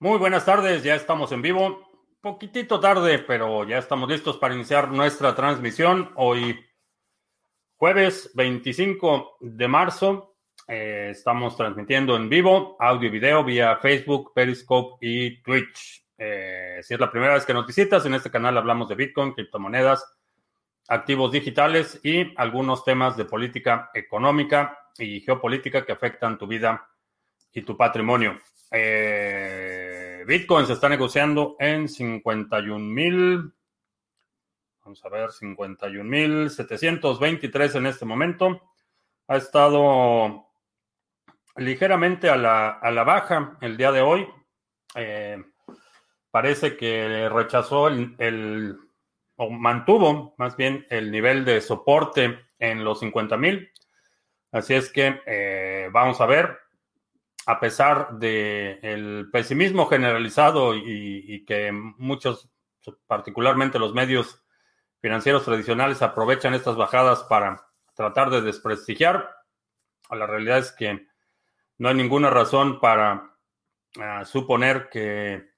Muy 0.00 0.16
buenas 0.16 0.44
tardes, 0.44 0.84
ya 0.84 0.94
estamos 0.94 1.32
en 1.32 1.42
vivo. 1.42 1.90
Poquitito 2.20 2.78
tarde, 2.78 3.18
pero 3.18 3.66
ya 3.66 3.78
estamos 3.78 4.08
listos 4.08 4.36
para 4.36 4.54
iniciar 4.54 4.92
nuestra 4.92 5.34
transmisión. 5.34 6.12
Hoy, 6.14 6.64
jueves 7.74 8.30
25 8.34 9.38
de 9.40 9.66
marzo, 9.66 10.36
eh, 10.68 11.08
estamos 11.10 11.56
transmitiendo 11.56 12.14
en 12.14 12.28
vivo, 12.28 12.76
audio 12.78 13.08
y 13.08 13.10
video 13.10 13.42
vía 13.42 13.76
Facebook, 13.78 14.30
Periscope 14.32 15.04
y 15.04 15.42
Twitch. 15.42 16.06
Eh, 16.16 16.78
si 16.80 16.94
es 16.94 17.00
la 17.00 17.10
primera 17.10 17.34
vez 17.34 17.44
que 17.44 17.54
nos 17.54 17.66
visitas, 17.66 18.06
en 18.06 18.14
este 18.14 18.30
canal 18.30 18.56
hablamos 18.56 18.88
de 18.88 18.94
Bitcoin, 18.94 19.32
criptomonedas, 19.32 20.06
activos 20.86 21.32
digitales 21.32 21.98
y 22.04 22.32
algunos 22.36 22.84
temas 22.84 23.16
de 23.16 23.24
política 23.24 23.90
económica 23.92 24.78
y 24.96 25.22
geopolítica 25.22 25.84
que 25.84 25.90
afectan 25.90 26.38
tu 26.38 26.46
vida 26.46 26.88
y 27.52 27.62
tu 27.62 27.76
patrimonio. 27.76 28.38
Eh, 28.70 29.77
Bitcoin 30.28 30.66
se 30.66 30.74
está 30.74 30.90
negociando 30.90 31.56
en 31.58 31.88
51 31.88 32.78
mil, 32.78 33.50
vamos 34.84 35.02
a 35.02 35.08
ver, 35.08 35.30
51 35.30 36.04
mil 36.04 36.50
723 36.50 37.76
en 37.76 37.86
este 37.86 38.04
momento. 38.04 38.60
Ha 39.26 39.38
estado 39.38 40.50
ligeramente 41.56 42.28
a 42.28 42.36
la, 42.36 42.72
a 42.72 42.90
la 42.90 43.04
baja 43.04 43.56
el 43.62 43.78
día 43.78 43.90
de 43.90 44.02
hoy. 44.02 44.28
Eh, 44.96 45.42
parece 46.30 46.76
que 46.76 47.30
rechazó 47.30 47.88
el, 47.88 48.76
o 49.36 49.48
mantuvo 49.48 50.34
más 50.36 50.58
bien 50.58 50.86
el 50.90 51.10
nivel 51.10 51.46
de 51.46 51.62
soporte 51.62 52.38
en 52.58 52.84
los 52.84 53.00
50 53.00 53.38
mil. 53.38 53.72
Así 54.52 54.74
es 54.74 54.92
que 54.92 55.22
eh, 55.24 55.88
vamos 55.90 56.20
a 56.20 56.26
ver 56.26 56.67
a 57.48 57.60
pesar 57.60 58.18
del 58.18 58.78
el 58.82 59.30
pesimismo 59.32 59.86
generalizado 59.86 60.74
y, 60.76 61.46
que 61.46 61.72
muchos, 61.72 62.46
particularmente 63.06 63.78
los 63.78 63.94
medios 63.94 64.44
financieros 65.00 65.46
tradicionales, 65.46 66.02
aprovechan 66.02 66.52
estas 66.52 66.76
bajadas 66.76 67.22
para 67.22 67.64
tratar 67.94 68.28
de 68.28 68.42
desprestigiar, 68.42 69.34
la 70.10 70.26
realidad 70.26 70.58
es 70.58 70.72
que 70.72 71.06
no 71.78 71.88
hay 71.88 71.94
ninguna 71.94 72.28
razón 72.28 72.80
para 72.80 73.34
ah, 73.98 74.26
suponer 74.26 74.90
que 74.90 75.48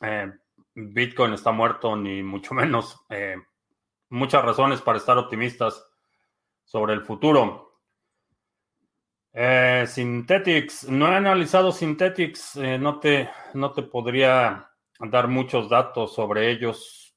eh, 0.00 0.32
Bitcoin 0.76 1.32
está 1.32 1.50
muerto, 1.50 1.96
ni 1.96 2.22
mucho 2.22 2.54
menos. 2.54 3.04
Eh, 3.08 3.34
muchas 4.10 4.44
razones 4.44 4.80
para 4.80 4.98
estar 4.98 5.18
optimistas 5.18 5.84
sobre 6.62 6.94
el 6.94 7.02
futuro. 7.02 7.63
Eh, 9.36 9.84
Synthetics, 9.88 10.88
no 10.88 11.10
he 11.10 11.16
analizado 11.16 11.72
Synthetics, 11.72 12.54
eh, 12.54 12.78
no, 12.78 13.00
te, 13.00 13.28
no 13.54 13.72
te 13.72 13.82
podría 13.82 14.70
dar 15.00 15.26
muchos 15.26 15.68
datos 15.68 16.14
sobre 16.14 16.52
ellos. 16.52 17.16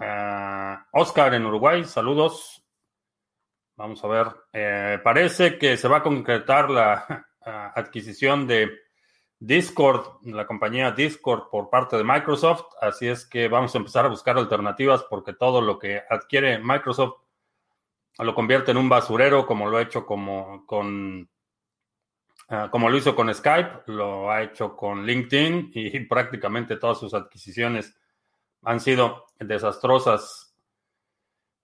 Eh, 0.00 0.76
Oscar 0.92 1.32
en 1.34 1.46
Uruguay, 1.46 1.84
saludos. 1.84 2.66
Vamos 3.76 4.02
a 4.02 4.08
ver, 4.08 4.26
eh, 4.52 4.98
parece 5.02 5.58
que 5.58 5.76
se 5.76 5.86
va 5.86 5.98
a 5.98 6.02
concretar 6.02 6.68
la 6.68 7.24
adquisición 7.76 8.48
de 8.48 8.80
Discord, 9.38 10.24
la 10.24 10.44
compañía 10.44 10.90
Discord 10.90 11.48
por 11.50 11.70
parte 11.70 11.96
de 11.96 12.04
Microsoft, 12.04 12.64
así 12.80 13.06
es 13.06 13.26
que 13.26 13.46
vamos 13.46 13.74
a 13.74 13.78
empezar 13.78 14.06
a 14.06 14.08
buscar 14.08 14.36
alternativas 14.36 15.04
porque 15.08 15.34
todo 15.34 15.60
lo 15.60 15.78
que 15.78 16.02
adquiere 16.10 16.58
Microsoft 16.58 17.22
lo 18.18 18.34
convierte 18.34 18.70
en 18.70 18.76
un 18.76 18.88
basurero 18.88 19.46
como 19.46 19.68
lo 19.68 19.78
ha 19.78 19.82
hecho 19.82 20.04
como 20.04 20.66
con 20.66 21.28
ah, 22.48 22.68
como 22.70 22.88
lo 22.88 22.96
hizo 22.96 23.14
con 23.14 23.32
Skype, 23.32 23.84
lo 23.86 24.30
ha 24.30 24.42
hecho 24.42 24.76
con 24.76 25.06
LinkedIn 25.06 25.70
y 25.74 26.00
prácticamente 26.06 26.76
todas 26.76 26.98
sus 26.98 27.14
adquisiciones 27.14 27.96
han 28.62 28.80
sido 28.80 29.26
desastrosas. 29.38 30.54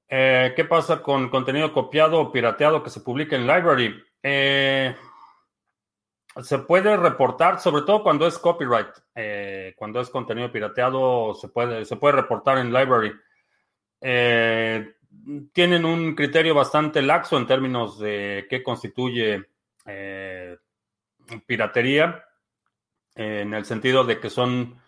Eh, 0.08 0.54
¿Qué 0.56 0.64
pasa 0.64 1.02
con 1.02 1.28
contenido 1.28 1.72
copiado 1.72 2.20
o 2.20 2.32
pirateado 2.32 2.82
que 2.82 2.90
se 2.90 3.02
publica 3.02 3.36
en 3.36 3.46
Library? 3.46 4.02
Eh, 4.22 4.96
se 6.42 6.58
puede 6.60 6.96
reportar, 6.96 7.60
sobre 7.60 7.82
todo 7.82 8.02
cuando 8.02 8.26
es 8.26 8.38
copyright, 8.38 8.88
eh, 9.14 9.74
cuando 9.76 10.00
es 10.00 10.08
contenido 10.08 10.50
pirateado, 10.50 11.34
se 11.34 11.48
puede, 11.48 11.84
se 11.84 11.96
puede 11.96 12.16
reportar 12.16 12.58
en 12.58 12.72
Library 12.72 13.12
tienen 15.52 15.84
un 15.84 16.14
criterio 16.14 16.54
bastante 16.54 17.02
laxo 17.02 17.36
en 17.36 17.46
términos 17.46 17.98
de 17.98 18.46
qué 18.48 18.62
constituye 18.62 19.46
eh, 19.86 20.56
piratería, 21.46 22.24
en 23.14 23.52
el 23.54 23.64
sentido 23.64 24.04
de 24.04 24.20
que 24.20 24.30
son 24.30 24.80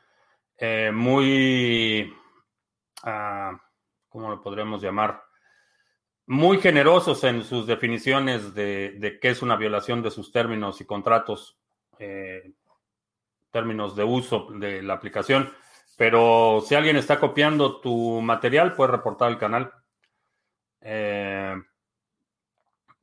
eh, 0.57 0.91
muy, 0.93 2.15
ah, 3.03 3.59
¿cómo 4.09 4.31
lo 4.31 4.43
podríamos 4.43 4.83
llamar? 4.83 5.23
Muy 6.27 6.59
generosos 6.59 7.25
en 7.25 7.43
sus 7.43 7.67
definiciones 7.67 8.55
de, 8.55 9.19
qué 9.21 9.31
es 9.31 9.43
una 9.43 9.57
violación 9.57 10.03
de 10.03 10.11
sus 10.11 10.31
términos 10.31 10.81
y 10.81 10.85
contratos, 10.85 11.59
eh, 11.99 12.53
términos 13.51 13.97
de 13.97 14.05
uso 14.05 14.49
de 14.53 14.83
la 14.83 14.95
aplicación. 14.95 15.53
Pero 15.97 16.63
si 16.65 16.75
alguien 16.75 16.97
está 16.97 17.19
copiando 17.19 17.81
tu 17.81 18.21
material, 18.21 18.75
puedes 18.75 18.93
reportar 18.93 19.29
al 19.29 19.39
canal. 19.39 19.73
Eh, 20.83 21.55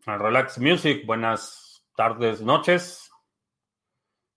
Relax 0.06 0.58
Music, 0.60 1.06
buenas 1.06 1.86
tardes, 1.96 2.42
noches. 2.42 3.12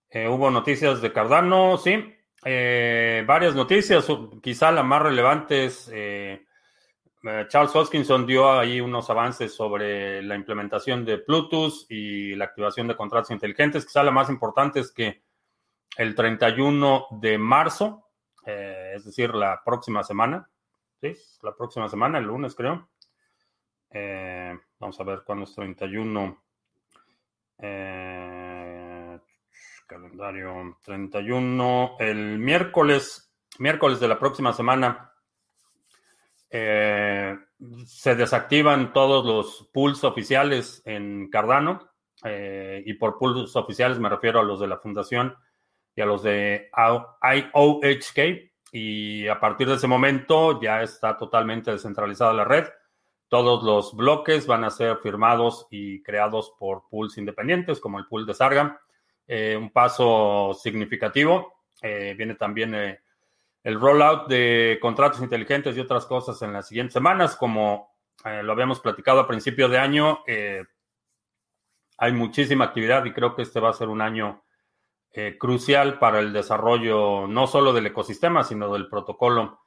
Eh, 0.09 0.27
hubo 0.27 0.51
noticias 0.51 1.01
de 1.01 1.11
Cardano, 1.11 1.77
sí. 1.77 2.13
Eh, 2.43 3.23
varias 3.25 3.55
noticias, 3.55 4.07
quizá 4.41 4.71
la 4.71 4.83
más 4.83 5.01
relevante 5.01 5.65
es 5.65 5.91
Charles 7.47 7.75
Hoskinson 7.75 8.25
dio 8.25 8.51
ahí 8.51 8.81
unos 8.81 9.09
avances 9.09 9.53
sobre 9.53 10.23
la 10.23 10.35
implementación 10.35 11.05
de 11.05 11.17
Bluetooth 11.17 11.85
y 11.89 12.35
la 12.35 12.45
activación 12.45 12.87
de 12.87 12.95
contratos 12.95 13.31
inteligentes. 13.31 13.85
Quizá 13.85 14.03
la 14.03 14.11
más 14.11 14.29
importante 14.29 14.79
es 14.79 14.91
que 14.91 15.21
el 15.97 16.15
31 16.15 17.07
de 17.11 17.37
marzo, 17.37 18.07
es 18.43 19.05
decir, 19.05 19.35
la 19.35 19.61
próxima 19.63 20.03
semana, 20.03 20.49
¿sí? 20.99 21.15
La 21.43 21.55
próxima 21.55 21.87
semana, 21.87 22.17
el 22.17 22.25
lunes 22.25 22.55
creo, 22.55 22.89
eh, 23.93 24.57
vamos 24.79 24.99
a 24.99 25.03
ver 25.03 25.21
cuándo 25.25 25.45
es 25.45 25.53
31. 25.53 26.43
Eh, 27.57 29.19
calendario 29.85 30.77
31. 30.83 31.95
El 31.99 32.39
miércoles, 32.39 33.33
miércoles 33.59 33.99
de 33.99 34.07
la 34.07 34.17
próxima 34.17 34.53
semana, 34.53 35.11
eh, 36.49 37.37
se 37.85 38.15
desactivan 38.15 38.93
todos 38.93 39.25
los 39.25 39.69
pools 39.73 40.03
oficiales 40.03 40.81
en 40.85 41.29
Cardano. 41.29 41.87
y 42.23 42.93
por 42.95 43.17
pools 43.17 43.55
oficiales 43.55 43.97
me 43.97 44.07
refiero 44.07 44.39
a 44.39 44.43
los 44.43 44.59
de 44.59 44.67
la 44.67 44.77
fundación 44.77 45.35
y 45.95 46.01
a 46.01 46.05
los 46.05 46.21
de 46.21 46.69
IOHK. 46.73 48.51
Y 48.73 49.27
a 49.27 49.39
partir 49.39 49.67
de 49.67 49.75
ese 49.75 49.87
momento 49.87 50.61
ya 50.61 50.83
está 50.83 51.17
totalmente 51.17 51.71
descentralizada 51.71 52.31
la 52.31 52.45
red 52.45 52.67
todos 53.31 53.63
los 53.63 53.95
bloques 53.95 54.45
van 54.45 54.65
a 54.65 54.69
ser 54.69 54.97
firmados 54.97 55.65
y 55.71 56.03
creados 56.03 56.53
por 56.59 56.89
pools 56.89 57.17
independientes, 57.17 57.79
como 57.79 57.97
el 57.97 58.05
pool 58.05 58.25
de 58.25 58.33
Sarga. 58.33 58.81
Eh, 59.25 59.55
un 59.55 59.71
paso 59.71 60.53
significativo. 60.53 61.53
Eh, 61.81 62.13
viene 62.17 62.35
también 62.35 62.75
eh, 62.75 62.99
el 63.63 63.79
rollout 63.79 64.27
de 64.27 64.77
contratos 64.81 65.21
inteligentes 65.21 65.77
y 65.77 65.79
otras 65.79 66.05
cosas 66.07 66.41
en 66.41 66.51
las 66.51 66.67
siguientes 66.67 66.91
semanas, 66.91 67.37
como 67.37 67.95
lo 68.25 68.51
habíamos 68.51 68.81
platicado 68.81 69.21
a 69.21 69.27
principio 69.27 69.69
de 69.69 69.79
año. 69.79 70.19
hay 71.97 72.11
muchísima 72.11 72.65
actividad 72.65 73.05
y 73.05 73.13
creo 73.13 73.33
que 73.33 73.43
este 73.43 73.61
va 73.61 73.69
a 73.69 73.73
ser 73.73 73.87
un 73.87 74.01
año 74.01 74.43
crucial 75.39 75.97
para 75.97 76.19
el 76.19 76.31
desarrollo 76.31 77.25
no 77.27 77.47
solo 77.47 77.73
del 77.73 77.87
ecosistema, 77.87 78.43
sino 78.43 78.71
del 78.73 78.89
protocolo 78.89 79.61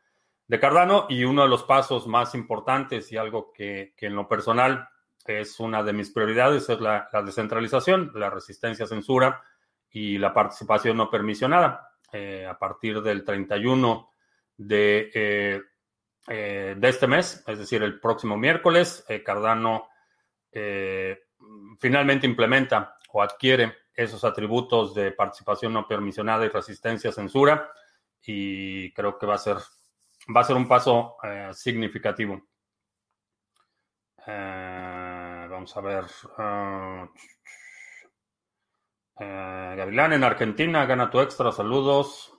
de 0.46 0.60
Cardano 0.60 1.06
y 1.08 1.24
uno 1.24 1.42
de 1.42 1.48
los 1.48 1.64
pasos 1.64 2.06
más 2.06 2.34
importantes 2.34 3.10
y 3.12 3.16
algo 3.16 3.52
que, 3.52 3.94
en 3.98 4.14
lo 4.14 4.28
personal 4.28 4.88
es 5.24 5.58
una 5.58 5.82
de 5.82 5.94
mis 5.94 6.10
prioridades 6.10 6.68
es 6.68 6.80
la, 6.80 7.08
descentralización, 7.24 8.12
la 8.14 8.28
resistencia 8.28 8.84
a 8.84 8.88
censura 8.88 9.42
y 9.90 10.18
la 10.18 10.34
participación 10.34 10.96
no 10.98 11.10
permisionada. 11.10 11.88
Eh, 12.12 12.46
a 12.46 12.58
partir 12.58 13.00
del 13.00 13.24
31 13.24 14.10
de, 14.56 15.10
eh, 15.14 15.62
eh, 16.28 16.74
de 16.76 16.88
este 16.88 17.06
mes, 17.06 17.42
es 17.46 17.58
decir, 17.58 17.82
el 17.82 17.98
próximo 17.98 18.36
miércoles, 18.36 19.04
Cardano 19.24 19.88
finalmente 21.80 22.28
implementa 22.28 22.96
o 23.12 23.20
adquiere 23.20 23.74
esos 23.94 24.24
atributos 24.24 24.94
de 24.94 25.12
participación 25.12 25.72
no 25.72 25.86
permisionada 25.86 26.44
y 26.44 26.48
resistencia 26.48 27.10
a 27.10 27.12
censura 27.12 27.72
y 28.22 28.92
creo 28.92 29.18
que 29.18 29.26
va 29.26 29.34
a 29.34 29.38
ser 29.38 29.56
va 30.34 30.40
a 30.40 30.44
ser 30.44 30.56
un 30.56 30.68
paso 30.68 31.16
eh, 31.22 31.50
significativo. 31.52 32.40
Eh, 34.26 35.46
vamos 35.50 35.76
a 35.76 35.80
ver. 35.80 36.04
Eh, 39.20 39.74
Gavilán 39.76 40.14
en 40.14 40.24
Argentina, 40.24 40.86
gana 40.86 41.10
tu 41.10 41.20
extra, 41.20 41.52
saludos. 41.52 42.32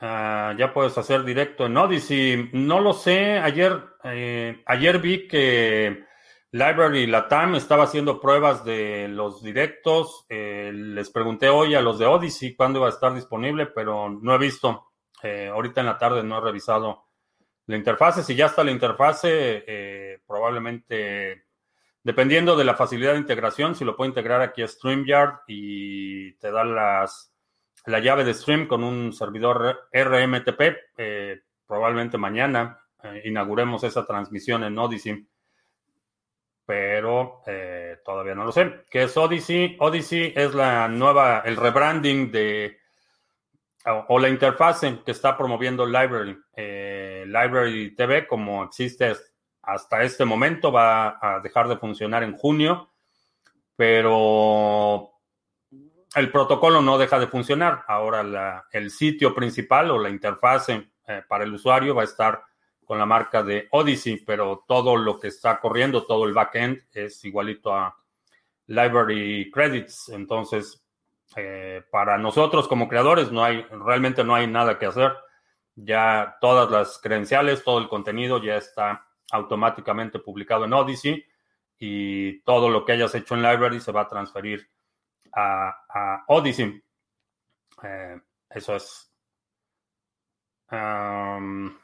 Ah, 0.00 0.54
ya 0.56 0.72
puedes 0.72 0.96
hacer 0.96 1.24
directo 1.24 1.66
en 1.66 1.76
Odyssey. 1.76 2.50
No 2.52 2.80
lo 2.80 2.92
sé. 2.92 3.38
Ayer, 3.38 3.82
eh, 4.04 4.62
ayer 4.66 4.98
vi 5.00 5.26
que 5.26 6.04
Library 6.52 7.06
Latam 7.08 7.56
estaba 7.56 7.84
haciendo 7.84 8.20
pruebas 8.20 8.64
de 8.64 9.08
los 9.08 9.42
directos. 9.42 10.24
Eh, 10.28 10.70
les 10.72 11.10
pregunté 11.10 11.48
hoy 11.48 11.74
a 11.74 11.80
los 11.80 11.98
de 11.98 12.06
Odyssey 12.06 12.54
cuándo 12.54 12.78
iba 12.78 12.86
a 12.86 12.92
estar 12.92 13.12
disponible, 13.12 13.66
pero 13.66 14.08
no 14.08 14.34
he 14.34 14.38
visto. 14.38 14.92
Eh, 15.22 15.48
ahorita 15.52 15.80
en 15.80 15.86
la 15.86 15.98
tarde 15.98 16.22
no 16.22 16.38
he 16.38 16.40
revisado 16.42 17.06
la 17.66 17.76
interfase. 17.76 18.22
Si 18.22 18.36
ya 18.36 18.46
está 18.46 18.62
la 18.62 18.70
interfase, 18.70 20.22
probablemente, 20.26 21.46
dependiendo 22.02 22.56
de 22.56 22.64
la 22.64 22.74
facilidad 22.74 23.12
de 23.12 23.18
integración, 23.18 23.74
si 23.74 23.84
lo 23.84 23.96
puedo 23.96 24.08
integrar 24.08 24.40
aquí 24.42 24.62
a 24.62 24.68
StreamYard 24.68 25.40
y 25.48 26.34
te 26.38 26.50
da 26.52 26.64
las 26.64 27.34
la 27.86 28.00
llave 28.00 28.24
de 28.24 28.34
stream 28.34 28.66
con 28.66 28.84
un 28.84 29.12
servidor 29.12 29.88
RMTP. 29.92 30.60
Eh, 30.96 31.40
probablemente 31.66 32.18
mañana 32.18 32.78
eh, 33.02 33.22
inauguremos 33.24 33.84
esa 33.84 34.06
transmisión 34.06 34.64
en 34.64 34.78
Odyssey, 34.78 35.26
pero 36.64 37.42
eh, 37.46 37.98
todavía 38.04 38.34
no 38.34 38.44
lo 38.44 38.52
sé. 38.52 38.84
¿Qué 38.90 39.04
es 39.04 39.16
Odyssey? 39.16 39.76
Odyssey 39.80 40.32
es 40.36 40.54
la 40.54 40.88
nueva, 40.88 41.42
el 41.44 41.56
rebranding 41.56 42.30
de 42.30 42.78
o, 44.08 44.18
la 44.18 44.28
interfase 44.28 44.98
que 45.04 45.12
está 45.12 45.36
promoviendo 45.36 45.86
Library. 45.86 46.36
Library 47.26 47.94
TV, 47.94 48.26
como 48.26 48.64
existe 48.64 49.14
hasta 49.62 50.02
este 50.02 50.24
momento, 50.26 50.70
va 50.70 51.18
a 51.20 51.40
dejar 51.40 51.68
de 51.68 51.78
funcionar 51.78 52.22
en 52.22 52.36
junio, 52.36 52.90
pero 53.76 55.17
el 56.14 56.30
protocolo 56.30 56.80
no 56.80 56.98
deja 56.98 57.18
de 57.18 57.26
funcionar. 57.26 57.84
Ahora 57.86 58.64
el 58.72 58.90
sitio 58.90 59.34
principal 59.34 59.90
o 59.90 59.98
la 59.98 60.10
interfase 60.10 60.90
eh, 61.06 61.22
para 61.26 61.44
el 61.44 61.52
usuario 61.52 61.94
va 61.94 62.02
a 62.02 62.06
estar 62.06 62.42
con 62.84 62.98
la 62.98 63.06
marca 63.06 63.42
de 63.42 63.68
Odyssey, 63.70 64.24
pero 64.24 64.64
todo 64.66 64.96
lo 64.96 65.20
que 65.20 65.28
está 65.28 65.60
corriendo, 65.60 66.06
todo 66.06 66.24
el 66.24 66.32
backend 66.32 66.84
es 66.92 67.22
igualito 67.24 67.74
a 67.74 67.94
Library 68.66 69.50
Credits. 69.52 70.08
Entonces, 70.08 70.82
eh, 71.36 71.82
para 71.90 72.16
nosotros 72.16 72.66
como 72.66 72.88
creadores 72.88 73.30
no 73.30 73.44
hay, 73.44 73.62
realmente 73.70 74.24
no 74.24 74.34
hay 74.34 74.46
nada 74.46 74.78
que 74.78 74.86
hacer. 74.86 75.12
Ya 75.74 76.38
todas 76.40 76.70
las 76.70 76.98
credenciales, 76.98 77.62
todo 77.62 77.78
el 77.78 77.88
contenido 77.88 78.42
ya 78.42 78.56
está 78.56 79.06
automáticamente 79.30 80.18
publicado 80.18 80.64
en 80.64 80.72
Odyssey 80.72 81.24
y 81.78 82.40
todo 82.40 82.70
lo 82.70 82.84
que 82.84 82.92
hayas 82.92 83.14
hecho 83.14 83.34
en 83.34 83.42
Library 83.42 83.80
se 83.80 83.92
va 83.92 84.02
a 84.02 84.08
transferir 84.08 84.68
a, 85.38 86.24
Odyssey. 86.28 86.82
Eh, 87.82 88.20
eso 88.50 88.76
es. 88.76 89.12
Um, 90.70 91.74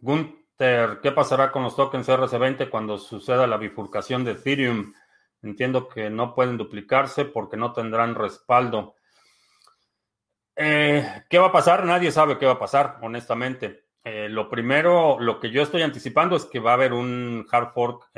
Gunther, 0.00 1.00
¿qué 1.02 1.12
pasará 1.12 1.50
con 1.50 1.62
los 1.62 1.76
tokens 1.76 2.08
RC20 2.08 2.70
cuando 2.70 2.98
suceda 2.98 3.46
la 3.46 3.56
bifurcación 3.56 4.24
de 4.24 4.32
Ethereum? 4.32 4.92
Entiendo 5.42 5.88
que 5.88 6.08
no 6.10 6.34
pueden 6.34 6.56
duplicarse 6.56 7.24
porque 7.24 7.56
no 7.56 7.72
tendrán 7.72 8.14
respaldo. 8.14 8.94
Eh, 10.54 11.24
¿Qué 11.28 11.38
va 11.38 11.46
a 11.46 11.52
pasar? 11.52 11.84
Nadie 11.84 12.12
sabe 12.12 12.38
qué 12.38 12.46
va 12.46 12.52
a 12.52 12.58
pasar, 12.58 12.98
honestamente. 13.02 13.86
Eh, 14.04 14.28
lo 14.28 14.48
primero, 14.48 15.18
lo 15.18 15.40
que 15.40 15.50
yo 15.50 15.62
estoy 15.62 15.82
anticipando 15.82 16.36
es 16.36 16.44
que 16.44 16.60
va 16.60 16.72
a 16.72 16.74
haber 16.74 16.92
un 16.92 17.46
hard 17.50 17.72
fork 17.72 18.10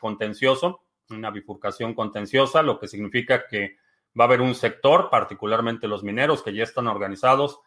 contencioso, 0.00 0.84
una 1.10 1.30
bifurcación 1.30 1.94
contenciosa, 1.94 2.62
lo 2.62 2.78
que 2.78 2.88
significa 2.88 3.46
que 3.46 3.76
Va 4.18 4.24
a 4.24 4.26
haber 4.26 4.40
un 4.40 4.54
sector, 4.54 5.10
particularmente 5.10 5.86
los 5.86 6.02
mineros, 6.02 6.42
que 6.42 6.54
ya 6.54 6.64
están 6.64 6.86
organizados 6.86 7.60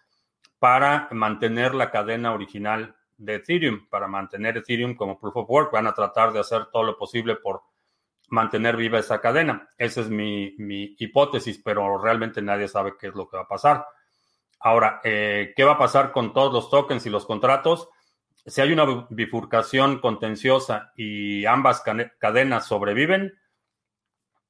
para 0.59 1.07
mantener 1.11 1.73
la 1.73 1.91
cadena 1.91 2.33
original 2.33 2.95
de 3.17 3.35
Ethereum, 3.35 3.87
para 3.89 4.07
mantener 4.07 4.57
Ethereum 4.57 4.95
como 4.95 5.19
proof 5.19 5.37
of 5.37 5.49
work. 5.49 5.71
Van 5.71 5.87
a 5.87 5.93
tratar 5.93 6.33
de 6.33 6.39
hacer 6.39 6.65
todo 6.71 6.83
lo 6.83 6.97
posible 6.97 7.35
por 7.35 7.61
mantener 8.29 8.75
viva 8.75 8.99
esa 8.99 9.21
cadena. 9.21 9.69
Esa 9.77 10.01
es 10.01 10.09
mi, 10.09 10.55
hipótesis, 10.97 11.61
pero 11.63 12.01
realmente 12.01 12.41
nadie 12.41 12.67
sabe 12.67 12.93
qué 12.99 13.07
es 13.07 13.15
lo 13.15 13.29
que 13.29 13.37
va 13.37 13.43
a 13.43 13.47
pasar. 13.47 13.85
Ahora, 14.59 15.01
eh, 15.03 15.53
¿qué 15.55 15.63
va 15.63 15.73
a 15.73 15.77
pasar 15.77 16.11
con 16.11 16.33
todos 16.33 16.51
los 16.51 16.69
tokens 16.69 17.05
y 17.05 17.09
los 17.09 17.25
contratos? 17.25 17.89
Si 18.45 18.59
hay 18.61 18.71
una 18.71 19.07
bifurcación 19.09 19.99
contenciosa 19.99 20.91
y 20.95 21.45
ambas 21.45 21.83
cadenas 22.19 22.65
sobreviven, 22.65 23.33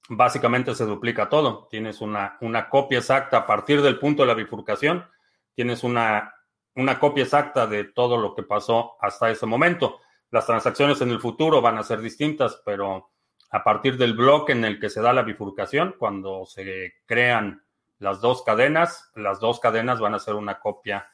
básicamente 0.09 0.75
se 0.75 0.85
duplica 0.85 1.29
todo. 1.29 1.67
Tienes 1.69 2.01
una, 2.01 2.37
una 2.41 2.69
copia 2.69 2.99
exacta 2.99 3.37
a 3.37 3.45
partir 3.45 3.81
del 3.81 3.99
punto 3.99 4.23
de 4.23 4.27
la 4.27 4.33
bifurcación, 4.33 5.05
tienes 5.53 5.83
una, 5.83 6.33
una 6.75 6.99
copia 6.99 7.23
exacta 7.23 7.67
de 7.67 7.85
todo 7.85 8.17
lo 8.17 8.33
que 8.35 8.43
pasó 8.43 8.97
hasta 8.99 9.29
ese 9.29 9.45
momento. 9.45 9.99
Las 10.29 10.45
transacciones 10.45 11.01
en 11.01 11.09
el 11.11 11.19
futuro 11.19 11.61
van 11.61 11.77
a 11.77 11.83
ser 11.83 12.01
distintas, 12.01 12.61
pero 12.65 13.11
a 13.51 13.63
partir 13.63 13.97
del 13.97 14.13
bloque 14.13 14.53
en 14.53 14.63
el 14.63 14.79
que 14.79 14.89
se 14.89 15.01
da 15.01 15.11
la 15.11 15.23
bifurcación, 15.23 15.95
cuando 15.97 16.45
se 16.45 16.93
crean 17.05 17.63
las 17.99 18.21
dos 18.21 18.43
cadenas, 18.43 19.11
las 19.15 19.39
dos 19.39 19.59
cadenas 19.59 19.99
van 19.99 20.15
a 20.15 20.19
ser 20.19 20.35
una 20.35 20.59
copia 20.59 21.09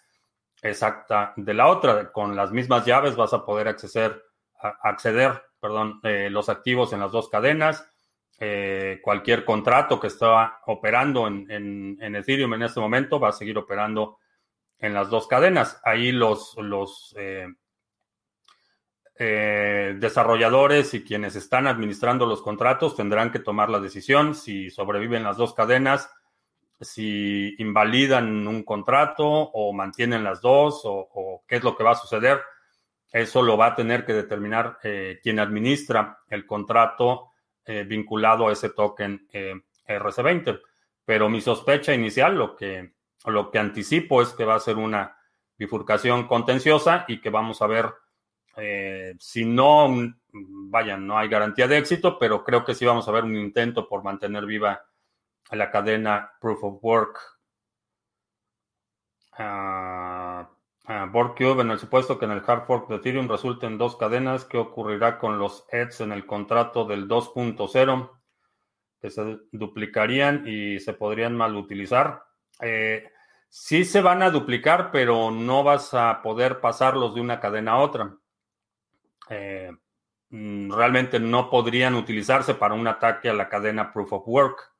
exacta 0.61 1.33
de 1.35 1.53
la 1.53 1.67
otra. 1.67 2.11
Con 2.11 2.35
las 2.35 2.51
mismas 2.51 2.85
llaves 2.85 3.15
vas 3.15 3.33
a 3.33 3.43
poder 3.43 3.67
acceder, 3.67 4.23
acceder 4.61 5.41
perdón, 5.59 5.99
eh, 6.03 6.29
los 6.29 6.49
activos 6.49 6.93
en 6.93 6.99
las 6.99 7.11
dos 7.11 7.29
cadenas 7.29 7.89
eh, 8.39 8.99
cualquier 9.01 9.43
contrato 9.43 9.99
que 9.99 10.07
está 10.07 10.59
operando 10.67 11.25
en, 11.27 11.97
Ethereum 11.99 12.53
en 12.53 12.63
este 12.63 12.79
momento 12.79 13.19
va 13.19 13.29
a 13.29 13.33
seguir 13.33 13.57
operando 13.57 14.19
en 14.77 14.93
las 14.93 15.09
dos 15.09 15.25
cadenas. 15.27 15.81
Ahí 15.83 16.11
los, 16.11 16.55
los 16.57 17.15
eh, 17.17 17.47
eh, 19.17 19.95
desarrolladores 19.97 20.93
y 20.93 21.03
quienes 21.03 21.35
están 21.35 21.65
administrando 21.65 22.27
los 22.27 22.43
contratos 22.43 22.95
tendrán 22.95 23.31
que 23.31 23.39
tomar 23.39 23.71
la 23.71 23.79
decisión 23.79 24.35
si 24.35 24.69
sobreviven 24.69 25.23
las 25.23 25.37
dos 25.37 25.55
cadenas, 25.55 26.07
si 26.79 27.55
invalidan 27.57 28.47
un 28.47 28.61
contrato 28.61 29.25
o 29.27 29.73
mantienen 29.73 30.23
las 30.23 30.41
dos 30.41 30.81
o, 30.85 31.09
o 31.11 31.43
qué 31.47 31.55
es 31.55 31.63
lo 31.63 31.75
que 31.75 31.83
va 31.83 31.91
a 31.93 31.95
suceder. 31.95 32.39
Eso 33.11 33.41
lo 33.41 33.57
va 33.57 33.67
a 33.67 33.75
tener 33.75 34.05
que 34.05 34.13
determinar 34.13 34.77
quien 35.23 35.39
administra 35.39 36.19
el 36.29 36.45
contrato 36.45 37.31
eh, 37.67 37.83
vinculado 37.83 38.47
a 38.47 38.53
ese 38.53 38.69
token 38.69 39.27
eh, 39.31 39.53
RC20. 39.85 40.61
Pero 41.03 41.29
mi 41.29 41.41
sospecha 41.41 41.93
inicial, 41.93 42.35
lo 42.35 42.55
que, 42.55 42.93
lo 43.25 43.51
que 43.51 43.59
anticipo 43.59 44.21
es 44.21 44.29
que 44.29 44.45
va 44.45 44.55
a 44.55 44.59
ser 44.59 44.77
una 44.77 45.17
bifurcación 45.57 46.27
contenciosa 46.27 47.03
y 47.07 47.19
que 47.19 47.29
vamos 47.29 47.61
a 47.61 47.67
ver 47.67 47.93
eh, 48.55 49.15
si 49.19 49.45
no, 49.45 49.93
vaya, 50.31 50.97
no 50.97 51.17
hay 51.17 51.27
garantía 51.27 51.67
de 51.67 51.77
éxito, 51.77 52.17
pero 52.17 52.43
creo 52.43 52.65
que 52.65 52.73
sí 52.73 52.85
vamos 52.85 53.07
a 53.07 53.11
ver 53.11 53.23
un 53.23 53.35
intento 53.35 53.87
por 53.87 54.03
mantener 54.03 54.45
viva 54.45 54.83
la 55.51 55.69
cadena 55.69 56.31
Proof 56.41 56.63
of 56.63 56.79
Work. 56.81 57.19
Uh, 59.39 60.26
uh, 60.87 61.61
en 61.61 61.71
el 61.71 61.79
supuesto 61.79 62.17
que 62.17 62.25
en 62.25 62.31
el 62.31 62.43
hard 62.45 62.65
fork 62.65 62.89
de 62.89 62.95
Ethereum 62.95 63.27
resulten 63.27 63.77
dos 63.77 63.97
cadenas, 63.97 64.45
¿qué 64.45 64.57
ocurrirá 64.57 65.19
con 65.19 65.39
los 65.39 65.65
ETH 65.71 66.01
en 66.01 66.11
el 66.11 66.25
contrato 66.25 66.85
del 66.85 67.07
2.0? 67.07 68.11
Que 68.99 69.09
se 69.09 69.39
duplicarían 69.51 70.47
y 70.47 70.79
se 70.79 70.93
podrían 70.93 71.35
mal 71.35 71.55
utilizar. 71.55 72.23
Eh, 72.61 73.11
sí 73.49 73.85
se 73.85 74.01
van 74.01 74.21
a 74.23 74.31
duplicar, 74.31 74.91
pero 74.91 75.31
no 75.31 75.63
vas 75.63 75.93
a 75.93 76.21
poder 76.21 76.59
pasarlos 76.59 77.15
de 77.15 77.21
una 77.21 77.39
cadena 77.39 77.73
a 77.73 77.79
otra. 77.79 78.17
Eh, 79.29 79.71
mm, 80.29 80.71
realmente 80.71 81.19
no 81.19 81.49
podrían 81.49 81.95
utilizarse 81.95 82.55
para 82.55 82.73
un 82.73 82.87
ataque 82.87 83.29
a 83.29 83.33
la 83.33 83.49
cadena 83.49 83.91
Proof 83.91 84.13
of 84.13 84.27
Work. 84.27 84.73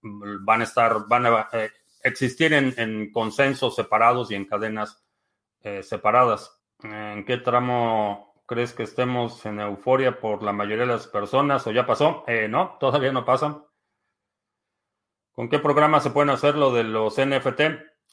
Van 0.00 0.60
a 0.60 0.64
estar, 0.64 1.06
van 1.08 1.26
a, 1.26 1.48
eh, 1.52 1.70
existir 2.02 2.52
en, 2.52 3.10
consensos 3.10 3.74
separados 3.74 4.30
y 4.30 4.34
en 4.34 4.44
cadenas 4.44 5.03
separadas. 5.82 6.60
¿En 6.82 7.24
qué 7.24 7.38
tramo 7.38 8.34
crees 8.46 8.72
que 8.72 8.82
estemos 8.82 9.44
en 9.46 9.60
euforia 9.60 10.18
por 10.18 10.42
la 10.42 10.52
mayoría 10.52 10.84
de 10.86 10.92
las 10.92 11.06
personas 11.06 11.66
o 11.66 11.72
ya 11.72 11.86
pasó? 11.86 12.24
no, 12.48 12.76
todavía 12.78 13.12
no 13.12 13.24
pasa. 13.24 13.64
¿Con 15.32 15.48
qué 15.48 15.58
programa 15.58 16.00
se 16.00 16.10
pueden 16.10 16.30
hacer 16.30 16.54
lo 16.54 16.72
de 16.72 16.84
los 16.84 17.18
NFT? 17.18 17.60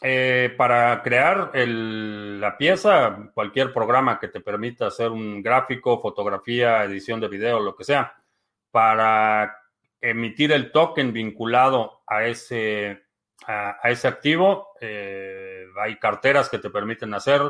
Eh, 0.04 0.56
para 0.58 1.04
crear 1.04 1.52
la 1.54 2.58
pieza, 2.58 3.30
cualquier 3.36 3.72
programa 3.72 4.20
que 4.20 4.30
te 4.30 4.42
permita 4.42 4.88
hacer 4.88 5.12
un 5.12 5.44
gráfico, 5.44 6.02
fotografía, 6.02 6.84
edición 6.84 7.20
de 7.20 7.28
video, 7.28 7.60
lo 7.60 7.76
que 7.76 7.84
sea, 7.84 8.16
para 8.72 9.56
emitir 10.02 10.52
el 10.52 10.72
token 10.72 11.14
vinculado 11.14 12.02
a 12.08 12.26
ese, 12.26 13.04
a, 13.48 13.90
ese 13.90 14.08
activo, 14.08 14.70
eh, 14.80 15.66
hay 15.80 15.98
carteras 15.98 16.50
que 16.50 16.60
te 16.60 16.70
permiten 16.70 17.14
hacer, 17.14 17.42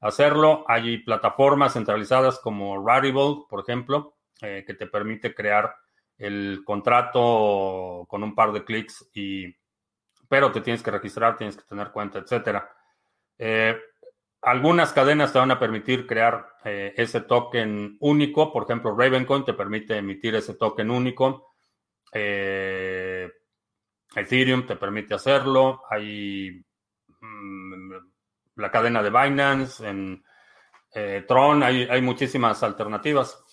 hacerlo, 0.00 0.64
hay 0.68 0.98
plataformas 0.98 1.74
centralizadas 1.74 2.38
como 2.40 2.84
Rarible, 2.84 3.44
por 3.48 3.60
ejemplo, 3.60 4.16
eh, 4.40 4.64
que 4.66 4.74
te 4.74 4.86
permite 4.86 5.34
crear 5.34 5.74
el 6.16 6.62
contrato 6.64 8.06
con 8.08 8.22
un 8.22 8.34
par 8.34 8.52
de 8.52 8.64
clics 8.64 9.10
y 9.12 9.54
pero 10.28 10.50
te 10.50 10.62
tienes 10.62 10.82
que 10.82 10.90
registrar, 10.90 11.36
tienes 11.36 11.56
que 11.56 11.64
tener 11.64 11.90
cuenta, 11.90 12.18
etcétera. 12.18 12.74
Eh, 13.38 13.76
algunas 14.40 14.92
cadenas 14.92 15.32
te 15.32 15.38
van 15.38 15.50
a 15.50 15.58
permitir 15.58 16.06
crear 16.06 16.48
ese 16.64 17.20
token 17.20 17.96
único, 18.00 18.52
por 18.52 18.64
ejemplo, 18.64 18.96
Ravencoin 18.96 19.44
te 19.44 19.52
permite 19.52 19.96
emitir 19.98 20.34
ese 20.34 20.54
token 20.54 20.90
único. 20.90 21.54
Ethereum 24.14 24.66
te 24.66 24.76
permite 24.76 25.14
hacerlo. 25.14 25.82
Hay 25.90 26.64
mm, 27.20 27.92
la 28.56 28.70
cadena 28.70 29.02
de 29.02 29.10
Binance, 29.10 29.88
en 29.88 30.24
Tron, 31.26 31.64
hay, 31.64 31.88
hay 31.90 32.00
muchísimas 32.00 32.62
alternativas. 32.62 33.44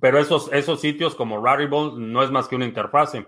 Pero 0.00 0.18
esos, 0.18 0.52
esos 0.52 0.80
sitios 0.80 1.14
como 1.14 1.44
Rarible 1.44 1.92
no 1.96 2.22
es 2.22 2.30
más 2.30 2.46
que 2.46 2.56
una 2.56 2.66
interfase. 2.66 3.26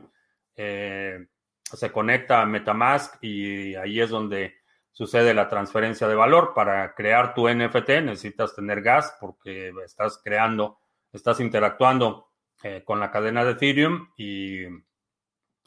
Eh, 0.54 1.26
se 1.62 1.90
conecta 1.90 2.42
a 2.42 2.46
Metamask 2.46 3.16
y 3.22 3.74
ahí 3.74 4.00
es 4.00 4.10
donde 4.10 4.56
sucede 4.92 5.34
la 5.34 5.48
transferencia 5.48 6.06
de 6.06 6.14
valor. 6.14 6.52
Para 6.54 6.94
crear 6.94 7.34
tu 7.34 7.48
NFT 7.48 7.88
necesitas 8.02 8.54
tener 8.54 8.82
gas 8.82 9.16
porque 9.20 9.72
estás 9.84 10.20
creando, 10.22 10.78
estás 11.12 11.40
interactuando 11.40 12.28
eh, 12.62 12.82
con 12.84 13.00
la 13.00 13.10
cadena 13.10 13.44
de 13.44 13.52
Ethereum 13.52 14.08
y 14.16 14.66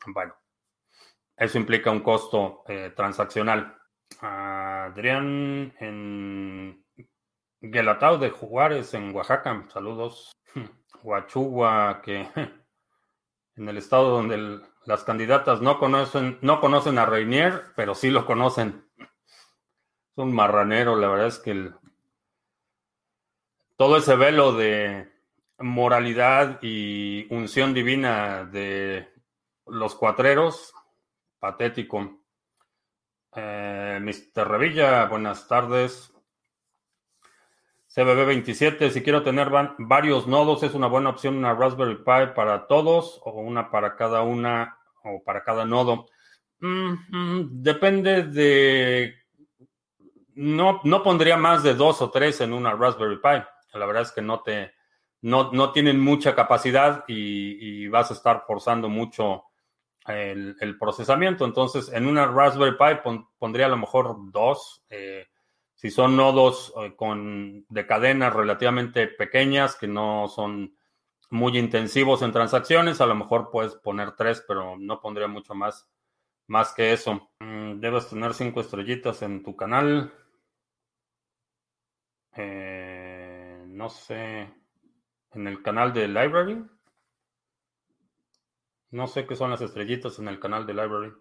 bueno, 0.07 0.36
eso 1.38 1.58
implica 1.58 1.92
un 1.92 2.01
costo 2.01 2.63
eh, 2.68 2.94
transaccional. 2.96 3.77
Adrián 4.22 5.74
en 5.80 6.86
Guelatao 7.60 8.18
de 8.18 8.30
Juárez 8.30 8.94
en 8.94 9.13
Oaxaca, 9.15 9.65
saludos. 9.70 10.32
Huachugua, 11.04 12.01
que 12.04 12.27
en 13.56 13.70
el 13.70 13.77
estado 13.77 14.10
donde 14.10 14.62
las 14.86 15.04
candidatas 15.04 15.62
no 15.62 15.80
conocen, 15.80 16.38
no 16.42 16.60
conocen 16.60 16.98
a 16.98 17.06
Reinier, 17.06 17.74
pero 17.75 17.96
sí 17.96 18.10
lo 18.10 18.25
conocen. 18.25 18.86
Es 18.98 20.18
un 20.18 20.34
marranero, 20.34 20.96
la 20.96 21.10
verdad 21.10 21.27
es 21.27 21.39
que 21.39 21.72
todo 23.75 23.98
ese 23.98 24.15
velo 24.15 24.54
de 24.54 25.12
moralidad 25.60 26.60
y 26.62 27.27
unción 27.34 27.74
divina 27.74 28.46
de 28.46 29.10
los 29.65 29.96
cuatreros, 29.96 30.74
patético. 31.39 32.22
Eh, 33.36 34.00
Mr. 34.01 34.48
Revilla, 34.48 35.06
buenas 35.06 35.48
tardes. 35.48 36.12
CBB27, 37.96 38.89
si 38.89 39.01
quiero 39.01 39.24
tener 39.24 39.50
varios 39.77 40.27
nodos, 40.27 40.63
es 40.63 40.74
una 40.74 40.88
buena 40.88 41.12
opción 41.12 41.38
una 41.38 41.54
Raspberry 41.54 41.96
Pi 41.96 42.34
para 42.36 42.68
todos 42.68 43.22
o 43.24 43.32
una 43.39 43.72
para 43.72 43.96
cada 43.96 44.22
una 44.22 44.77
o 45.04 45.24
para 45.24 45.44
cada 45.44 45.63
nodo. 45.63 46.08
Mm, 46.60 46.94
mm, 47.10 47.62
depende 47.62 48.24
de... 48.24 49.15
No, 50.34 50.82
no 50.84 51.04
pondría 51.04 51.38
más 51.38 51.63
de 51.63 51.74
dos 51.74 52.01
o 52.01 52.12
tres 52.12 52.42
en 52.42 52.51
una 52.51 52.74
Raspberry 52.74 53.18
Pi. 53.22 53.77
La 53.80 53.86
verdad 53.86 54.04
es 54.04 54.12
que 54.12 54.22
no 54.22 54.42
te... 54.42 54.74
No, 55.22 55.51
no 55.54 55.72
tienen 55.72 56.00
mucha 56.00 56.36
capacidad 56.36 57.06
y, 57.08 57.88
vas 57.88 58.12
a 58.12 58.13
estar 58.13 58.44
forzando 58.46 58.89
mucho 58.89 59.46
el, 60.08 60.78
procesamiento. 60.80 61.46
Entonces, 61.46 61.92
en 61.92 62.06
una 62.06 62.28
Raspberry 62.28 62.78
Pi 62.78 63.12
pondría 63.38 63.66
a 63.66 63.70
lo 63.70 63.78
mejor 63.78 64.32
dos. 64.32 64.84
Eh, 64.90 65.28
si 65.74 65.90
son 65.90 66.16
nodos 66.16 66.74
eh, 66.82 66.96
con, 66.96 67.66
de 67.68 67.86
cadenas 67.86 68.34
relativamente 68.34 69.08
pequeñas 69.08 69.76
que 69.76 69.88
no 69.88 70.28
son 70.28 70.76
muy 71.30 71.58
intensivos 71.58 72.22
en 72.22 72.32
transacciones, 72.32 73.02
a 73.02 73.08
lo 73.08 73.16
mejor 73.16 73.50
puedes 73.52 73.76
poner 73.76 74.14
tres, 74.14 74.44
pero 74.48 74.78
no 74.78 75.02
pondría 75.02 75.28
mucho 75.28 75.56
más, 75.56 75.90
más 76.48 76.74
que 76.74 76.94
eso. 76.94 77.32
Mm, 77.40 77.80
debes 77.80 78.08
tener 78.08 78.34
cinco 78.34 78.62
estrellitas 78.62 79.22
en 79.22 79.44
tu 79.44 79.56
canal. 79.56 80.14
Eh, 82.38 83.64
no 83.68 83.90
sé, 83.90 84.50
en 85.32 85.48
el 85.48 85.62
canal 85.62 85.94
de 85.94 86.08
Library. 86.08 86.64
No 88.92 89.08
sé 89.08 89.25
qué 89.25 89.36
son 89.36 89.51
las 89.51 89.62
estrellitas 89.62 90.20
en 90.20 90.27
el 90.27 90.39
canal 90.39 90.65
de 90.65 90.74
Library. 90.74 91.13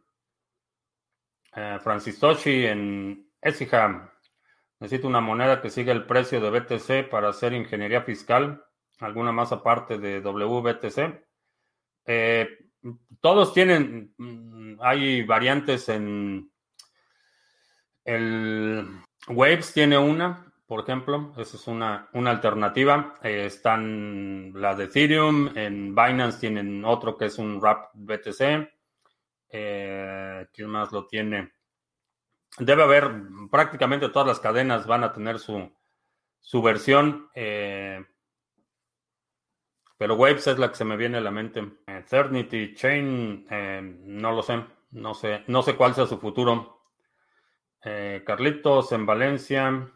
Eh, 1.57 1.79
Francis 1.83 2.19
Toshi 2.19 2.67
en 2.67 3.31
Esiham. 3.41 4.11
Necesito 4.81 5.09
una 5.09 5.21
moneda 5.21 5.61
que 5.63 5.71
siga 5.71 5.93
el 5.93 6.07
precio 6.07 6.41
de 6.41 6.51
BTC 6.51 7.09
para 7.09 7.29
hacer 7.29 7.53
ingeniería 7.53 8.03
fiscal, 8.03 8.65
alguna 8.99 9.33
más 9.33 9.53
aparte 9.53 9.99
de 9.99 10.21
WBTC. 10.21 11.25
Eh, 12.07 12.49
todos 13.21 13.55
tienen, 13.55 14.15
mm, 14.19 14.77
hay 14.81 15.23
variantes 15.23 15.89
en 15.89 16.51
el 18.05 18.87
Waves 19.29 19.73
tiene 19.73 19.97
una, 19.97 20.53
por 20.75 20.83
ejemplo, 20.83 21.33
esa 21.37 21.57
es 21.57 21.69
una, 21.69 22.09
una 22.15 22.33
alternativa. 22.33 23.15
Eh, 23.23 23.47
están 23.47 24.51
la 24.57 24.75
de 24.75 24.87
Ethereum, 24.87 25.57
en 25.57 25.95
Binance 25.95 26.41
tienen 26.41 26.85
otro 26.85 27.17
que 27.17 27.27
es 27.27 27.39
un 27.39 27.63
RAP 27.63 27.93
BTC. 27.95 28.69
Eh, 29.51 30.49
¿Quién 30.53 30.69
más 30.69 30.91
lo 30.91 31.07
tiene? 31.07 31.53
debe 32.59 32.83
haber, 32.83 33.09
prácticamente 33.53 34.09
todas 34.09 34.27
las 34.27 34.41
cadenas 34.41 34.85
van 34.89 35.05
a 35.05 35.13
tener 35.13 35.39
su, 35.39 35.73
su 36.41 36.61
versión. 36.61 37.29
Eh, 37.37 38.05
pero 39.97 40.17
Waves 40.17 40.49
es 40.49 40.59
la 40.59 40.71
que 40.71 40.77
se 40.77 40.85
me 40.85 40.97
viene 40.97 41.19
a 41.19 41.21
la 41.21 41.31
mente. 41.31 41.65
Eternity 41.87 42.75
Chain, 42.75 43.47
no 44.19 44.33
lo 44.33 44.43
sé. 44.43 44.61
No 44.91 45.15
sé, 45.15 45.45
no 45.47 45.63
sé 45.63 45.77
cuál 45.77 45.95
sea 45.95 46.07
su 46.07 46.19
futuro. 46.19 46.83
Carlitos 47.81 48.91
en 48.91 49.07
Valencia. 49.07 49.89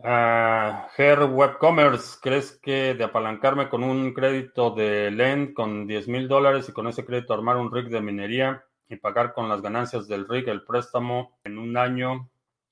Her 0.00 1.22
uh, 1.22 1.26
Web 1.26 1.58
Commerce, 1.58 2.18
¿crees 2.22 2.52
que 2.62 2.94
de 2.94 3.04
apalancarme 3.04 3.68
con 3.68 3.82
un 3.82 4.14
crédito 4.14 4.70
de 4.70 5.10
LEND 5.10 5.54
con 5.54 5.88
10 5.88 6.06
mil 6.06 6.28
dólares 6.28 6.68
y 6.68 6.72
con 6.72 6.86
ese 6.86 7.04
crédito 7.04 7.34
armar 7.34 7.56
un 7.56 7.72
rig 7.72 7.88
de 7.88 8.00
minería 8.00 8.64
y 8.88 8.96
pagar 8.96 9.34
con 9.34 9.48
las 9.48 9.60
ganancias 9.60 10.06
del 10.06 10.28
RIG 10.28 10.48
el 10.48 10.64
préstamo 10.64 11.38
en 11.42 11.58
un 11.58 11.76
año 11.76 12.30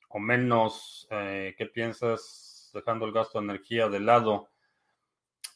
o 0.08 0.18
menos. 0.20 1.08
Eh, 1.10 1.54
¿Qué 1.58 1.66
piensas 1.66 2.70
dejando 2.72 3.06
el 3.06 3.12
gasto 3.12 3.38
de 3.38 3.44
energía 3.44 3.88
de 3.88 4.00
lado? 4.00 4.48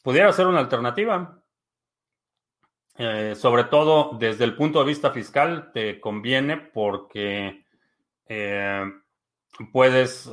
Pudiera 0.03 0.31
ser 0.33 0.47
una 0.47 0.59
alternativa. 0.59 1.37
Eh, 2.97 3.33
sobre 3.35 3.63
todo 3.63 4.17
desde 4.19 4.43
el 4.43 4.55
punto 4.55 4.79
de 4.79 4.85
vista 4.85 5.11
fiscal, 5.11 5.71
te 5.73 6.01
conviene 6.01 6.57
porque 6.57 7.65
eh, 8.27 8.83
puedes, 9.71 10.29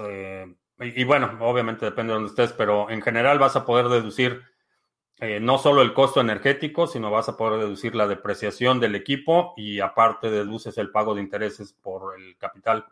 y, 0.81 1.05
bueno, 1.05 1.37
obviamente 1.41 1.85
depende 1.85 2.13
de 2.13 2.15
donde 2.15 2.31
estés, 2.31 2.53
pero 2.53 2.89
en 2.91 3.03
general 3.03 3.39
vas 3.39 3.57
a 3.57 3.65
poder 3.65 3.89
deducir 3.89 4.43
eh, 5.21 5.41
no 5.41 5.59
solo 5.59 5.83
el 5.83 5.93
costo 5.93 6.21
energético, 6.21 6.87
sino 6.87 7.11
vas 7.11 7.29
a 7.29 7.37
poder 7.37 7.61
deducir 7.61 7.97
la 7.97 8.07
depreciación 8.07 8.79
del 8.79 8.95
equipo 8.95 9.53
y 9.57 9.81
aparte 9.81 10.31
deduces 10.31 10.79
el 10.79 10.91
pago 10.91 11.15
de 11.15 11.23
intereses 11.23 11.73
por 11.73 12.17
el 12.21 12.37
capital 12.37 12.87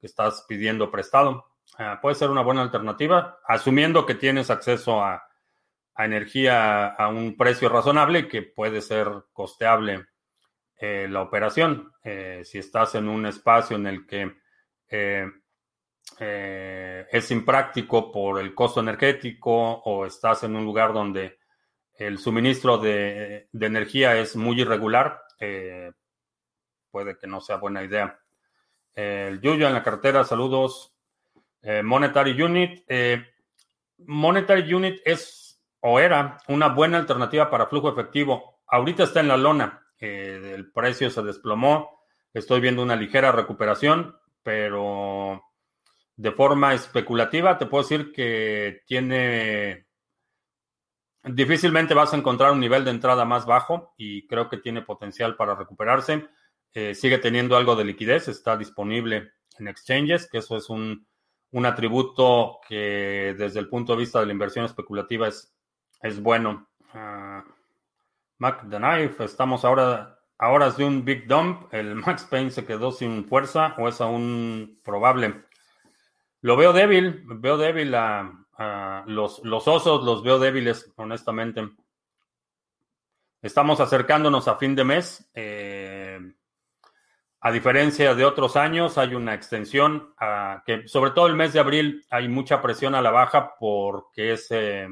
que 0.00 0.06
estás 0.06 0.46
pidiendo 0.48 0.90
prestado. 0.90 1.50
Ah, 1.76 1.98
puede 2.00 2.14
ser 2.14 2.30
una 2.30 2.42
buena 2.42 2.62
alternativa, 2.62 3.38
asumiendo 3.46 4.06
que 4.06 4.14
tienes 4.14 4.50
acceso 4.50 5.04
a, 5.04 5.26
energía 5.98 6.86
a 6.86 7.08
un 7.08 7.36
precio 7.36 7.68
razonable 7.68 8.26
que 8.26 8.40
puede 8.40 8.80
ser 8.80 9.06
costeable 9.34 10.06
eh, 10.78 11.06
la 11.10 11.20
operación. 11.20 11.92
Eh, 12.02 12.40
si 12.44 12.56
estás 12.56 12.94
en 12.94 13.06
un 13.06 13.26
espacio 13.26 13.76
en 13.76 13.86
el 13.86 14.06
que 14.06 14.34
es 16.18 17.30
impráctico 17.30 18.12
por 18.12 18.40
el 18.40 18.54
costo 18.54 18.80
energético 18.80 19.52
o 19.52 20.04
estás 20.04 20.42
en 20.42 20.54
un 20.54 20.64
lugar 20.64 20.92
donde 20.92 21.38
el 21.94 22.18
suministro 22.18 22.78
de, 22.78 23.48
energía 23.52 24.16
es 24.16 24.36
muy 24.36 24.60
irregular, 24.60 25.22
eh, 25.38 25.92
puede 26.90 27.16
que 27.16 27.26
no 27.26 27.40
sea 27.40 27.56
buena 27.56 27.82
idea. 27.82 28.18
el 28.94 29.40
Yuyo 29.40 29.66
en 29.66 29.74
la 29.74 29.82
cartera, 29.82 30.24
saludos. 30.24 30.94
Monetary 31.62 32.40
Unit. 32.40 32.84
Monetary 33.98 34.72
Unit 34.72 35.00
es 35.04 35.50
o 35.80 35.98
era 35.98 36.38
una 36.48 36.68
buena 36.68 36.98
alternativa 36.98 37.50
para 37.50 37.66
flujo 37.66 37.90
efectivo. 37.90 38.60
Ahorita 38.66 39.04
está 39.04 39.20
en 39.20 39.28
la 39.28 39.36
lona. 39.36 39.86
el 39.98 40.70
precio 40.72 41.10
se 41.10 41.22
desplomó. 41.22 42.04
Estoy 42.32 42.60
viendo 42.60 42.82
una 42.82 42.96
ligera 42.96 43.32
recuperación, 43.32 44.16
pero 44.42 45.19
de 46.20 46.32
forma 46.32 46.74
especulativa 46.74 47.56
te 47.56 47.64
puedo 47.64 47.82
decir 47.82 48.12
que 48.12 48.82
tiene 48.86 49.86
Difícilmente 51.22 51.92
vas 51.92 52.14
a 52.14 52.16
encontrar 52.16 52.50
un 52.52 52.60
nivel 52.60 52.82
de 52.82 52.92
entrada 52.92 53.26
más 53.26 53.44
bajo 53.44 53.92
y 53.98 54.26
creo 54.26 54.48
que 54.48 54.56
tiene 54.56 54.80
potencial 54.80 55.36
para 55.36 55.54
recuperarse. 55.54 56.28
Eh, 56.72 56.94
sigue 56.94 57.18
teniendo 57.18 57.56
algo 57.56 57.76
de 57.76 57.84
liquidez, 57.84 58.28
está 58.28 58.56
disponible 58.56 59.32
en 59.58 59.68
exchanges, 59.68 60.30
que 60.30 60.38
eso 60.38 60.56
es 60.56 60.70
un, 60.70 61.06
atributo 61.66 62.60
que 62.66 63.34
desde 63.36 63.60
el 63.60 63.68
punto 63.68 63.92
de 63.92 63.98
vista 63.98 64.20
de 64.20 64.26
la 64.26 64.32
inversión 64.32 64.64
especulativa 64.64 65.28
es, 65.28 65.54
es 66.00 66.22
bueno. 66.22 66.70
Uh, 66.94 67.42
Mac 68.38 68.66
the 68.70 68.78
Knife, 68.78 69.22
estamos 69.22 69.66
ahora 69.66 70.18
a 70.38 70.48
horas 70.48 70.78
de 70.78 70.84
un 70.84 71.04
big 71.04 71.26
dump. 71.26 71.72
El 71.74 71.94
Max 71.96 72.26
Payne 72.30 72.50
se 72.50 72.64
quedó 72.64 72.92
sin 72.92 73.26
fuerza 73.26 73.74
o 73.76 73.88
es 73.88 74.00
aún 74.00 74.80
probable. 74.82 75.44
Lo 76.42 76.56
veo 76.56 76.72
débil, 76.72 77.22
veo 77.26 77.58
débil 77.58 77.94
a, 77.94 78.32
los, 79.06 79.42
los 79.44 79.68
osos, 79.68 80.04
los 80.04 80.22
veo 80.22 80.38
débiles, 80.38 80.92
honestamente. 80.96 81.68
Estamos 83.42 83.80
acercándonos 83.80 84.48
a 84.48 84.56
fin 84.56 84.74
de 84.74 84.84
mes. 84.84 85.30
Eh, 85.34 86.18
a 87.42 87.50
diferencia 87.52 88.14
de 88.14 88.24
otros 88.24 88.56
años, 88.56 88.98
hay 88.98 89.14
una 89.14 89.34
extensión 89.34 90.14
que, 90.66 90.86
sobre 90.88 91.12
todo 91.12 91.26
el 91.26 91.36
mes 91.36 91.54
de 91.54 91.60
abril, 91.60 92.04
hay 92.10 92.28
mucha 92.28 92.60
presión 92.60 92.94
a 92.94 93.00
la 93.00 93.10
baja 93.10 93.54
porque 93.58 94.32
es 94.32 94.48
eh, 94.50 94.88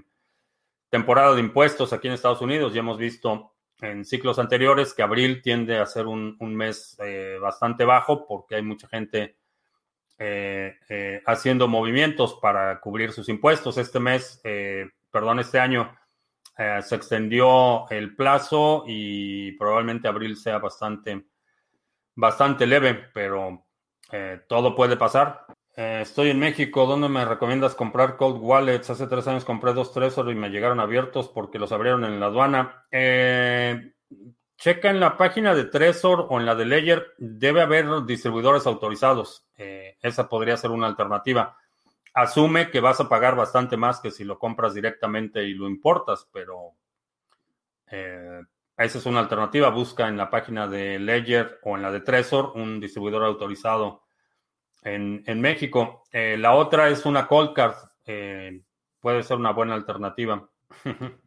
temporada 0.88 1.34
de 1.34 1.40
impuestos 1.40 1.92
aquí 1.92 2.08
en 2.08 2.14
Estados 2.14 2.40
Unidos. 2.40 2.72
Ya 2.72 2.80
hemos 2.80 2.96
visto 2.96 3.52
en 3.80 4.04
ciclos 4.04 4.38
anteriores 4.38 4.94
que 4.94 5.02
abril 5.02 5.42
tiende 5.42 5.78
a 5.78 5.86
ser 5.86 6.06
un, 6.06 6.36
mes 6.40 6.96
eh, 7.00 7.38
bastante 7.40 7.84
bajo 7.84 8.26
porque 8.26 8.56
hay 8.56 8.62
mucha 8.62 8.88
gente 8.88 9.37
eh, 10.20 10.76
eh, 10.88 11.22
haciendo 11.26 11.68
movimientos 11.68 12.38
para 12.42 12.80
cubrir 12.80 13.12
sus 13.12 13.28
impuestos. 13.28 13.78
Este 13.78 14.00
mes, 14.00 14.40
eh, 14.42 14.86
perdón, 15.10 15.38
este 15.38 15.60
año 15.60 15.96
se 16.82 16.96
extendió 16.96 17.88
el 17.88 18.16
plazo 18.16 18.82
y 18.84 19.52
probablemente 19.52 20.08
abril 20.08 20.36
sea 20.36 20.58
bastante, 20.58 21.26
bastante 22.16 22.66
leve, 22.66 22.94
pero 23.14 23.64
todo 24.48 24.74
puede 24.74 24.96
pasar. 24.96 25.46
estoy 25.76 26.30
en 26.30 26.40
México. 26.40 26.84
¿Dónde 26.84 27.08
me 27.08 27.24
recomiendas 27.24 27.76
comprar 27.76 28.16
cold 28.16 28.40
wallets? 28.40 28.90
Hace 28.90 29.06
tres 29.06 29.28
años 29.28 29.44
compré 29.44 29.72
dos 29.72 29.92
Trezor 29.92 30.32
y 30.32 30.34
me 30.34 30.48
llegaron 30.48 30.80
abiertos 30.80 31.28
porque 31.28 31.60
los 31.60 31.70
abrieron 31.70 32.04
en 32.04 32.18
la 32.18 32.26
aduana. 32.26 32.86
Checa 34.58 34.90
en 34.90 34.98
la 34.98 35.16
página 35.16 35.54
de 35.54 35.66
Trezor 35.66 36.26
o 36.28 36.40
en 36.40 36.44
la 36.44 36.56
de 36.56 36.64
Ledger, 36.64 37.14
debe 37.16 37.62
haber 37.62 37.86
distribuidores 38.04 38.66
autorizados. 38.66 39.46
Eh, 39.56 39.96
esa 40.02 40.28
podría 40.28 40.56
ser 40.56 40.72
una 40.72 40.88
alternativa. 40.88 41.56
Asume 42.12 42.68
que 42.68 42.80
vas 42.80 42.98
a 42.98 43.08
pagar 43.08 43.36
bastante 43.36 43.76
más 43.76 44.00
que 44.00 44.10
si 44.10 44.24
lo 44.24 44.36
compras 44.40 44.74
directamente 44.74 45.44
y 45.44 45.54
lo 45.54 45.68
importas, 45.68 46.28
pero 46.32 46.72
eh, 47.86 48.42
esa 48.76 48.98
es 48.98 49.06
una 49.06 49.20
alternativa. 49.20 49.70
Busca 49.70 50.08
en 50.08 50.16
la 50.16 50.28
página 50.28 50.66
de 50.66 50.98
Ledger 50.98 51.60
o 51.62 51.76
en 51.76 51.82
la 51.82 51.92
de 51.92 52.00
Trezor 52.00 52.50
un 52.56 52.80
distribuidor 52.80 53.22
autorizado 53.22 54.02
en, 54.82 55.40
México. 55.40 56.02
Eh, 56.10 56.36
la 56.36 56.54
otra 56.54 56.88
es 56.88 57.06
una 57.06 57.28
cold 57.28 57.52
card. 57.54 57.76
puede 58.98 59.22
ser 59.22 59.36
una 59.36 59.52
buena 59.52 59.74
alternativa. 59.74 60.50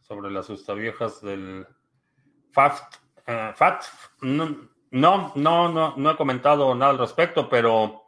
Sobre 0.00 0.30
las 0.30 0.48
viejas 0.74 1.20
del 1.20 1.66
eh, 3.26 3.52
FAT, 3.54 3.82
no, 4.22 4.68
no, 4.90 5.32
no, 5.34 5.94
no, 5.96 6.10
he 6.10 6.16
comentado 6.16 6.74
nada 6.74 6.92
al 6.92 6.98
respecto, 6.98 7.48
pero 7.48 8.02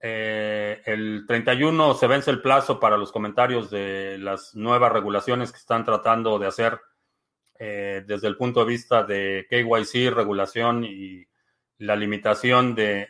eh, 0.00 0.80
el 0.84 1.24
31 1.26 1.94
se 1.94 2.06
vence 2.06 2.30
el 2.30 2.42
plazo 2.42 2.78
para 2.78 2.96
los 2.96 3.12
comentarios 3.12 3.70
de 3.70 4.18
las 4.18 4.54
nuevas 4.54 4.92
regulaciones 4.92 5.50
que 5.52 5.58
están 5.58 5.84
tratando 5.84 6.38
de 6.38 6.46
hacer 6.46 6.80
eh, 7.58 8.04
desde 8.06 8.28
el 8.28 8.36
punto 8.36 8.60
de 8.60 8.66
vista 8.66 9.02
de 9.02 9.46
KYC, 9.50 10.14
regulación 10.14 10.84
y 10.84 11.26
la 11.78 11.96
limitación 11.96 12.74
de 12.74 13.08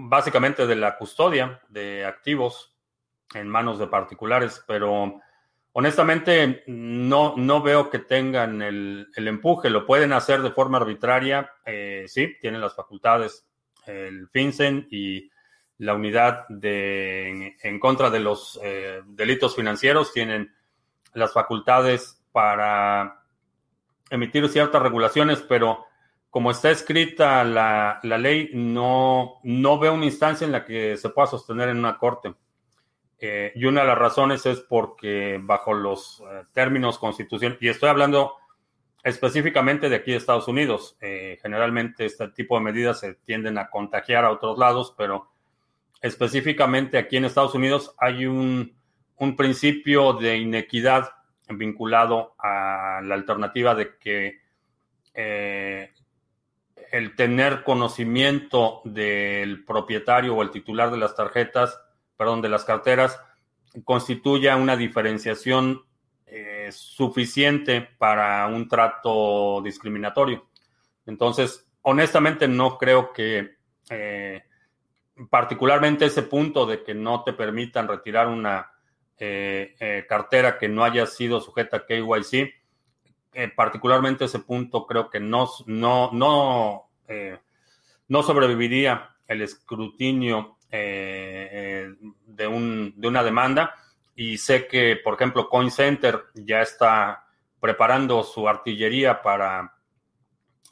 básicamente 0.00 0.66
de 0.66 0.76
la 0.76 0.96
custodia 0.96 1.60
de 1.68 2.04
activos 2.04 2.76
en 3.34 3.48
manos 3.48 3.80
de 3.80 3.88
particulares, 3.88 4.62
pero 4.66 5.20
Honestamente, 5.72 6.64
no, 6.66 7.34
no 7.36 7.62
veo 7.62 7.90
que 7.90 8.00
tengan 8.00 8.62
el, 8.62 9.08
empuje. 9.14 9.70
Lo 9.70 9.86
pueden 9.86 10.12
hacer 10.12 10.42
de 10.42 10.50
forma 10.50 10.78
arbitraria. 10.78 11.50
Eh, 11.64 12.04
sí, 12.08 12.34
tienen 12.40 12.60
las 12.60 12.74
facultades. 12.74 13.46
El 13.86 14.28
FinCEN 14.28 14.88
y 14.90 15.30
la 15.78 15.94
unidad 15.94 16.48
de, 16.48 17.56
en, 17.62 17.80
contra 17.80 18.10
de 18.10 18.20
los 18.20 18.58
eh, 18.62 19.02
delitos 19.06 19.54
financieros 19.54 20.12
tienen 20.12 20.52
las 21.14 21.32
facultades 21.32 22.20
para 22.32 23.22
emitir 24.10 24.48
ciertas 24.48 24.82
regulaciones, 24.82 25.40
pero 25.48 25.86
como 26.30 26.50
está 26.50 26.70
escrita 26.70 27.44
la, 27.44 28.00
la 28.02 28.18
ley, 28.18 28.50
no, 28.52 29.40
no 29.44 29.78
veo 29.78 29.94
una 29.94 30.04
instancia 30.04 30.44
en 30.44 30.52
la 30.52 30.64
que 30.64 30.96
se 30.96 31.08
pueda 31.10 31.28
sostener 31.28 31.68
en 31.68 31.78
una 31.78 31.98
corte. 31.98 32.34
Eh, 33.20 33.52
y 33.56 33.64
una 33.64 33.80
de 33.80 33.88
las 33.88 33.98
razones 33.98 34.46
es 34.46 34.60
porque 34.60 35.40
bajo 35.42 35.74
los 35.74 36.20
eh, 36.20 36.44
términos 36.52 36.98
constitucionales, 36.98 37.60
y 37.60 37.68
estoy 37.68 37.88
hablando 37.88 38.34
específicamente 39.02 39.88
de 39.88 39.96
aquí 39.96 40.12
de 40.12 40.18
Estados 40.18 40.46
Unidos, 40.46 40.96
eh, 41.00 41.38
generalmente 41.42 42.04
este 42.04 42.28
tipo 42.28 42.56
de 42.56 42.64
medidas 42.64 43.00
se 43.00 43.14
tienden 43.14 43.58
a 43.58 43.70
contagiar 43.70 44.24
a 44.24 44.30
otros 44.30 44.56
lados, 44.56 44.94
pero 44.96 45.30
específicamente 46.00 46.96
aquí 46.96 47.16
en 47.16 47.24
Estados 47.24 47.54
Unidos 47.54 47.94
hay 47.98 48.26
un, 48.26 48.76
un 49.16 49.36
principio 49.36 50.12
de 50.12 50.36
inequidad 50.36 51.10
vinculado 51.48 52.34
a 52.38 53.00
la 53.02 53.14
alternativa 53.14 53.74
de 53.74 53.96
que 53.96 54.46
el 56.92 57.16
tener 57.16 57.64
conocimiento 57.64 58.82
del 58.84 59.64
propietario 59.64 60.36
o 60.36 60.42
el 60.42 60.50
titular 60.50 60.92
de 60.92 60.98
las 60.98 61.16
tarjetas 61.16 61.80
perdón, 62.18 62.42
de 62.42 62.48
las 62.50 62.64
carteras 62.64 63.18
constituya 63.84 64.56
una 64.56 64.76
diferenciación 64.76 65.84
eh, 66.26 66.68
suficiente 66.72 67.80
para 67.80 68.46
un 68.48 68.68
trato 68.68 69.62
discriminatorio. 69.62 70.46
Entonces, 71.06 71.66
honestamente 71.82 72.48
no 72.48 72.76
creo 72.76 73.12
que 73.12 73.56
eh, 73.88 74.42
particularmente 75.30 76.06
ese 76.06 76.22
punto 76.22 76.66
de 76.66 76.82
que 76.82 76.92
no 76.92 77.22
te 77.22 77.32
permitan 77.32 77.88
retirar 77.88 78.26
una 78.28 78.72
eh, 79.16 80.04
cartera 80.08 80.58
que 80.58 80.68
no 80.68 80.84
haya 80.84 81.06
sido 81.06 81.40
sujeta 81.40 81.78
a 81.78 81.86
KYC, 81.86 82.52
particularmente 83.54 84.24
ese 84.24 84.40
punto 84.40 84.86
creo 84.86 85.08
que 85.10 85.20
no, 85.20 85.48
no, 85.66 86.10
no, 86.12 86.90
no 88.08 88.22
sobreviviría 88.22 89.16
el 89.28 89.42
escrutinio 89.42 90.57
eh, 90.70 91.48
eh, 91.52 91.94
de, 92.26 92.46
un, 92.46 92.94
de 92.96 93.08
una 93.08 93.22
demanda 93.22 93.74
y 94.14 94.38
sé 94.38 94.66
que, 94.66 94.96
por 94.96 95.14
ejemplo, 95.14 95.48
Coin 95.48 95.70
Center 95.70 96.24
ya 96.34 96.60
está 96.60 97.24
preparando 97.60 98.22
su 98.22 98.48
artillería 98.48 99.22
para, 99.22 99.74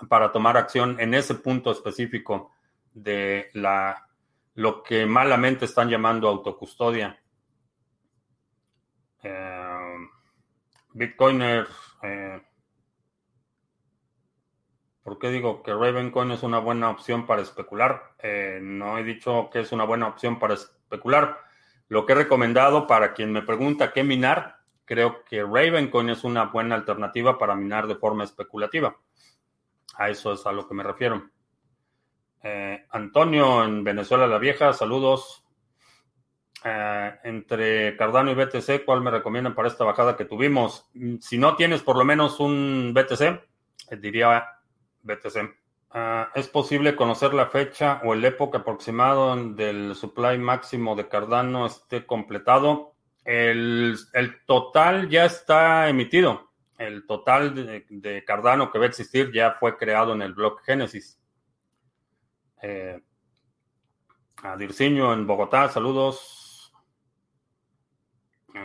para 0.09 0.32
tomar 0.32 0.56
acción 0.56 0.98
en 1.00 1.14
ese 1.14 1.37
punto 1.37 1.70
específico 1.70 2.52
de 2.92 3.50
la, 3.54 4.09
lo 4.54 4.82
que 4.82 5.06
malamente 5.06 5.66
están 5.66 5.88
llamando 5.88 6.28
autocustodia. 6.28 7.18
Eh, 9.22 9.96
Bitcoiner, 10.92 11.66
eh, 12.02 12.42
¿Por 15.06 15.20
qué 15.20 15.30
digo 15.30 15.62
que 15.62 15.72
Ravencoin 15.72 16.32
es 16.32 16.42
una 16.42 16.58
buena 16.58 16.90
opción 16.90 17.26
para 17.26 17.40
especular? 17.40 18.16
Eh, 18.18 18.58
no 18.60 18.98
he 18.98 19.04
dicho 19.04 19.50
que 19.52 19.60
es 19.60 19.70
una 19.70 19.84
buena 19.84 20.08
opción 20.08 20.40
para 20.40 20.54
especular. 20.54 21.38
Lo 21.86 22.04
que 22.04 22.12
he 22.12 22.16
recomendado 22.16 22.88
para 22.88 23.14
quien 23.14 23.30
me 23.30 23.42
pregunta 23.42 23.92
qué 23.92 24.02
minar, 24.02 24.56
creo 24.84 25.22
que 25.22 25.44
Ravencoin 25.44 26.10
es 26.10 26.24
una 26.24 26.46
buena 26.46 26.74
alternativa 26.74 27.38
para 27.38 27.54
minar 27.54 27.86
de 27.86 27.94
forma 27.94 28.24
especulativa. 28.24 28.96
A 29.94 30.10
eso 30.10 30.32
es 30.32 30.44
a 30.44 30.50
lo 30.50 30.66
que 30.66 30.74
me 30.74 30.82
refiero. 30.82 31.30
Eh, 32.42 32.84
Antonio 32.90 33.62
en 33.62 33.84
Venezuela 33.84 34.26
la 34.26 34.38
Vieja, 34.38 34.72
saludos. 34.72 35.44
Eh, 36.64 37.14
entre 37.22 37.96
Cardano 37.96 38.32
y 38.32 38.34
BTC, 38.34 38.84
¿cuál 38.84 39.02
me 39.02 39.12
recomiendan 39.12 39.54
para 39.54 39.68
esta 39.68 39.84
bajada 39.84 40.16
que 40.16 40.24
tuvimos? 40.24 40.90
Si 41.20 41.38
no 41.38 41.54
tienes 41.54 41.84
por 41.84 41.96
lo 41.96 42.04
menos 42.04 42.40
un 42.40 42.92
BTC, 42.92 44.00
diría 44.00 44.55
BTC. 45.06 45.54
Ah, 45.90 46.30
¿Es 46.34 46.48
posible 46.48 46.96
conocer 46.96 47.32
la 47.32 47.46
fecha 47.46 48.00
o 48.04 48.12
el 48.12 48.24
época 48.24 48.58
aproximado 48.58 49.34
del 49.54 49.94
supply 49.94 50.36
máximo 50.36 50.96
de 50.96 51.08
Cardano 51.08 51.66
esté 51.66 52.04
completado? 52.04 52.94
El, 53.24 53.96
total 54.46 55.08
ya 55.08 55.24
está 55.24 55.88
emitido. 55.88 56.50
El 56.78 57.06
total 57.06 57.54
de, 57.88 58.24
Cardano 58.24 58.70
que 58.70 58.78
va 58.78 58.84
a 58.84 58.88
existir 58.88 59.32
ya 59.32 59.52
fue 59.58 59.76
creado 59.78 60.12
en 60.12 60.22
el 60.22 60.34
block 60.34 60.62
Genesis. 60.64 61.18
Eh, 62.62 63.00
a 64.42 64.56
Dirciño 64.56 65.12
en 65.12 65.26
Bogotá, 65.26 65.68
saludos. 65.68 66.72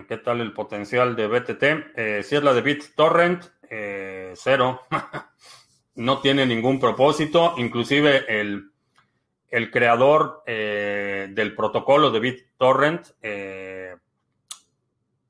¿Qué 0.08 0.18
tal 0.18 0.42
el 0.42 0.54
potencial 0.54 1.16
de 1.16 1.28
BTT? 1.28 1.64
Eh, 1.96 2.24
si 2.24 2.36
es 2.36 2.44
la 2.44 2.54
de 2.54 2.62
BitTorrent, 2.62 3.46
eh, 3.70 4.34
cero. 4.36 4.82
no 6.02 6.20
tiene 6.20 6.46
ningún 6.46 6.80
propósito. 6.80 7.54
Inclusive 7.58 8.26
el, 8.28 8.72
el 9.50 9.70
creador 9.70 10.42
eh, 10.48 11.28
del 11.32 11.56
protocolo 11.56 12.10
de 12.10 12.20
BitTorrent, 12.20 13.08
eh, 13.22 13.96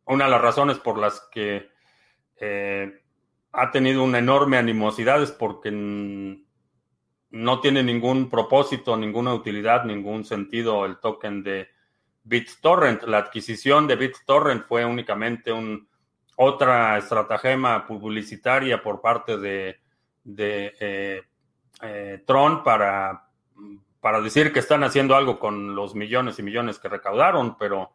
una 0.06 0.26
de 0.26 0.32
las 0.32 0.42
razones 0.42 0.78
por 0.80 0.98
las 0.98 1.28
que 1.32 1.70
eh, 2.40 3.02
ha 3.52 3.72
tenido 3.72 4.04
una 4.04 4.20
enorme 4.20 4.58
animosidad 4.58 5.22
es 5.22 5.32
porque 5.32 5.72
no 5.72 7.60
tiene 7.60 7.84
ningún 7.84 8.30
propósito, 8.30 8.96
ninguna 8.96 9.34
utilidad, 9.34 9.84
ningún 9.84 10.24
sentido 10.24 10.86
el 10.86 11.00
token 11.00 11.44
de 11.44 11.68
BitTorrent. 12.24 13.04
La 13.04 13.18
adquisición 13.18 13.88
de 13.88 13.98
BitTorrent 13.98 14.66
fue 14.68 14.86
únicamente 14.86 15.52
un, 15.52 15.90
otra 16.38 16.98
estratagema 16.98 17.86
publicitaria 17.86 18.82
por 18.82 19.02
parte 19.02 19.38
de 19.38 19.81
de 20.24 20.74
eh, 20.80 21.22
eh, 21.82 22.24
Tron 22.26 22.64
para, 22.64 23.30
para 24.00 24.22
decir 24.22 24.54
que 24.54 24.60
están 24.60 24.84
haciendo 24.84 25.16
algo 25.16 25.40
con 25.40 25.76
los 25.76 25.96
millones 25.96 26.40
y 26.40 26.44
millones 26.44 26.80
que 26.80 26.90
recaudaron, 26.90 27.58
pero 27.58 27.92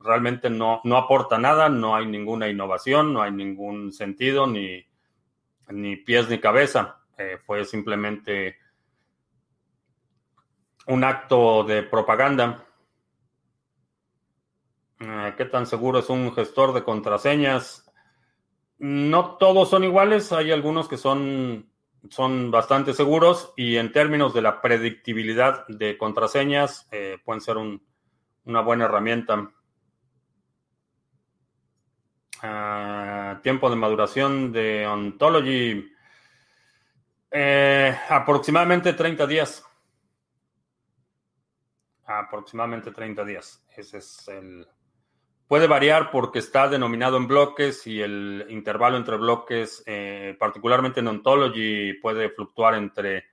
realmente 0.00 0.50
no, 0.50 0.80
no 0.84 0.96
aporta 0.96 1.38
nada, 1.38 1.68
no 1.68 1.94
hay 1.96 2.06
ninguna 2.06 2.48
innovación, 2.48 3.12
no 3.12 3.22
hay 3.22 3.32
ningún 3.32 3.92
sentido, 3.92 4.46
ni, 4.46 4.84
ni 5.68 5.96
pies 5.96 6.28
ni 6.28 6.38
cabeza. 6.38 7.00
Eh, 7.16 7.38
fue 7.44 7.64
simplemente 7.64 8.56
un 10.86 11.04
acto 11.04 11.64
de 11.64 11.82
propaganda. 11.82 12.64
¿Qué 15.36 15.44
tan 15.44 15.64
seguro 15.66 16.00
es 16.00 16.10
un 16.10 16.34
gestor 16.34 16.72
de 16.72 16.82
contraseñas? 16.82 17.87
No 18.78 19.36
todos 19.36 19.70
son 19.70 19.84
iguales, 19.84 20.32
hay 20.32 20.52
algunos 20.52 20.88
que 20.88 20.96
son, 20.96 21.68
son 22.10 22.50
bastante 22.50 22.94
seguros 22.94 23.52
y 23.56 23.76
en 23.76 23.90
términos 23.90 24.32
de 24.34 24.42
la 24.42 24.60
predictibilidad 24.60 25.66
de 25.66 25.98
contraseñas 25.98 26.86
eh, 26.92 27.18
pueden 27.24 27.40
ser 27.40 27.56
una 27.56 28.60
buena 28.60 28.84
herramienta. 28.84 29.50
Ah, 32.40 33.40
tiempo 33.42 33.68
de 33.68 33.74
maduración 33.74 34.52
de 34.52 34.86
Ontology, 34.86 35.92
eh, 37.32 37.98
aproximadamente 38.08 38.92
30 38.92 39.26
días. 39.26 39.64
Aproximadamente 42.06 42.92
30 42.92 43.24
días. 43.24 43.66
Ese 43.76 43.98
es 43.98 44.28
el, 44.28 44.66
Puede 45.48 45.66
variar 45.66 46.10
porque 46.10 46.40
está 46.40 46.68
denominado 46.68 47.16
en 47.16 47.26
bloques 47.26 47.86
y 47.86 48.02
el 48.02 48.44
intervalo 48.50 48.98
entre 48.98 49.16
bloques, 49.16 49.82
eh, 49.86 50.36
particularmente 50.38 51.00
en 51.00 51.08
Ontology, 51.08 51.94
puede 51.94 52.28
fluctuar 52.28 52.74
entre 52.74 53.24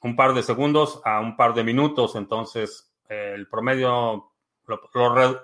un 0.00 0.16
par 0.16 0.32
de 0.32 0.42
segundos 0.42 1.02
a 1.04 1.20
un 1.20 1.36
par 1.36 1.52
de 1.52 1.62
minutos. 1.62 2.16
Entonces, 2.16 2.90
eh, 3.10 3.32
el 3.34 3.46
promedio 3.46 4.32
lo, 4.66 5.40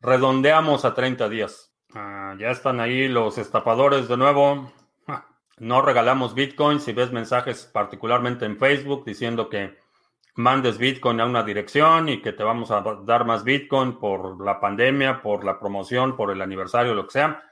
redondeamos 0.00 0.86
a 0.86 0.94
30 0.94 1.28
días. 1.28 1.70
Ah, 1.94 2.34
ya 2.38 2.50
están 2.50 2.80
ahí 2.80 3.06
los 3.06 3.36
estapadores 3.36 4.08
de 4.08 4.16
nuevo. 4.16 4.72
No 5.60 5.82
regalamos 5.82 6.34
Bitcoin. 6.34 6.78
Si 6.78 6.92
ves 6.92 7.10
mensajes, 7.10 7.66
particularmente 7.66 8.46
en 8.46 8.56
Facebook, 8.56 9.04
diciendo 9.04 9.48
que 9.48 9.76
mandes 10.38 10.78
Bitcoin 10.78 11.20
a 11.20 11.26
una 11.26 11.42
dirección 11.42 12.08
y 12.08 12.22
que 12.22 12.32
te 12.32 12.44
vamos 12.44 12.70
a 12.70 12.80
dar 13.04 13.24
más 13.24 13.42
Bitcoin 13.42 13.98
por 13.98 14.40
la 14.44 14.60
pandemia, 14.60 15.20
por 15.20 15.44
la 15.44 15.58
promoción, 15.58 16.16
por 16.16 16.30
el 16.30 16.40
aniversario, 16.40 16.94
lo 16.94 17.06
que 17.06 17.12
sea, 17.12 17.42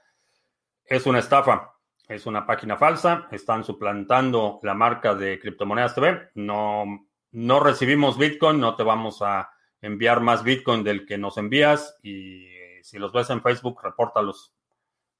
es 0.85 1.05
una 1.05 1.18
estafa. 1.18 1.72
Es 2.09 2.27
una 2.27 2.46
página 2.46 2.77
falsa. 2.77 3.27
Están 3.33 3.64
suplantando 3.64 4.61
la 4.62 4.75
marca 4.75 5.16
de 5.16 5.40
Criptomonedas 5.40 5.96
TV. 5.96 6.31
No, 6.37 7.09
no 7.33 7.61
recibimos 7.61 8.16
Bitcoin, 8.16 8.61
no 8.61 8.77
te 8.77 8.85
vamos 8.85 9.20
a 9.20 9.51
enviar 9.81 10.20
más 10.20 10.44
Bitcoin 10.44 10.85
del 10.85 11.05
que 11.05 11.18
nos 11.18 11.38
envías. 11.38 11.99
Y 12.05 12.46
si 12.83 12.99
los 12.99 13.12
ves 13.12 13.31
en 13.31 13.42
Facebook, 13.42 13.81
repórtalos, 13.83 14.55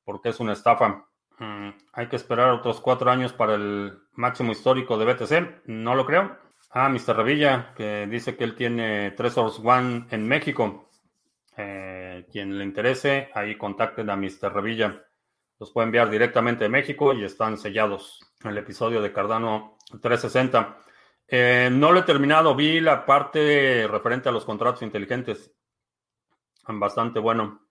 porque 0.05 0.29
es 0.29 0.39
una 0.39 0.53
estafa. 0.53 1.05
Mm, 1.41 1.71
hay 1.95 2.07
que 2.07 2.15
esperar 2.15 2.51
otros 2.51 2.81
cuatro 2.81 3.11
años 3.11 3.33
para 3.33 3.57
el 3.57 3.99
máximo 4.13 4.53
histórico 4.53 4.97
de 4.97 5.13
BTC. 5.13 5.63
No 5.67 5.97
lo 5.97 6.07
creo. 6.07 6.46
Ah, 6.71 6.89
Mr. 6.89 7.17
Revilla, 7.17 7.73
que 7.75 8.07
dice 8.07 8.37
que 8.37 8.45
él 8.45 8.55
tiene 8.55 9.13
Tresors 9.13 9.61
One 9.65 10.07
en 10.11 10.27
México. 10.27 10.91
Eh, 11.57 12.27
quien 12.31 12.59
le 12.59 12.65
interese, 12.65 13.31
ahí 13.35 13.57
contacten 13.57 14.11
a 14.11 14.17
Mr. 14.17 14.53
Revilla. 14.53 15.03
Los 15.59 15.73
puede 15.73 15.87
enviar 15.87 16.11
directamente 16.11 16.65
de 16.65 16.71
México 16.71 17.15
y 17.15 17.25
están 17.25 17.57
sellados. 17.57 18.21
El 18.45 18.59
episodio 18.59 19.01
de 19.01 19.13
Cardano 19.13 19.79
360. 20.03 20.79
Eh, 21.29 21.71
no 21.73 21.93
lo 21.93 22.01
he 22.01 22.03
terminado, 22.03 22.55
vi 22.55 22.81
la 22.81 23.07
parte 23.07 23.89
referente 23.89 24.29
a 24.29 24.33
los 24.33 24.45
contratos 24.45 24.83
inteligentes. 24.83 25.53
Bastante 26.69 27.21
bueno. 27.21 27.63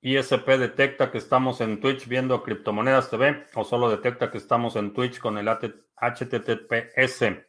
ISP 0.00 0.46
detecta 0.58 1.10
que 1.10 1.18
estamos 1.18 1.60
en 1.60 1.80
Twitch 1.80 2.06
viendo 2.06 2.42
criptomonedas 2.42 3.10
TV 3.10 3.46
o 3.54 3.64
solo 3.64 3.90
detecta 3.90 4.30
que 4.30 4.38
estamos 4.38 4.76
en 4.76 4.92
Twitch 4.92 5.18
con 5.18 5.38
el 5.38 5.48
HTTPS. 5.48 7.45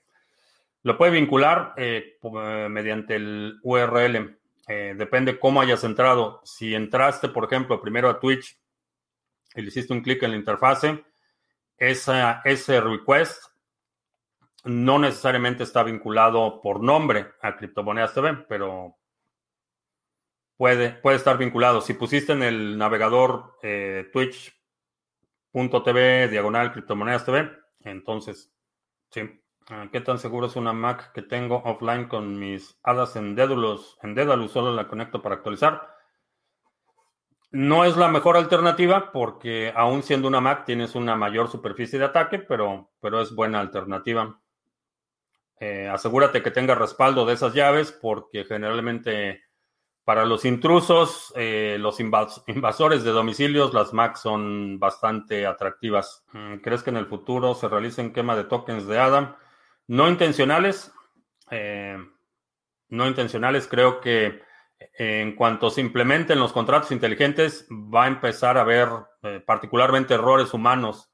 Lo 0.84 0.98
puede 0.98 1.12
vincular 1.12 1.74
eh, 1.78 2.18
eh, 2.22 2.68
mediante 2.70 3.16
el 3.16 3.60
URL. 3.64 4.40
Eh, 4.68 4.96
depende 4.98 5.40
cómo 5.40 5.62
hayas 5.62 5.84
entrado. 5.84 6.42
Si 6.44 6.76
entraste, 6.76 7.30
por 7.30 7.46
ejemplo, 7.46 7.82
primero 7.82 8.10
a 8.10 8.20
Twitch 8.20 8.60
y 9.56 9.62
le 9.62 9.68
hiciste 9.68 9.94
un 9.94 10.02
clic 10.02 10.22
en 10.24 10.32
la 10.32 10.38
interfase, 10.38 11.04
ese 11.78 12.82
request 12.82 13.44
no 14.66 15.00
necesariamente 15.00 15.64
está 15.64 15.84
vinculado 15.84 16.62
por 16.62 16.82
nombre 16.82 17.34
a 17.42 17.56
Criptomonedas 17.56 18.14
TV, 18.14 18.46
pero 18.50 18.98
puede, 20.58 20.92
puede 20.92 21.18
estar 21.18 21.38
vinculado. 21.38 21.82
Si 21.82 21.94
pusiste 21.94 22.34
en 22.34 22.44
el 22.44 22.78
navegador 22.78 23.58
twitch.tv 24.12 24.58
diagonal 26.30 26.74
Criptomonedas 26.74 27.26
TV, 27.26 27.52
entonces 27.82 28.52
sí. 29.12 29.40
Ah, 29.70 29.90
¿Qué 29.92 30.00
tan 30.00 30.18
seguro 30.18 30.48
es 30.48 30.56
una 30.56 30.72
Mac 30.72 31.12
que 31.12 31.22
tengo 31.22 31.62
offline 31.66 32.08
con 32.08 32.40
mis 32.40 32.80
hadas 32.84 33.18
en 33.18 33.36
Dédalus? 33.36 33.98
En 34.02 34.16
solo 34.48 34.74
la 34.74 34.88
conecto 34.88 35.22
para 35.22 35.36
actualizar. 35.36 35.94
No 37.52 37.84
es 37.84 37.98
la 37.98 38.08
mejor 38.08 38.38
alternativa 38.38 39.12
porque 39.12 39.74
aún 39.76 40.04
siendo 40.04 40.30
una 40.30 40.40
Mac 40.40 40.64
tienes 40.66 40.96
una 40.96 41.18
mayor 41.18 41.50
superficie 41.50 42.00
de 42.00 42.06
ataque, 42.06 42.40
pero, 42.40 42.92
pero 43.02 43.20
es 43.20 43.36
buena 43.36 43.60
alternativa. 43.60 44.40
Eh, 45.60 45.90
asegúrate 45.92 46.42
que 46.42 46.52
tenga 46.52 46.76
respaldo 46.76 47.26
de 47.26 47.34
esas 47.34 47.54
llaves 47.54 47.92
porque 47.92 48.46
generalmente 48.46 49.44
para 50.06 50.24
los 50.24 50.46
intrusos, 50.46 51.34
eh, 51.36 51.76
los 51.82 52.00
invasores 52.00 53.04
de 53.04 53.12
domicilios, 53.12 53.74
las 53.74 53.92
Macs 53.92 54.22
son 54.22 54.80
bastante 54.80 55.46
atractivas. 55.46 56.24
Mm, 56.32 56.56
¿Crees 56.58 56.84
que 56.84 56.92
en 56.92 56.98
el 56.98 57.08
futuro 57.08 57.54
se 57.54 57.68
realicen 57.68 58.14
quema 58.14 58.38
de 58.38 58.46
tokens 58.46 58.88
de 58.88 59.00
ADA? 59.00 59.38
No 59.88 60.10
intencionales, 60.10 60.92
eh, 61.50 61.98
no 62.90 63.08
intencionales, 63.08 63.68
creo 63.68 64.02
que 64.02 64.42
eh, 64.80 65.22
en 65.22 65.34
cuanto 65.36 65.70
se 65.70 65.80
implementen 65.80 66.40
los 66.40 66.52
contratos 66.52 66.92
inteligentes, 66.92 67.66
va 67.72 68.04
a 68.04 68.08
empezar 68.08 68.58
a 68.58 68.62
haber 68.62 68.90
eh, 69.24 69.42
particularmente 69.46 70.16
errores 70.16 70.54
humanos 70.54 71.10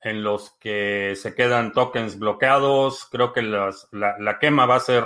en 0.00 0.22
los 0.22 0.52
que 0.58 1.14
se 1.16 1.34
quedan 1.34 1.72
tokens 1.72 2.18
bloqueados. 2.18 3.04
Creo 3.10 3.32
que 3.34 3.42
la, 3.42 4.38
quema 4.40 4.64
va 4.64 4.76
a 4.76 4.80
ser 4.80 5.04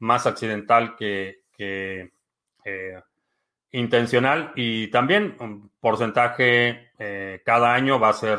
más 0.00 0.26
accidental 0.26 0.96
que, 0.96 1.42
intencional 3.70 4.52
y 4.56 4.88
también 4.88 5.36
un 5.40 5.70
porcentaje 5.78 6.90
cada 7.44 7.74
año 7.74 8.00
va 8.00 8.08
a 8.08 8.14
ser 8.14 8.38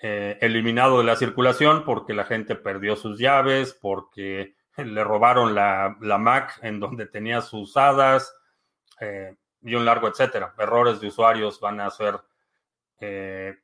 eh, 0.00 0.38
eliminado 0.40 0.98
de 0.98 1.04
la 1.04 1.16
circulación 1.16 1.84
porque 1.84 2.14
la 2.14 2.24
gente 2.24 2.54
perdió 2.54 2.96
sus 2.96 3.18
llaves, 3.18 3.76
porque 3.80 4.54
le 4.76 5.04
robaron 5.04 5.54
la, 5.54 5.96
Mac 6.00 6.58
en 6.62 6.80
donde 6.80 7.06
tenía 7.06 7.40
sus 7.40 7.76
hadas 7.76 8.34
eh, 9.00 9.36
y 9.62 9.74
un 9.74 9.84
largo 9.84 10.08
etcétera. 10.08 10.54
Errores 10.58 11.00
de 11.00 11.08
usuarios 11.08 11.60
van 11.60 11.80
a 11.80 11.90
ser 11.90 12.20
eh, 13.00 13.56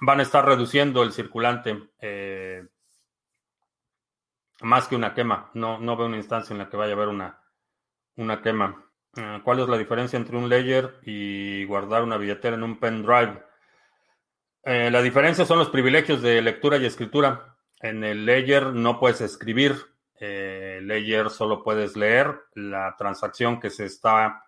van 0.00 0.20
a 0.20 0.22
estar 0.22 0.44
reduciendo 0.44 1.02
el 1.02 1.12
circulante 1.12 1.90
eh, 2.00 2.66
más 4.60 4.88
que 4.88 4.96
una 4.96 5.14
quema. 5.14 5.50
No, 5.54 5.78
no 5.78 5.96
veo 5.96 6.06
una 6.06 6.16
instancia 6.16 6.52
en 6.54 6.58
la 6.58 6.68
que 6.68 6.76
vaya 6.76 6.92
a 6.92 6.96
haber 6.96 7.08
una, 7.08 7.40
una 8.16 8.42
quema. 8.42 8.82
¿Cuál 9.44 9.60
es 9.60 9.68
la 9.68 9.78
diferencia 9.78 10.18
entre 10.18 10.36
un 10.36 10.50
layer 10.50 10.98
y 11.02 11.64
guardar 11.64 12.02
una 12.02 12.18
billetera 12.18 12.54
en 12.54 12.62
un 12.62 12.78
pendrive? 12.78 13.42
Eh, 14.68 14.90
la 14.90 15.00
diferencia 15.00 15.44
son 15.46 15.60
los 15.60 15.68
privilegios 15.68 16.20
de 16.22 16.42
lectura 16.42 16.76
y 16.78 16.86
escritura. 16.86 17.56
En 17.80 18.02
el 18.02 18.26
layer 18.26 18.72
no 18.72 18.98
puedes 18.98 19.20
escribir. 19.20 19.76
Eh, 20.18 20.80
layer 20.82 21.30
solo 21.30 21.62
puedes 21.62 21.96
leer 21.96 22.34
la 22.54 22.96
transacción 22.98 23.60
que 23.60 23.70
se 23.70 23.84
está 23.84 24.42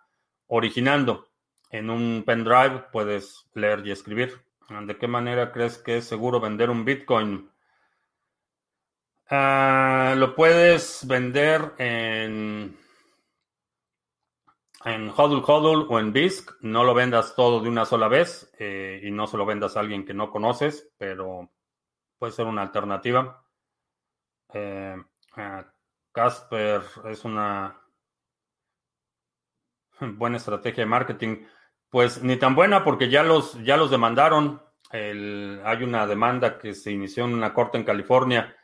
originando. 0.48 1.28
En 1.70 1.88
un 1.88 2.24
pendrive 2.26 2.86
puedes 2.90 3.46
leer 3.54 3.86
y 3.86 3.92
escribir. 3.92 4.42
¿De 4.86 4.96
qué 4.98 5.06
manera 5.06 5.52
crees 5.52 5.78
que 5.78 5.98
es 5.98 6.06
seguro 6.06 6.40
vender 6.40 6.68
un 6.68 6.84
Bitcoin? 6.84 7.48
Ah, 9.30 10.14
lo 10.16 10.34
puedes 10.34 11.06
vender 11.06 11.74
en 11.78 12.76
en 14.94 15.10
Hodl 15.14 15.42
Hodl 15.46 15.86
o 15.88 15.98
en 15.98 16.12
BISC, 16.12 16.50
no 16.60 16.84
lo 16.84 16.94
vendas 16.94 17.34
todo 17.34 17.60
de 17.60 17.68
una 17.68 17.84
sola 17.84 18.08
vez 18.08 18.52
eh, 18.58 19.00
y 19.02 19.10
no 19.10 19.26
se 19.26 19.36
lo 19.36 19.44
vendas 19.44 19.76
a 19.76 19.80
alguien 19.80 20.04
que 20.04 20.14
no 20.14 20.30
conoces, 20.30 20.90
pero 20.98 21.50
puede 22.18 22.32
ser 22.32 22.46
una 22.46 22.62
alternativa. 22.62 23.44
Eh, 24.52 24.96
Casper 26.12 26.82
es 27.04 27.24
una 27.24 27.80
buena 30.00 30.36
estrategia 30.36 30.84
de 30.84 30.90
marketing. 30.90 31.46
Pues 31.90 32.22
ni 32.22 32.36
tan 32.36 32.54
buena 32.54 32.84
porque 32.84 33.08
ya 33.08 33.22
los, 33.22 33.62
ya 33.64 33.76
los 33.76 33.90
demandaron. 33.90 34.62
hay 34.90 35.82
una 35.82 36.06
demanda 36.06 36.58
que 36.58 36.74
se 36.74 36.90
inició 36.92 37.24
en 37.24 37.34
una 37.34 37.54
corte 37.54 37.78
en 37.78 37.84
California. 37.84 38.56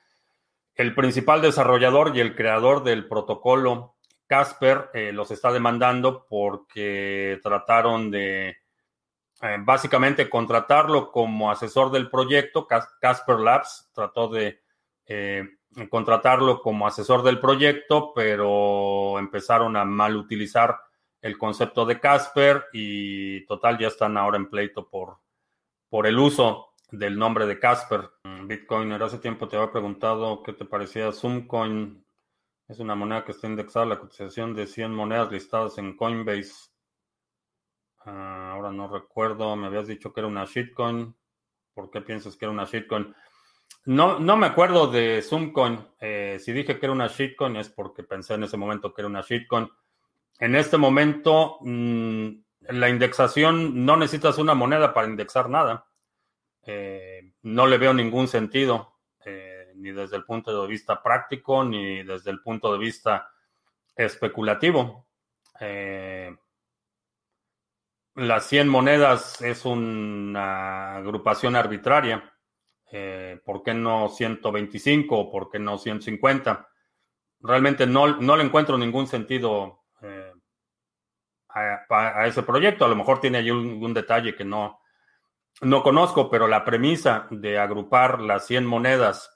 El 0.75 0.95
principal 0.95 1.41
desarrollador 1.41 2.17
y 2.17 2.21
el 2.21 2.35
creador 2.35 2.83
del 2.83 3.09
protocolo 3.09 3.94
Casper 4.27 4.91
eh, 4.95 5.13
los 5.13 5.31
está 5.31 5.53
demandando 5.53 6.27
porque 6.29 7.39
trataron 7.43 8.11
de 8.11 8.57
eh, 9.43 9.57
básicamente 9.61 10.31
contratarlo 10.31 11.11
como 11.11 11.51
asesor 11.51 11.91
del 11.91 12.09
proyecto. 12.09 12.67
Casper 12.67 13.41
Labs 13.41 13.91
trató 13.93 14.29
de 14.29 14.61
eh, 15.07 15.45
contratarlo 15.91 16.63
como 16.63 16.87
asesor 16.87 17.23
del 17.23 17.41
proyecto, 17.41 18.13
pero 18.15 19.19
empezaron 19.19 19.77
a 19.77 19.85
mal 19.85 20.17
utilizar 20.17 20.79
el 21.21 21.39
concepto 21.39 21.87
de 21.87 22.01
Casper 22.01 22.67
y 22.73 23.45
total 23.47 23.79
ya 23.79 23.89
están 23.89 24.17
ahora 24.17 24.37
en 24.37 24.49
pleito 24.51 24.89
por, 24.89 25.19
por 25.89 26.07
el 26.07 26.19
uso 26.19 26.75
del 26.91 27.19
nombre 27.19 27.47
de 27.47 27.59
Casper. 27.59 28.11
Bitcoiner, 28.47 29.03
hace 29.03 29.19
tiempo 29.19 29.49
te 29.49 29.57
había 29.57 29.73
preguntado 29.73 30.43
qué 30.43 30.53
te 30.53 30.65
parecía 30.65 31.13
Zoomcoin. 31.13 32.04
Es 32.66 32.79
una 32.79 32.94
moneda 32.94 33.24
que 33.24 33.33
está 33.33 33.46
indexada 33.46 33.85
la 33.85 33.98
cotización 33.98 34.55
de 34.55 34.66
100 34.66 34.90
monedas 34.92 35.31
listadas 35.31 35.77
en 35.77 35.96
Coinbase. 35.96 36.70
Ah, 38.07 38.53
ahora 38.55 38.72
no 38.72 38.88
recuerdo, 38.88 39.55
me 39.55 39.66
habías 39.66 39.87
dicho 39.87 40.12
que 40.12 40.20
era 40.20 40.29
una 40.29 40.46
shitcoin. 40.46 41.14
¿Por 41.74 41.90
qué 41.90 42.00
piensas 42.00 42.37
que 42.37 42.46
era 42.46 42.53
una 42.53 42.64
shitcoin? 42.64 43.14
No, 43.87 44.18
no 44.18 44.37
me 44.38 44.46
acuerdo 44.46 44.87
de 44.87 45.20
Zoomcoin. 45.20 45.79
Eh, 46.00 46.38
si 46.40 46.53
dije 46.53 46.79
que 46.79 46.87
era 46.87 46.92
una 46.92 47.09
shitcoin 47.09 47.57
es 47.57 47.68
porque 47.68 48.03
pensé 48.03 48.35
en 48.35 48.44
ese 48.44 48.57
momento 48.57 48.94
que 48.94 49.03
era 49.03 49.09
una 49.09 49.20
shitcoin. 49.20 49.68
En 50.38 50.57
este 50.57 50.79
momento, 50.79 51.59
mm, 51.61 52.29
la 52.70 52.88
indexación 52.88 53.85
no 53.85 53.96
necesitas 53.96 54.38
una 54.38 54.55
moneda 54.55 54.94
para 54.94 55.07
indexar 55.07 55.50
nada. 55.50 55.87
Eh, 56.62 57.33
no 57.42 57.66
le 57.66 57.77
veo 57.77 57.92
ningún 57.92 58.27
sentido 58.27 58.94
ni 59.75 59.93
desde 59.93 60.17
el 60.17 60.25
punto 60.25 60.63
de 60.63 60.69
vista 60.69 61.03
práctico, 61.03 61.65
ni 61.65 62.03
desde 62.03 62.31
el 62.31 62.41
punto 62.41 62.73
de 62.73 62.79
vista 62.79 63.31
especulativo. 63.97 65.07
Eh, 65.61 66.35
las 68.17 68.47
100 68.47 68.69
monedas 68.69 69.41
es 69.43 69.65
una 69.65 70.97
agrupación 70.97 71.57
arbitraria. 71.57 72.33
Eh, 72.93 73.41
¿Por 73.45 73.63
qué 73.63 73.75
no 73.75 74.09
125 74.09 75.19
o 75.19 75.31
por 75.31 75.51
qué 75.51 75.59
no 75.59 75.79
150? 75.79 76.69
Realmente 77.41 77.87
no, 77.87 78.07
no 78.21 78.37
le 78.37 78.45
encuentro 78.45 78.79
ningún 78.79 79.09
sentido 79.09 79.85
eh, 80.01 80.33
a, 81.49 82.27
ese 82.27 82.45
proyecto. 82.45 82.85
A 82.85 82.89
lo 82.89 82.97
mejor 82.97 83.21
tiene 83.21 83.39
ahí 83.39 83.51
un, 83.51 83.93
detalle 83.95 84.37
que 84.37 84.45
no, 84.45 84.81
no 85.63 85.83
conozco, 85.83 86.31
pero 86.31 86.47
la 86.47 86.65
premisa 86.65 87.27
de 87.31 87.59
agrupar 87.59 88.21
las 88.21 88.47
100 88.47 88.65
monedas 88.65 89.34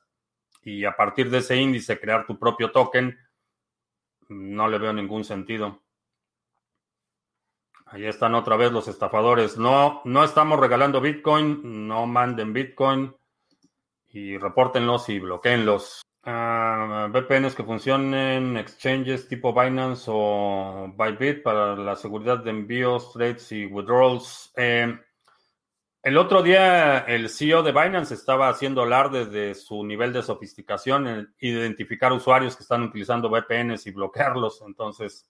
y 0.62 0.84
a 0.84 0.96
partir 0.96 1.30
de 1.30 1.38
ese 1.38 1.56
índice 1.56 2.00
crear 2.00 2.26
tu 2.26 2.38
propio 2.38 2.70
token, 2.70 3.18
no 4.28 4.68
le 4.68 4.78
veo 4.78 4.92
ningún 4.92 5.24
sentido. 5.24 5.82
Ahí 7.86 8.04
están 8.04 8.34
otra 8.34 8.56
vez 8.56 8.70
los 8.70 8.86
estafadores. 8.86 9.56
No, 9.56 10.02
no 10.04 10.22
estamos 10.22 10.60
regalando 10.60 11.00
Bitcoin, 11.00 11.88
no 11.88 12.06
manden 12.06 12.52
Bitcoin 12.52 13.14
y 14.08 14.36
repórtenlos 14.36 15.08
y 15.08 15.18
bloqueenlos. 15.18 16.02
Uh, 16.26 17.08
VPNs 17.10 17.54
que 17.54 17.64
funcionen, 17.64 18.58
exchanges 18.58 19.26
tipo 19.28 19.54
Binance 19.54 20.04
o 20.08 20.92
Bybit 20.94 21.42
para 21.42 21.74
la 21.74 21.96
seguridad 21.96 22.38
de 22.38 22.50
envíos, 22.50 23.12
trades 23.14 23.50
y 23.52 23.64
withdrawals. 23.64 24.52
Eh, 24.56 24.98
el 26.02 26.16
otro 26.16 26.42
día 26.42 26.98
el 26.98 27.28
CEO 27.28 27.62
de 27.62 27.72
Binance 27.72 28.14
estaba 28.14 28.48
haciendo 28.48 28.82
alarde 28.82 29.26
de 29.26 29.54
su 29.54 29.84
nivel 29.84 30.12
de 30.12 30.22
sofisticación 30.22 31.06
en 31.06 31.34
identificar 31.40 32.12
usuarios 32.12 32.56
que 32.56 32.62
están 32.62 32.82
utilizando 32.82 33.28
VPNs 33.28 33.86
y 33.86 33.90
bloquearlos. 33.90 34.62
Entonces, 34.66 35.28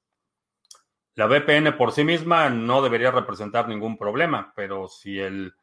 la 1.14 1.26
VPN 1.26 1.76
por 1.76 1.92
sí 1.92 2.04
misma 2.04 2.48
no 2.50 2.83
debería 2.83 3.11
representar 3.11 3.66
ningún 3.66 3.96
problema, 3.96 4.52
pero 4.54 4.88
si 4.88 5.18
el, 5.18 5.54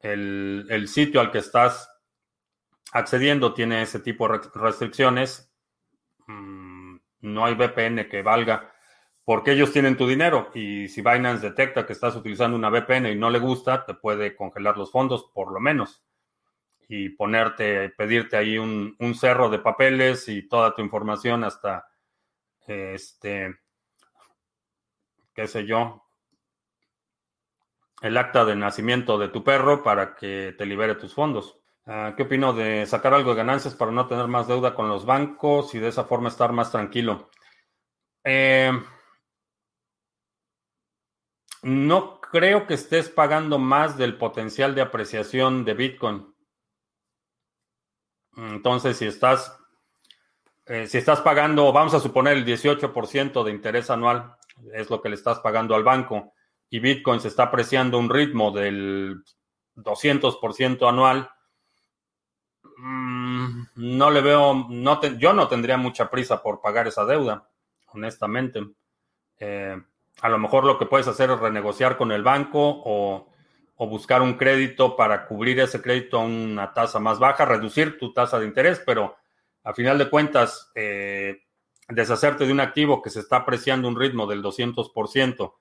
el, 0.00 0.86
sitio 0.86 1.20
al 1.20 1.30
que 1.32 1.38
estás 1.38 1.90
accediendo 2.92 3.54
tiene 3.54 3.82
ese 3.82 4.00
tipo 4.00 4.28
de 4.28 4.40
restricciones, 4.54 5.50
mm, 6.26 6.96
no 7.22 7.44
hay 7.44 7.54
VPN 7.54 8.08
que 8.08 8.22
valga 8.22 8.71
porque 9.32 9.52
ellos 9.52 9.72
tienen 9.72 9.96
tu 9.96 10.06
dinero 10.06 10.50
y 10.52 10.88
si 10.88 11.00
Binance 11.00 11.40
detecta 11.40 11.86
que 11.86 11.94
estás 11.94 12.14
utilizando 12.14 12.54
una 12.54 12.68
VPN 12.68 13.06
y 13.06 13.16
no 13.16 13.30
le 13.30 13.38
gusta, 13.38 13.86
te 13.86 13.94
puede 13.94 14.36
congelar 14.36 14.76
los 14.76 14.92
fondos 14.92 15.24
por 15.32 15.50
lo 15.50 15.58
menos 15.58 16.04
y 16.86 17.08
ponerte, 17.08 17.88
pedirte 17.96 18.36
ahí 18.36 18.58
un, 18.58 18.94
cerro 19.14 19.48
de 19.48 19.58
papeles 19.58 20.28
y 20.28 20.46
toda 20.46 20.74
tu 20.74 20.82
información 20.82 21.44
hasta, 21.44 21.88
este, 22.66 23.56
qué 25.32 25.46
sé 25.46 25.64
yo, 25.64 26.04
el 28.02 28.18
acta 28.18 28.44
de 28.44 28.54
nacimiento 28.54 29.16
de 29.16 29.28
tu 29.28 29.42
perro 29.42 29.82
para 29.82 30.14
que 30.14 30.54
te 30.58 30.66
libere 30.66 30.96
tus 30.96 31.14
fondos. 31.14 31.58
Ah, 31.86 32.12
¿Qué 32.18 32.24
opino 32.24 32.52
de 32.52 32.84
sacar 32.84 33.14
algo 33.14 33.30
de 33.30 33.36
ganancias 33.38 33.74
para 33.74 33.92
no 33.92 34.06
tener 34.06 34.26
más 34.26 34.46
deuda 34.46 34.74
con 34.74 34.90
los 34.90 35.06
bancos 35.06 35.74
y 35.74 35.78
de 35.78 35.88
esa 35.88 36.04
forma 36.04 36.28
estar 36.28 36.52
más 36.52 36.70
tranquilo? 36.70 37.30
Eh, 38.24 38.70
no 41.62 42.20
creo 42.20 42.66
que 42.66 42.74
estés 42.74 43.08
pagando 43.08 43.58
más 43.58 43.96
del 43.96 44.18
potencial 44.18 44.74
de 44.74 44.82
apreciación 44.82 45.64
de 45.64 45.74
Bitcoin. 45.74 46.34
Entonces, 48.36 48.96
si 48.96 49.06
estás, 49.06 49.56
eh, 50.66 50.86
si 50.86 50.98
estás 50.98 51.20
pagando, 51.20 51.72
vamos 51.72 51.94
a 51.94 52.00
suponer 52.00 52.36
el 52.36 52.44
18% 52.44 53.44
de 53.44 53.50
interés 53.52 53.90
anual, 53.90 54.36
es 54.72 54.90
lo 54.90 55.00
que 55.00 55.08
le 55.08 55.14
estás 55.14 55.38
pagando 55.40 55.74
al 55.74 55.84
banco, 55.84 56.32
y 56.68 56.80
Bitcoin 56.80 57.20
se 57.20 57.28
está 57.28 57.44
apreciando 57.44 57.98
un 57.98 58.10
ritmo 58.10 58.50
del 58.50 59.22
200% 59.76 60.88
anual, 60.88 61.30
mm, 62.78 63.62
no 63.76 64.10
le 64.10 64.20
veo, 64.20 64.66
no 64.68 65.00
yo 65.18 65.32
no 65.32 65.48
tendría 65.48 65.76
mucha 65.76 66.10
prisa 66.10 66.42
por 66.42 66.60
pagar 66.60 66.88
esa 66.88 67.04
deuda, 67.04 67.48
honestamente. 67.88 68.60
Eh, 69.38 69.76
a 70.22 70.28
lo 70.28 70.38
mejor 70.38 70.64
lo 70.64 70.78
que 70.78 70.86
puedes 70.86 71.08
hacer 71.08 71.30
es 71.30 71.40
renegociar 71.40 71.96
con 71.96 72.12
el 72.12 72.22
banco 72.22 72.82
o, 72.84 73.28
buscar 73.84 74.22
un 74.22 74.34
crédito 74.34 74.94
para 74.94 75.26
cubrir 75.26 75.58
ese 75.58 75.82
crédito 75.82 76.20
a 76.20 76.24
una 76.24 76.72
tasa 76.72 77.00
más 77.00 77.18
baja, 77.18 77.44
reducir 77.44 77.98
tu 77.98 78.12
tasa 78.12 78.38
de 78.38 78.46
interés, 78.46 78.80
pero 78.86 79.16
a 79.64 79.74
final 79.74 79.98
de 79.98 80.08
cuentas, 80.08 80.70
eh, 80.76 81.42
deshacerte 81.88 82.46
de 82.46 82.52
un 82.52 82.60
activo 82.60 83.02
que 83.02 83.10
se 83.10 83.18
está 83.18 83.38
apreciando 83.38 83.88
un 83.88 83.98
ritmo 83.98 84.28
del 84.28 84.40
200% 84.40 85.54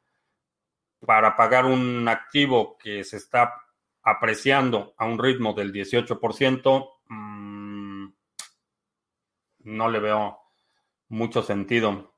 para 1.03 1.35
pagar 1.35 1.65
un 1.65 2.07
activo 2.07 2.77
que 2.77 3.03
se 3.03 3.17
está 3.17 3.55
apreciando 4.03 4.93
a 4.97 5.05
un 5.05 5.17
ritmo 5.17 5.53
del 5.53 5.73
18%, 5.73 6.99
mm, 7.09 8.05
no 9.63 9.89
le 9.89 9.99
veo 9.99 10.37
mucho 11.07 11.41
sentido. 11.41 12.10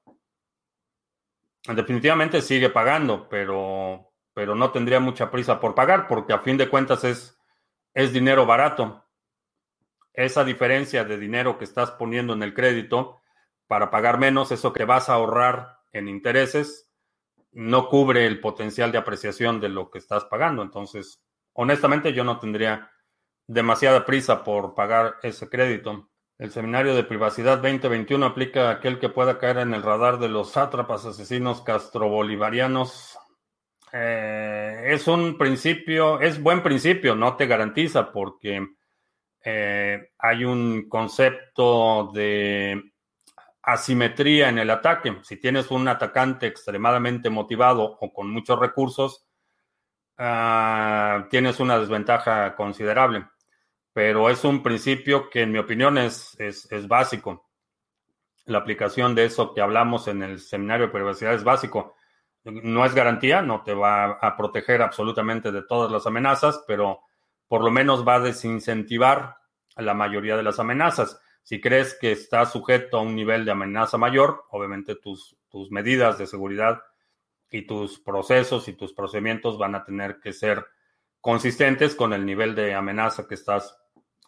Definitivamente 1.67 2.41
sigue 2.41 2.69
pagando, 2.69 3.29
pero, 3.29 4.11
pero 4.33 4.55
no 4.55 4.71
tendría 4.71 4.99
mucha 4.99 5.31
prisa 5.31 5.59
por 5.59 5.75
pagar, 5.75 6.07
porque 6.07 6.33
a 6.33 6.39
fin 6.39 6.57
de 6.57 6.69
cuentas 6.69 7.03
es 7.03 7.37
es 7.93 8.11
dinero 8.11 8.45
barato. 8.45 9.05
Esa 10.13 10.43
diferencia 10.43 11.03
de 11.03 11.17
dinero 11.17 11.57
que 11.57 11.63
estás 11.63 11.91
poniendo 11.91 12.33
en 12.33 12.43
el 12.43 12.53
crédito 12.53 13.21
para 13.67 13.89
pagar 13.89 14.19
menos, 14.19 14.51
eso 14.51 14.73
que 14.73 14.85
vas 14.85 15.09
a 15.09 15.13
ahorrar 15.13 15.79
en 15.91 16.07
intereses, 16.07 16.89
no 17.51 17.87
cubre 17.87 18.25
el 18.25 18.39
potencial 18.39 18.91
de 18.91 18.97
apreciación 18.97 19.59
de 19.59 19.69
lo 19.69 19.89
que 19.89 19.99
estás 19.99 20.25
pagando. 20.25 20.61
Entonces, 20.61 21.23
honestamente, 21.53 22.13
yo 22.13 22.23
no 22.23 22.39
tendría 22.39 22.91
demasiada 23.47 24.05
prisa 24.05 24.43
por 24.43 24.73
pagar 24.73 25.17
ese 25.21 25.49
crédito. 25.49 26.09
El 26.39 26.51
seminario 26.51 26.95
de 26.95 27.03
privacidad 27.03 27.59
2021 27.59 28.25
aplica 28.25 28.69
a 28.69 28.71
aquel 28.73 28.99
que 28.99 29.09
pueda 29.09 29.37
caer 29.37 29.59
en 29.59 29.73
el 29.73 29.83
radar 29.83 30.17
de 30.17 30.29
los 30.29 30.51
sátrapas 30.51 31.05
asesinos 31.05 31.61
castrobolivarianos. 31.61 33.17
Eh, 33.91 34.85
es 34.87 35.07
un 35.07 35.37
principio, 35.37 36.19
es 36.19 36.41
buen 36.41 36.63
principio, 36.63 37.15
no 37.15 37.35
te 37.35 37.45
garantiza 37.45 38.11
porque 38.11 38.67
eh, 39.45 40.09
hay 40.17 40.43
un 40.43 40.89
concepto 40.89 42.09
de 42.11 42.81
asimetría 43.61 44.49
en 44.49 44.57
el 44.57 44.71
ataque. 44.71 45.19
Si 45.21 45.37
tienes 45.37 45.69
un 45.69 45.87
atacante 45.87 46.47
extremadamente 46.47 47.29
motivado 47.29 47.83
o 47.99 48.11
con 48.11 48.31
muchos 48.31 48.59
recursos, 48.59 49.23
ah, 50.17 51.27
tienes 51.29 51.59
una 51.59 51.77
desventaja 51.77 52.55
considerable 52.55 53.27
pero 53.93 54.29
es 54.29 54.43
un 54.43 54.63
principio 54.63 55.29
que 55.29 55.43
en 55.43 55.51
mi 55.51 55.59
opinión 55.59 55.97
es, 55.99 56.35
es, 56.39 56.87
básico. 56.87 57.47
La 58.45 58.57
aplicación 58.57 59.13
de 59.13 59.25
eso 59.25 59.53
que 59.53 59.61
hablamos 59.61 60.07
en 60.07 60.23
el 60.23 60.39
seminario 60.39 60.87
de 60.87 60.91
privacidad 60.91 61.35
es 61.35 61.43
básico. 61.43 61.95
No 62.43 62.85
es 62.85 62.95
garantía, 62.95 63.41
no 63.41 63.61
te 63.63 63.73
va 63.73 64.05
a 64.05 64.35
proteger 64.35 64.81
absolutamente 64.81 65.51
de 65.51 65.61
todas 65.61 65.91
las 65.91 66.07
amenazas, 66.07 66.63
pero 66.67 67.01
por 67.47 67.63
lo 67.63 67.69
menos 67.69 68.05
va 68.05 68.15
a 68.15 68.19
desincentivar 68.19 69.37
a 69.75 69.81
la 69.81 69.93
mayoría 69.93 70.35
de 70.35 70.43
las 70.43 70.59
amenazas. 70.59 71.19
Si 71.43 71.61
crees 71.61 71.95
que 71.99 72.11
está 72.11 72.45
sujeto 72.45 72.97
a 72.97 73.01
un 73.01 73.15
nivel 73.15 73.45
de 73.45 73.51
amenaza 73.51 73.97
mayor, 73.97 74.45
obviamente 74.49 74.95
tus, 74.95 75.37
tus 75.49 75.71
medidas 75.71 76.17
de 76.17 76.25
seguridad 76.25 76.81
y 77.49 77.67
tus 77.67 77.99
procesos 77.99 78.67
y 78.67 78.73
tus 78.73 78.91
procedimientos 78.91 79.57
van 79.57 79.75
a 79.75 79.85
tener 79.85 80.19
que 80.19 80.33
ser 80.33 80.65
consistentes 81.21 81.95
con 81.95 82.11
el 82.11 82.25
nivel 82.25 82.55
de 82.55 82.73
amenaza 82.73 83.27
que 83.27 83.35
estás 83.35 83.77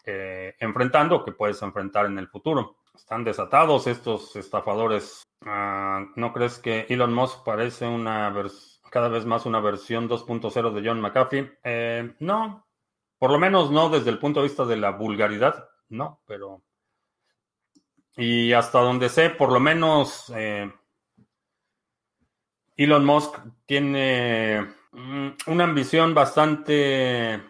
eh, 0.06 0.56
enfrentando 0.60 1.24
que 1.24 1.32
puedes 1.32 1.62
enfrentar 1.62 2.06
en 2.06 2.18
el 2.18 2.28
futuro. 2.28 2.78
Están 2.96 3.24
desatados 3.24 3.88
estos 3.88 4.36
estafadores. 4.36 5.24
Ah, 5.46 6.06
¿No 6.16 6.34
crees 6.34 6.60
que 6.60 6.86
Elon 6.90 7.14
Musk 7.14 7.44
parece 7.44 7.88
una 7.88 8.34
cada 8.90 9.10
vez 9.10 9.26
más 9.26 9.46
una 9.46 9.60
versión 9.60 10.08
2.0 10.08 10.74
de 10.74 10.88
John 10.88 11.02
McAfee? 11.02 11.60
Eh, 11.64 12.16
no, 12.20 12.66
por 13.18 13.32
lo 13.32 13.40
menos 13.40 13.72
no 13.72 13.90
desde 13.90 14.10
el 14.10 14.20
punto 14.20 14.40
de 14.40 14.48
vista 14.48 14.66
de 14.66 14.78
la 14.78 14.92
vulgaridad, 14.92 15.70
no, 15.90 16.22
pero... 16.26 16.62
Y 18.18 18.54
hasta 18.54 18.80
donde 18.80 19.10
sé, 19.10 19.30
por 19.30 19.52
lo 19.52 19.60
menos 19.60 20.32
eh, 20.34 20.72
Elon 22.78 23.06
Musk 23.06 23.38
tiene 23.66 24.66
mm, 24.92 25.30
una 25.48 25.64
ambición 25.66 26.14
bastante 26.14 27.42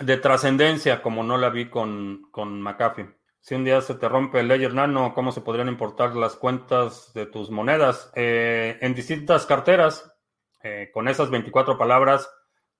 de 0.00 0.16
trascendencia, 0.18 1.02
como 1.02 1.22
no 1.22 1.38
la 1.38 1.50
vi 1.50 1.68
con, 1.68 2.28
con 2.30 2.60
McAfee. 2.60 3.08
Si 3.40 3.54
un 3.54 3.64
día 3.64 3.80
se 3.80 3.94
te 3.94 4.08
rompe 4.08 4.40
el 4.40 4.48
Ledger 4.48 4.74
Nano, 4.74 5.14
¿cómo 5.14 5.30
se 5.32 5.40
podrían 5.40 5.68
importar 5.68 6.16
las 6.16 6.34
cuentas 6.36 7.12
de 7.14 7.26
tus 7.26 7.50
monedas? 7.50 8.10
Eh, 8.14 8.76
en 8.80 8.94
distintas 8.94 9.46
carteras, 9.46 10.12
eh, 10.62 10.90
con 10.92 11.06
esas 11.06 11.30
24 11.30 11.78
palabras, 11.78 12.28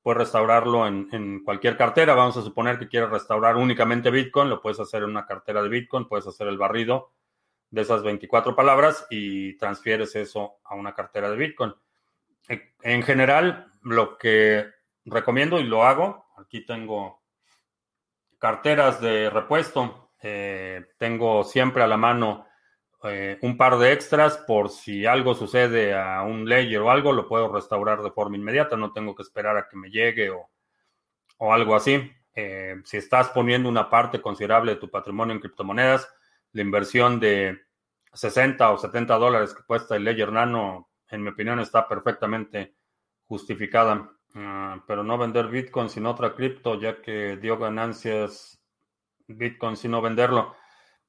puedes 0.02 0.18
restaurarlo 0.18 0.86
en, 0.86 1.08
en, 1.12 1.44
cualquier 1.44 1.76
cartera. 1.76 2.14
Vamos 2.14 2.36
a 2.36 2.42
suponer 2.42 2.78
que 2.78 2.88
quieres 2.88 3.10
restaurar 3.10 3.56
únicamente 3.56 4.10
Bitcoin, 4.10 4.50
lo 4.50 4.60
puedes 4.60 4.80
hacer 4.80 5.04
en 5.04 5.10
una 5.10 5.24
cartera 5.24 5.62
de 5.62 5.68
Bitcoin, 5.68 6.08
puedes 6.08 6.26
hacer 6.26 6.48
el 6.48 6.58
barrido 6.58 7.12
de 7.70 7.82
esas 7.82 8.02
24 8.02 8.56
palabras 8.56 9.06
y 9.08 9.56
transfieres 9.56 10.16
eso 10.16 10.58
a 10.64 10.74
una 10.74 10.94
cartera 10.94 11.30
de 11.30 11.36
Bitcoin. 11.36 11.74
En 12.82 13.02
general, 13.02 13.72
lo 13.82 14.18
que 14.18 14.66
recomiendo 15.04 15.60
y 15.60 15.64
lo 15.64 15.84
hago 15.84 16.25
Aquí 16.36 16.64
tengo 16.64 17.22
carteras 18.38 19.00
de 19.00 19.30
repuesto. 19.30 20.10
Eh, 20.22 20.84
tengo 20.98 21.44
siempre 21.44 21.82
a 21.82 21.86
la 21.86 21.96
mano 21.96 22.46
eh, 23.04 23.38
un 23.42 23.56
par 23.56 23.78
de 23.78 23.92
extras 23.92 24.38
por 24.38 24.70
si 24.70 25.06
algo 25.06 25.34
sucede 25.34 25.94
a 25.94 26.22
un 26.22 26.48
layer 26.48 26.80
o 26.80 26.90
algo, 26.90 27.12
lo 27.12 27.28
puedo 27.28 27.52
restaurar 27.52 28.02
de 28.02 28.10
forma 28.10 28.36
inmediata. 28.36 28.76
No 28.76 28.92
tengo 28.92 29.14
que 29.14 29.22
esperar 29.22 29.56
a 29.56 29.68
que 29.68 29.76
me 29.76 29.90
llegue 29.90 30.30
o, 30.30 30.48
algo 31.52 31.74
así. 31.74 32.10
Eh, 32.34 32.76
si 32.84 32.98
estás 32.98 33.30
poniendo 33.30 33.68
una 33.68 33.88
parte 33.88 34.20
considerable 34.20 34.74
de 34.74 34.80
tu 34.80 34.90
patrimonio 34.90 35.34
en 35.34 35.40
criptomonedas, 35.40 36.08
la 36.52 36.62
inversión 36.62 37.18
de 37.18 37.58
60 38.12 38.72
o 38.72 38.78
70 38.78 39.14
dólares 39.16 39.54
que 39.54 39.62
cuesta 39.62 39.96
el 39.96 40.04
Ledger 40.04 40.32
Nano, 40.32 40.90
en 41.08 41.22
mi 41.22 41.30
opinión, 41.30 41.60
está 41.60 41.88
perfectamente 41.88 42.74
justificada. 43.26 44.15
Ah, 44.38 44.84
pero 44.86 45.02
no 45.02 45.16
vender 45.16 45.48
Bitcoin 45.48 45.88
sin 45.88 46.04
otra 46.04 46.34
cripto, 46.34 46.78
ya 46.78 47.00
que 47.00 47.38
dio 47.38 47.56
ganancias 47.58 48.62
Bitcoin 49.26 49.76
sin 49.76 49.92
no 49.92 50.02
venderlo. 50.02 50.54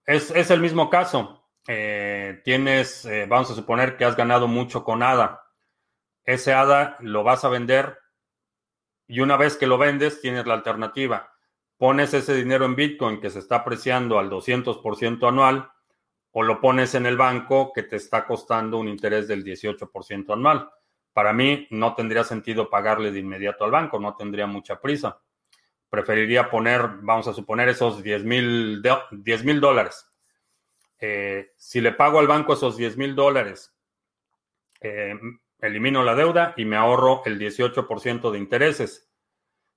Es, 0.05 0.31
el 0.31 0.61
mismo 0.61 0.89
caso. 0.89 1.43
Eh, 1.67 2.41
tienes, 2.45 3.03
eh, 3.03 3.25
vamos 3.27 3.51
a 3.51 3.55
suponer 3.55 3.97
que 3.97 4.05
has 4.05 4.15
ganado 4.15 4.47
mucho 4.47 4.85
con 4.85 5.03
ADA. 5.03 5.43
Ese 6.23 6.53
ADA 6.53 6.95
lo 7.01 7.23
vas 7.23 7.43
a 7.43 7.49
vender 7.49 7.97
y 9.07 9.19
una 9.19 9.35
vez 9.35 9.57
que 9.57 9.67
lo 9.67 9.77
vendes, 9.77 10.21
tienes 10.21 10.45
la 10.47 10.53
alternativa. 10.53 11.33
Pones 11.77 12.13
ese 12.13 12.33
dinero 12.33 12.63
en 12.63 12.75
Bitcoin 12.77 13.19
que 13.19 13.29
se 13.29 13.39
está 13.39 13.57
apreciando 13.57 14.19
al 14.19 14.29
200% 14.29 15.27
anual 15.27 15.69
o 16.31 16.43
lo 16.43 16.61
pones 16.61 16.95
en 16.95 17.05
el 17.05 17.17
banco 17.17 17.73
que 17.73 17.83
te 17.83 17.97
está 17.97 18.25
costando 18.25 18.77
un 18.77 18.87
interés 18.87 19.27
del 19.27 19.43
18% 19.43 20.31
anual. 20.31 20.69
Para 21.17 21.33
mí 21.33 21.65
no 21.71 21.95
tendría 21.95 22.23
sentido 22.23 22.69
pagarle 22.69 23.11
de 23.11 23.17
inmediato 23.17 23.65
al 23.65 23.71
banco, 23.71 23.99
no 23.99 24.15
tendría 24.15 24.45
mucha 24.45 24.79
prisa. 24.79 25.19
Preferiría 25.89 26.47
poner, 26.47 26.89
vamos 27.01 27.27
a 27.27 27.33
suponer, 27.33 27.69
esos 27.69 28.03
10 28.03 28.23
mil 28.23 28.83
dólares. 29.59 30.13
Eh, 30.99 31.53
si 31.57 31.81
le 31.81 31.93
pago 31.93 32.19
al 32.19 32.27
banco 32.27 32.53
esos 32.53 32.77
10 32.77 32.97
mil 32.97 33.15
dólares, 33.15 33.75
eh, 34.79 35.15
elimino 35.57 36.03
la 36.03 36.13
deuda 36.13 36.53
y 36.55 36.65
me 36.65 36.75
ahorro 36.75 37.23
el 37.25 37.39
18% 37.39 38.29
de 38.29 38.37
intereses. 38.37 39.09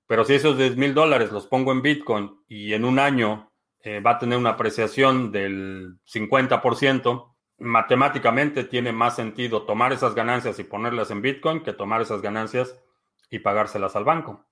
Pero 0.07 0.26
si 0.26 0.35
esos 0.35 0.59
10 0.59 0.76
mil 0.76 0.92
dólares 0.92 1.33
los 1.33 1.46
pongo 1.46 1.72
en 1.72 1.81
Bitcoin 1.81 2.38
y 2.48 2.74
en 2.74 2.85
un 2.85 2.98
año 2.98 3.50
eh, 3.83 4.00
va 4.00 4.11
a 4.11 4.18
tener 4.18 4.37
una 4.37 4.50
apreciación 4.50 5.33
del 5.33 6.00
50%, 6.05 7.30
matemáticamente 7.61 8.64
tiene 8.64 8.90
más 8.90 9.16
sentido 9.16 9.64
tomar 9.64 9.92
esas 9.92 10.14
ganancias 10.14 10.59
y 10.59 10.64
ponerlas 10.64 11.11
en 11.11 11.23
Bitcoin 11.23 11.62
que 11.62 11.75
tomar 11.75 12.01
esas 12.01 12.23
ganancias 12.23 12.77
y 13.29 13.38
pagárselas 13.38 13.94
al 13.96 14.05
banco. 14.05 14.46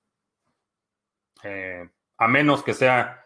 Eh, 1.43 1.89
a 2.19 2.29
menos 2.29 2.63
que 2.63 2.75
sea 2.75 3.25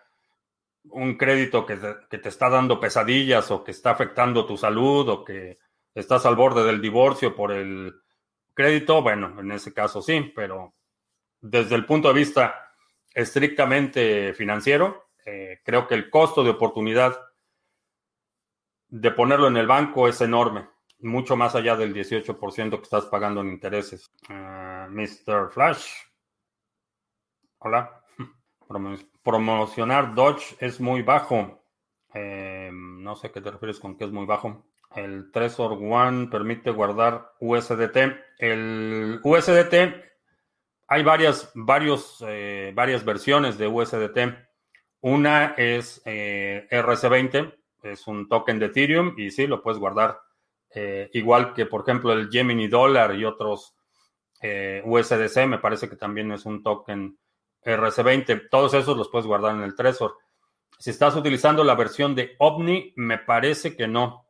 un 0.84 1.16
crédito 1.16 1.66
que 1.66 1.76
te, 1.76 2.28
está 2.28 2.48
dando 2.48 2.78
pesadillas 2.78 3.50
o 3.50 3.64
que 3.64 3.72
está 3.72 3.90
afectando 3.90 4.46
tu 4.46 4.56
salud 4.56 5.08
o 5.08 5.24
que 5.24 5.58
estás 5.94 6.26
al 6.26 6.36
borde 6.36 6.64
del 6.64 6.80
divorcio 6.80 7.34
por 7.34 7.52
el 7.52 7.94
crédito, 8.54 9.02
bueno, 9.02 9.40
en 9.40 9.50
ese 9.52 9.72
caso 9.72 10.00
sí, 10.00 10.32
pero 10.34 10.74
desde 11.40 11.74
el 11.74 11.86
punto 11.86 12.08
de 12.08 12.14
vista 12.14 12.72
estrictamente 13.14 14.32
financiero, 14.34 15.08
eh, 15.24 15.60
creo 15.64 15.86
que 15.86 15.94
el 15.94 16.08
costo 16.10 16.44
de 16.44 16.50
oportunidad 16.50 17.18
de 18.92 19.10
ponerlo 19.10 19.48
en 19.48 19.56
el 19.56 19.66
banco 19.66 20.06
es 20.06 20.20
enorme, 20.20 20.68
mucho 21.00 21.34
más 21.34 21.54
allá 21.54 21.76
del 21.76 21.94
18% 21.94 22.76
que 22.76 22.82
estás 22.82 23.06
pagando 23.06 23.40
en 23.40 23.48
intereses. 23.48 24.12
Ah, 24.28 24.86
Mr. 24.90 25.50
Flash. 25.50 25.86
Hola. 27.58 28.04
promocionar 29.22 30.14
Dodge 30.14 30.56
es 30.60 30.78
muy 30.78 31.00
bajo. 31.00 31.64
Em, 32.12 33.02
no 33.02 33.16
sé 33.16 33.30
qué 33.30 33.40
te 33.40 33.50
refieres 33.50 33.80
con 33.80 33.96
que 33.96 34.04
es 34.04 34.12
muy 34.12 34.26
bajo. 34.26 34.66
El 34.94 35.32
Trezor 35.32 35.72
One 35.72 36.26
permite 36.26 36.70
guardar 36.70 37.32
USDT. 37.40 37.96
El 38.38 39.20
USDT, 39.24 39.74
hay 40.86 41.02
varias, 41.02 41.50
varios, 41.54 42.22
eh, 42.28 42.72
varias 42.74 43.06
versiones 43.06 43.56
de 43.56 43.68
USDT. 43.68 44.36
Una 45.00 45.54
es 45.56 46.02
eh, 46.04 46.68
RC20, 46.70 47.54
es 47.82 48.06
un 48.06 48.28
token 48.28 48.58
de 48.58 48.66
Ethereum 48.66 49.14
y 49.16 49.30
sí, 49.30 49.46
lo 49.46 49.62
puedes 49.62 49.78
guardar. 49.78 50.20
Eh, 50.74 51.10
igual 51.12 51.52
que, 51.52 51.66
por 51.66 51.82
ejemplo, 51.82 52.12
el 52.12 52.30
Gemini 52.30 52.68
Dollar 52.68 53.14
y 53.14 53.24
otros 53.24 53.74
eh, 54.40 54.82
USDC, 54.84 55.46
me 55.46 55.58
parece 55.58 55.88
que 55.88 55.96
también 55.96 56.32
es 56.32 56.46
un 56.46 56.62
token 56.62 57.18
RC20. 57.64 58.48
Todos 58.50 58.74
esos 58.74 58.96
los 58.96 59.08
puedes 59.08 59.26
guardar 59.26 59.54
en 59.54 59.62
el 59.62 59.74
Trezor. 59.74 60.16
Si 60.78 60.90
estás 60.90 61.14
utilizando 61.14 61.62
la 61.62 61.74
versión 61.74 62.14
de 62.14 62.34
OVNI, 62.38 62.94
me 62.96 63.18
parece 63.18 63.76
que 63.76 63.86
no, 63.86 64.26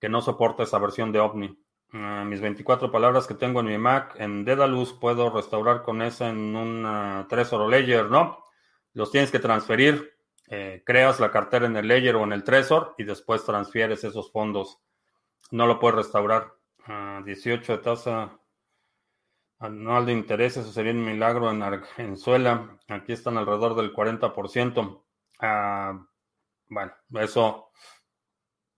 que 0.00 0.08
no 0.08 0.20
soporta 0.20 0.64
esa 0.64 0.78
versión 0.78 1.12
de 1.12 1.20
OVNI. 1.20 1.58
Ah, 1.92 2.24
mis 2.26 2.40
24 2.40 2.90
palabras 2.90 3.26
que 3.26 3.34
tengo 3.34 3.60
en 3.60 3.66
mi 3.66 3.78
Mac 3.78 4.16
en 4.18 4.44
Dedalus 4.44 4.92
puedo 4.92 5.30
restaurar 5.30 5.82
con 5.82 6.02
esa 6.02 6.28
en 6.28 6.56
un 6.56 7.26
Trezor 7.28 7.70
Ledger, 7.70 8.10
¿no? 8.10 8.44
Los 8.92 9.10
tienes 9.10 9.30
que 9.30 9.38
transferir. 9.38 10.13
Eh, 10.48 10.82
creas 10.84 11.20
la 11.20 11.30
cartera 11.30 11.66
en 11.66 11.76
el 11.76 11.88
Ledger 11.88 12.16
o 12.16 12.24
en 12.24 12.32
el 12.32 12.44
Trezor 12.44 12.94
y 12.98 13.04
después 13.04 13.44
transfieres 13.44 14.04
esos 14.04 14.30
fondos. 14.30 14.80
No 15.50 15.66
lo 15.66 15.78
puedes 15.78 15.96
restaurar. 15.96 16.52
18 17.24 17.72
ah, 17.72 17.76
de 17.76 17.82
tasa 17.82 18.38
anual 19.58 20.04
de 20.04 20.12
interés, 20.12 20.56
eso 20.56 20.70
sería 20.70 20.92
un 20.92 21.04
milagro 21.04 21.50
en 21.50 21.62
Argenzuela. 21.62 22.78
Aquí 22.88 23.12
están 23.12 23.38
alrededor 23.38 23.74
del 23.74 23.94
40%. 23.94 25.02
Ah, 25.40 26.06
bueno, 26.68 26.92
eso. 27.14 27.70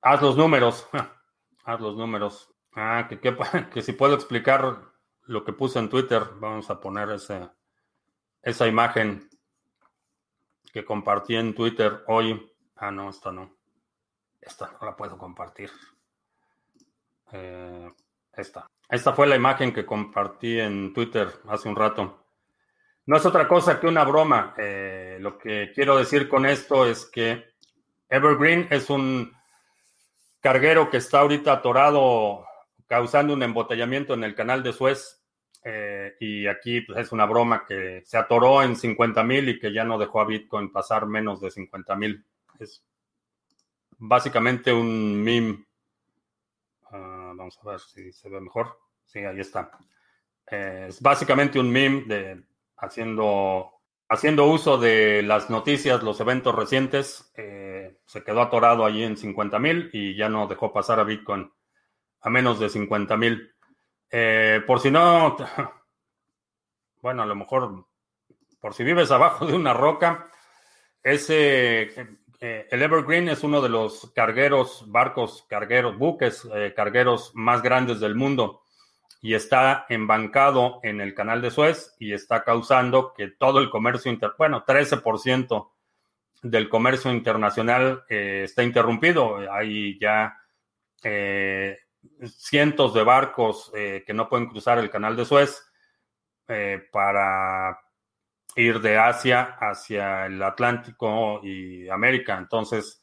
Haz 0.02 0.22
los 0.22 0.36
números. 0.36 0.88
Haz 1.64 1.80
los 1.80 1.96
números. 1.96 2.52
Ah, 2.74 3.08
que, 3.08 3.18
que, 3.72 3.82
si 3.82 3.92
puedo 3.92 4.14
explicar 4.14 4.78
lo 5.22 5.44
que 5.44 5.52
puse 5.52 5.78
en 5.78 5.88
Twitter, 5.88 6.22
vamos 6.36 6.70
a 6.70 6.80
poner 6.80 7.10
ese, 7.10 7.48
esa 8.42 8.66
imagen 8.68 9.28
que 10.76 10.84
compartí 10.84 11.34
en 11.34 11.54
Twitter 11.54 12.04
hoy. 12.06 12.52
Ah, 12.76 12.90
no, 12.90 13.08
esta 13.08 13.32
no. 13.32 13.50
Esta 14.38 14.70
no 14.72 14.86
la 14.86 14.94
puedo 14.94 15.16
compartir. 15.16 15.70
Eh, 17.32 17.90
esta. 18.34 18.66
Esta 18.86 19.14
fue 19.14 19.26
la 19.26 19.36
imagen 19.36 19.72
que 19.72 19.86
compartí 19.86 20.60
en 20.60 20.92
Twitter 20.92 21.30
hace 21.48 21.70
un 21.70 21.76
rato. 21.76 22.26
No 23.06 23.16
es 23.16 23.24
otra 23.24 23.48
cosa 23.48 23.80
que 23.80 23.86
una 23.86 24.04
broma. 24.04 24.52
Eh, 24.58 25.16
lo 25.18 25.38
que 25.38 25.72
quiero 25.74 25.96
decir 25.96 26.28
con 26.28 26.44
esto 26.44 26.84
es 26.84 27.06
que 27.06 27.54
Evergreen 28.10 28.68
es 28.70 28.90
un 28.90 29.34
carguero 30.40 30.90
que 30.90 30.98
está 30.98 31.20
ahorita 31.20 31.54
atorado 31.54 32.44
causando 32.86 33.32
un 33.32 33.42
embotellamiento 33.42 34.12
en 34.12 34.24
el 34.24 34.34
canal 34.34 34.62
de 34.62 34.74
Suez. 34.74 35.15
Eh, 35.68 36.14
y 36.20 36.46
aquí 36.46 36.82
pues, 36.82 36.98
es 36.98 37.12
una 37.12 37.26
broma 37.26 37.64
que 37.66 38.02
se 38.04 38.16
atoró 38.16 38.62
en 38.62 38.76
50 38.76 39.24
mil 39.24 39.48
y 39.48 39.58
que 39.58 39.72
ya 39.72 39.84
no 39.84 39.98
dejó 39.98 40.20
a 40.20 40.26
Bitcoin 40.26 40.70
pasar 40.70 41.06
menos 41.06 41.40
de 41.40 41.50
50 41.50 41.96
mil. 41.96 42.24
Es 42.60 42.84
básicamente 43.98 44.72
un 44.72 45.22
meme 45.22 45.66
Ah, 46.90 47.32
vamos 47.34 47.58
a 47.62 47.70
ver 47.70 47.80
si 47.80 48.12
se 48.12 48.28
ve 48.28 48.40
mejor. 48.40 48.78
Sí, 49.04 49.20
ahí 49.20 49.40
está. 49.40 49.70
Eh, 50.50 50.86
es 50.88 51.00
básicamente 51.00 51.58
un 51.58 51.70
meme 51.70 52.04
de 52.06 52.44
haciendo, 52.76 53.72
haciendo 54.08 54.46
uso 54.46 54.78
de 54.78 55.22
las 55.22 55.50
noticias, 55.50 56.02
los 56.02 56.20
eventos 56.20 56.54
recientes. 56.54 57.32
Eh, 57.36 57.98
se 58.06 58.22
quedó 58.22 58.42
atorado 58.42 58.84
allí 58.84 59.02
en 59.02 59.16
50 59.16 59.58
mil 59.58 59.90
y 59.92 60.16
ya 60.16 60.28
no 60.28 60.46
dejó 60.46 60.72
pasar 60.72 61.00
a 61.00 61.04
Bitcoin 61.04 61.50
a 62.20 62.30
menos 62.30 62.60
de 62.60 62.68
50 62.68 63.16
mil. 63.16 63.52
Eh, 64.10 64.62
por 64.66 64.80
si 64.80 64.90
no, 64.90 65.36
bueno, 67.02 67.22
a 67.22 67.26
lo 67.26 67.34
mejor, 67.34 67.86
por 68.60 68.74
si 68.74 68.84
vives 68.84 69.10
abajo 69.10 69.46
de 69.46 69.54
una 69.54 69.74
roca, 69.74 70.30
ese 71.02 71.92
eh, 72.40 72.68
el 72.70 72.82
Evergreen 72.82 73.28
es 73.28 73.42
uno 73.44 73.62
de 73.62 73.68
los 73.68 74.12
cargueros, 74.14 74.84
barcos 74.88 75.46
cargueros, 75.48 75.96
buques 75.96 76.46
eh, 76.54 76.74
cargueros 76.76 77.32
más 77.34 77.62
grandes 77.62 77.98
del 77.98 78.14
mundo 78.14 78.62
y 79.22 79.34
está 79.34 79.86
embancado 79.88 80.80
en 80.82 81.00
el 81.00 81.14
canal 81.14 81.40
de 81.40 81.50
Suez 81.50 81.94
y 81.98 82.12
está 82.12 82.44
causando 82.44 83.14
que 83.14 83.28
todo 83.28 83.58
el 83.58 83.70
comercio, 83.70 84.12
inter 84.12 84.32
bueno, 84.36 84.64
13% 84.66 85.70
del 86.42 86.68
comercio 86.68 87.10
internacional 87.10 88.04
eh, 88.08 88.42
está 88.44 88.62
interrumpido. 88.62 89.38
Hay 89.50 89.98
ya 89.98 90.36
cientos 92.24 92.94
de 92.94 93.02
barcos 93.02 93.70
que 93.72 94.14
no 94.14 94.28
pueden 94.28 94.46
cruzar 94.46 94.78
el 94.78 94.90
canal 94.90 95.16
de 95.16 95.24
Suez 95.24 95.62
para 96.90 97.78
ir 98.56 98.80
de 98.80 98.98
Asia 98.98 99.56
hacia 99.60 100.26
el 100.26 100.42
Atlántico 100.42 101.40
y 101.42 101.88
América. 101.88 102.38
Entonces, 102.38 103.02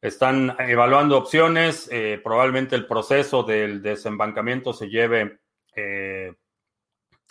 están 0.00 0.56
evaluando 0.58 1.16
opciones. 1.16 1.88
Eh, 1.90 2.20
probablemente 2.22 2.76
el 2.76 2.86
proceso 2.86 3.42
del 3.42 3.82
desembancamiento 3.82 4.72
se 4.72 4.88
lleve 4.88 5.40
eh, 5.74 6.34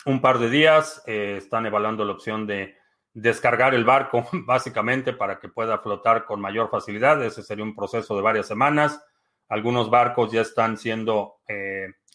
un 0.06 0.20
par 0.20 0.38
de 0.38 0.50
días. 0.50 1.02
Eh, 1.06 1.36
están 1.38 1.66
evaluando 1.66 2.04
la 2.04 2.12
opción 2.12 2.46
de 2.46 2.76
descargar 3.12 3.74
el 3.74 3.84
barco, 3.84 4.26
básicamente, 4.32 5.12
para 5.12 5.38
que 5.38 5.48
pueda 5.48 5.78
flotar 5.78 6.24
con 6.24 6.40
mayor 6.40 6.70
facilidad. 6.70 7.22
Ese 7.22 7.42
sería 7.42 7.64
un 7.64 7.74
proceso 7.74 8.16
de 8.16 8.22
varias 8.22 8.46
semanas. 8.46 9.02
Algunos 9.48 9.90
barcos 9.90 10.32
ya 10.32 10.40
están 10.40 10.76
siendo 10.76 11.40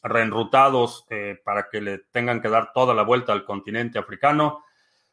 reenrutados 0.03 1.05
para 1.43 1.69
que 1.69 1.81
le 1.81 1.99
tengan 2.11 2.41
que 2.41 2.49
dar 2.49 2.73
toda 2.73 2.93
la 2.93 3.03
vuelta 3.03 3.31
al 3.33 3.45
continente 3.45 3.99
africano 3.99 4.63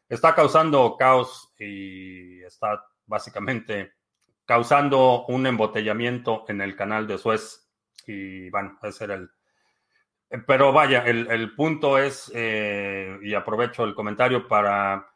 está 0.09 0.33
causando 0.33 0.97
caos 0.97 1.53
y 1.57 2.41
está 2.41 2.83
básicamente 3.05 3.93
causando 4.45 5.25
un 5.27 5.45
embotellamiento 5.45 6.45
en 6.47 6.61
el 6.61 6.75
canal 6.75 7.07
de 7.07 7.19
Suez. 7.19 7.69
Y 8.07 8.49
bueno, 8.49 8.77
ese 8.81 9.03
era 9.03 9.13
el... 9.15 9.29
Pero 10.45 10.71
vaya, 10.71 11.05
el, 11.05 11.55
punto 11.55 11.97
es, 11.97 12.31
eh, 12.35 13.17
y 13.23 13.33
aprovecho 13.33 13.83
el 13.83 13.95
comentario 13.95 14.47
para 14.47 15.11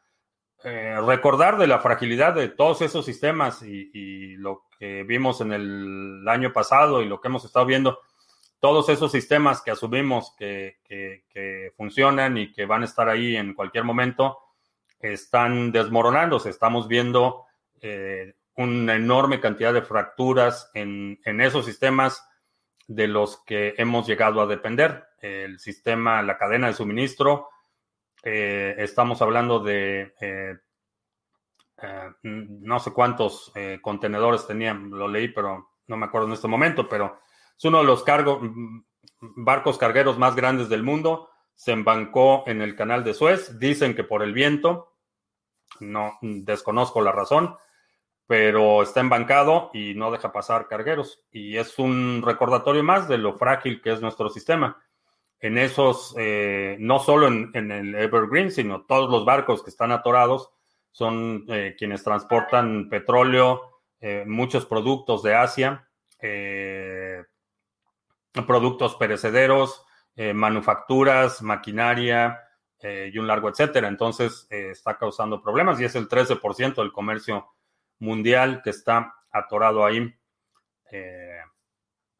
eh, 0.64 0.98
recordar 1.06 1.56
de 1.56 1.68
la 1.68 1.78
fragilidad 1.78 2.34
de 2.34 2.48
todos 2.48 2.82
esos 2.82 3.04
sistemas 3.04 3.62
y, 3.62 4.36
lo 4.38 4.64
que 4.84 5.02
vimos 5.02 5.40
en 5.40 5.52
el 5.54 6.28
año 6.28 6.52
pasado 6.52 7.00
y 7.00 7.08
lo 7.08 7.18
que 7.18 7.28
hemos 7.28 7.42
estado 7.46 7.64
viendo, 7.64 8.00
todos 8.60 8.90
esos 8.90 9.10
sistemas 9.10 9.62
que 9.62 9.70
asumimos 9.70 10.34
que, 10.36 10.76
que 10.86 11.72
funcionan 11.74 12.36
y 12.36 12.52
que 12.52 12.66
van 12.66 12.82
a 12.82 12.84
estar 12.84 13.08
ahí 13.08 13.34
en 13.34 13.54
cualquier 13.54 13.84
momento, 13.84 14.38
están 15.00 15.72
desmoronándose. 15.72 16.50
Estamos 16.50 16.86
viendo 16.86 17.46
eh, 17.80 18.34
una 18.56 18.94
enorme 18.94 19.40
cantidad 19.40 19.72
de 19.72 19.80
fracturas 19.80 20.70
en, 20.74 21.18
esos 21.40 21.64
sistemas 21.64 22.22
de 22.86 23.08
los 23.08 23.42
que 23.44 23.74
hemos 23.78 24.06
llegado 24.06 24.42
a 24.42 24.46
depender. 24.46 25.04
El 25.18 25.58
sistema, 25.60 26.22
la 26.22 26.36
cadena 26.36 26.66
de 26.66 26.74
suministro, 26.74 27.48
eh, 28.22 28.74
estamos 28.78 29.22
hablando 29.22 29.60
de 29.60 30.14
eh, 30.20 30.58
no 32.22 32.78
sé 32.78 32.92
cuántos 32.92 33.52
contenedores 33.82 34.46
tenían, 34.46 34.90
lo 34.90 35.08
leí, 35.08 35.28
pero 35.28 35.70
no 35.86 35.96
me 35.96 36.06
acuerdo 36.06 36.28
en 36.28 36.34
este 36.34 36.48
momento, 36.48 36.88
pero 36.88 37.18
es 37.56 37.64
uno 37.64 37.78
de 37.78 37.84
los 37.84 38.04
barcos 39.20 39.78
cargueros 39.78 40.18
más 40.18 40.34
grandes 40.34 40.68
del 40.68 40.82
mundo. 40.82 41.28
Se 41.54 41.72
embancó 41.72 42.44
en 42.46 42.62
el 42.62 42.74
canal 42.74 43.04
de 43.04 43.14
Suez. 43.14 43.58
Dicen 43.58 43.94
que 43.94 44.04
por 44.04 44.22
el 44.22 44.32
viento, 44.32 44.94
no 45.80 46.18
desconozco 46.20 47.00
la 47.00 47.12
razón, 47.12 47.56
pero 48.26 48.82
está 48.82 49.00
embancado 49.00 49.70
y 49.72 49.94
no 49.94 50.10
deja 50.10 50.32
pasar 50.32 50.66
cargueros. 50.66 51.22
Y 51.30 51.56
es 51.56 51.78
un 51.78 52.22
recordatorio 52.24 52.82
más 52.82 53.08
de 53.08 53.18
lo 53.18 53.34
frágil 53.34 53.80
que 53.80 53.92
es 53.92 54.00
nuestro 54.00 54.28
sistema. 54.28 54.82
En 55.40 55.58
esos, 55.58 56.14
eh, 56.18 56.76
no 56.80 56.98
solo 56.98 57.26
en, 57.26 57.70
el 57.70 57.94
Evergreen, 57.94 58.50
sino 58.50 58.82
todos 58.86 59.10
los 59.10 59.24
barcos 59.24 59.62
que 59.62 59.70
están 59.70 59.92
atorados 59.92 60.50
son 60.94 61.44
eh, 61.48 61.74
quienes 61.76 62.02
transportan 62.02 62.88
petróleo, 62.88 63.82
eh, 64.00 64.24
muchos 64.26 64.64
productos 64.64 65.22
de 65.22 65.34
Asia, 65.34 65.88
productos 68.46 68.94
perecederos, 68.94 69.84
manufacturas, 70.16 71.42
maquinaria, 71.42 72.44
eh, 72.86 73.10
y 73.10 73.18
un 73.18 73.26
largo 73.26 73.48
etcétera. 73.48 73.88
Entonces, 73.88 74.46
eh, 74.50 74.68
está 74.72 74.98
causando 74.98 75.40
problemas 75.40 75.80
y 75.80 75.84
es 75.84 75.94
el 75.94 76.06
13% 76.06 76.82
del 76.82 76.92
comercio 76.92 77.54
mundial 77.98 78.60
que 78.62 78.68
está 78.68 79.14
atorado 79.30 79.86
ahí. 79.86 80.14
Eh, 80.90 81.40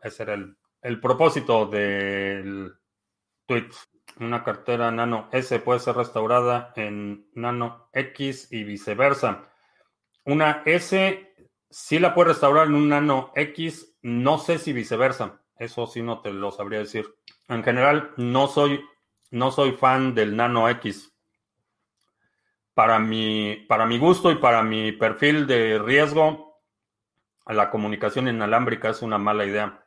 ese 0.02 0.22
era 0.22 0.38
el, 0.80 1.00
propósito 1.02 1.66
del 1.66 2.72
tweet. 3.44 3.68
Una 4.20 4.44
cartera 4.44 4.90
Nano 4.90 5.28
S 5.32 5.58
puede 5.60 5.80
ser 5.80 5.96
restaurada 5.96 6.72
en 6.76 7.28
Nano 7.34 7.88
X 7.92 8.48
y 8.50 8.64
viceversa. 8.64 9.50
Una 10.24 10.62
S 10.64 11.34
sí 11.68 11.98
la 11.98 12.14
puede 12.14 12.28
restaurar 12.28 12.68
en 12.68 12.74
un 12.74 12.88
Nano 12.88 13.32
X, 13.34 13.96
no 14.02 14.38
sé 14.38 14.58
si 14.58 14.72
viceversa. 14.72 15.42
Eso 15.58 15.86
sí 15.86 16.02
no 16.02 16.20
te 16.20 16.32
lo 16.32 16.50
sabría 16.50 16.78
decir. 16.78 17.14
En 17.48 17.64
general, 17.64 18.12
no 18.16 18.46
soy 18.46 18.84
no 19.34 19.50
soy 19.50 19.72
fan 19.72 20.14
del 20.14 20.36
Nano 20.36 20.68
X. 20.68 21.12
Para 22.72 23.00
mi, 23.00 23.56
para 23.68 23.84
mi 23.84 23.98
gusto 23.98 24.30
y 24.30 24.36
para 24.36 24.62
mi 24.62 24.92
perfil 24.92 25.48
de 25.48 25.80
riesgo, 25.80 26.62
la 27.46 27.68
comunicación 27.68 28.28
inalámbrica 28.28 28.90
es 28.90 29.02
una 29.02 29.18
mala 29.18 29.44
idea 29.44 29.84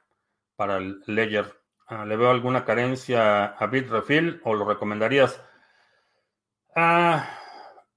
para 0.58 0.78
el 0.78 1.02
Ledger. 1.06 1.54
Ah, 1.88 2.06
¿Le 2.06 2.18
veo 2.18 2.30
alguna 2.30 2.66
carencia 2.66 3.46
a 3.46 3.68
Bitrefill 3.68 4.42
o 4.44 4.54
lo 4.54 4.66
recomendarías? 4.66 5.42
Ah, 6.76 7.30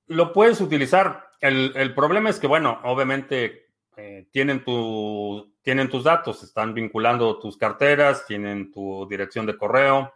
lo 0.07 0.33
puedes 0.33 0.61
utilizar. 0.61 1.31
El, 1.41 1.95
problema 1.95 2.31
es 2.31 2.39
que, 2.39 2.47
bueno, 2.47 2.81
obviamente 2.85 3.73
eh, 3.97 4.29
tienen, 4.31 4.63
tu, 4.63 5.55
tienen 5.63 5.89
tus 5.89 6.05
datos, 6.05 6.43
están 6.45 6.73
vinculando 6.73 7.41
tus 7.41 7.57
carteras, 7.57 8.27
tienen 8.27 8.71
tu 8.71 9.09
dirección 9.09 9.45
de 9.47 9.57
correo. 9.57 10.13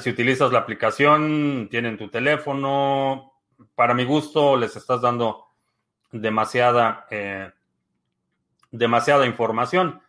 Si 0.00 0.10
utilizas 0.10 0.50
la 0.50 0.60
aplicación, 0.60 1.68
tienen 1.70 1.96
tu 1.96 2.08
teléfono. 2.08 3.32
Para 3.76 3.94
mi 3.94 4.04
gusto, 4.04 4.56
les 4.56 4.74
estás 4.74 5.00
dando 5.00 5.46
demasiada, 6.10 7.06
eh, 7.10 7.50
demasiada 8.70 9.26
información, 9.26 10.00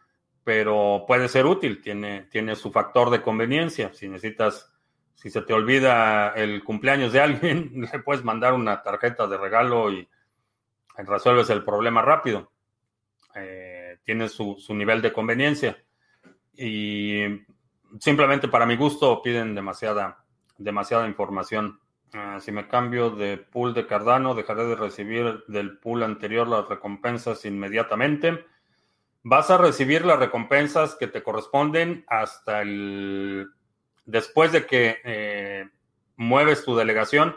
pero 0.43 1.05
puede 1.07 1.27
ser 1.27 1.45
útil, 1.45 1.81
tiene, 1.81 2.23
tiene 2.31 2.55
su 2.55 2.71
factor 2.71 3.09
de 3.09 3.21
conveniencia. 3.21 3.93
Si 3.93 4.07
necesitas, 4.07 4.71
si 5.13 5.29
se 5.29 5.41
te 5.41 5.53
olvida 5.53 6.29
el 6.29 6.63
cumpleaños 6.63 7.13
de 7.13 7.21
alguien, 7.21 7.71
le 7.91 7.99
puedes 7.99 8.23
mandar 8.23 8.53
una 8.53 8.81
tarjeta 8.81 9.27
de 9.27 9.37
regalo 9.37 9.91
y 9.91 10.07
resuelves 10.97 11.49
el 11.49 11.63
problema 11.63 12.01
rápido. 12.01 12.51
Eh, 13.35 13.99
tiene 14.03 14.27
su, 14.29 14.57
nivel 14.69 15.01
de 15.01 15.13
conveniencia. 15.13 15.77
Y 16.53 17.23
simplemente 17.99 18.47
para 18.47 18.65
mi 18.65 18.75
gusto 18.75 19.21
piden 19.21 19.55
demasiada, 19.55 20.25
demasiada 20.57 21.07
información. 21.07 21.79
Ah, 22.13 22.39
si 22.41 22.51
me 22.51 22.67
cambio 22.67 23.11
de 23.11 23.37
pool 23.37 23.73
de 23.73 23.87
Cardano, 23.87 24.35
dejaré 24.35 24.65
de 24.65 24.75
recibir 24.75 25.43
del 25.47 25.77
pool 25.77 26.03
anterior 26.03 26.47
las 26.47 26.67
recompensas 26.67 27.45
inmediatamente. 27.45 28.45
Vas 29.23 29.51
a 29.51 29.57
recibir 29.57 30.05
las 30.05 30.19
recompensas 30.19 30.95
que 30.95 31.07
te 31.07 31.23
corresponden 31.23 32.05
hasta 32.07 32.61
el... 32.61 33.49
Después 34.05 34.51
de 34.51 34.65
que 34.65 34.97
eh, 35.03 35.69
mueves 36.15 36.65
tu 36.65 36.75
delegación, 36.75 37.35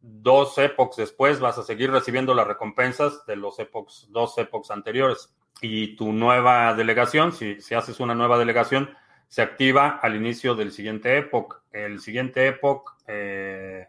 dos 0.00 0.58
epochs 0.58 0.96
después 0.96 1.40
vas 1.40 1.58
a 1.58 1.62
seguir 1.62 1.90
recibiendo 1.90 2.34
las 2.34 2.46
recompensas 2.46 3.24
de 3.26 3.36
los 3.36 3.58
epochs, 3.58 4.08
dos 4.10 4.36
epochs 4.38 4.70
anteriores. 4.70 5.34
Y 5.62 5.96
tu 5.96 6.12
nueva 6.12 6.74
delegación, 6.74 7.32
si, 7.32 7.60
si 7.62 7.74
haces 7.74 7.98
una 7.98 8.14
nueva 8.14 8.38
delegación, 8.38 8.94
se 9.28 9.42
activa 9.42 9.98
al 10.02 10.16
inicio 10.16 10.54
del 10.54 10.70
siguiente 10.70 11.16
epoch. 11.16 11.62
El 11.72 12.00
siguiente 12.00 12.46
epoch 12.46 12.94
eh, 13.06 13.86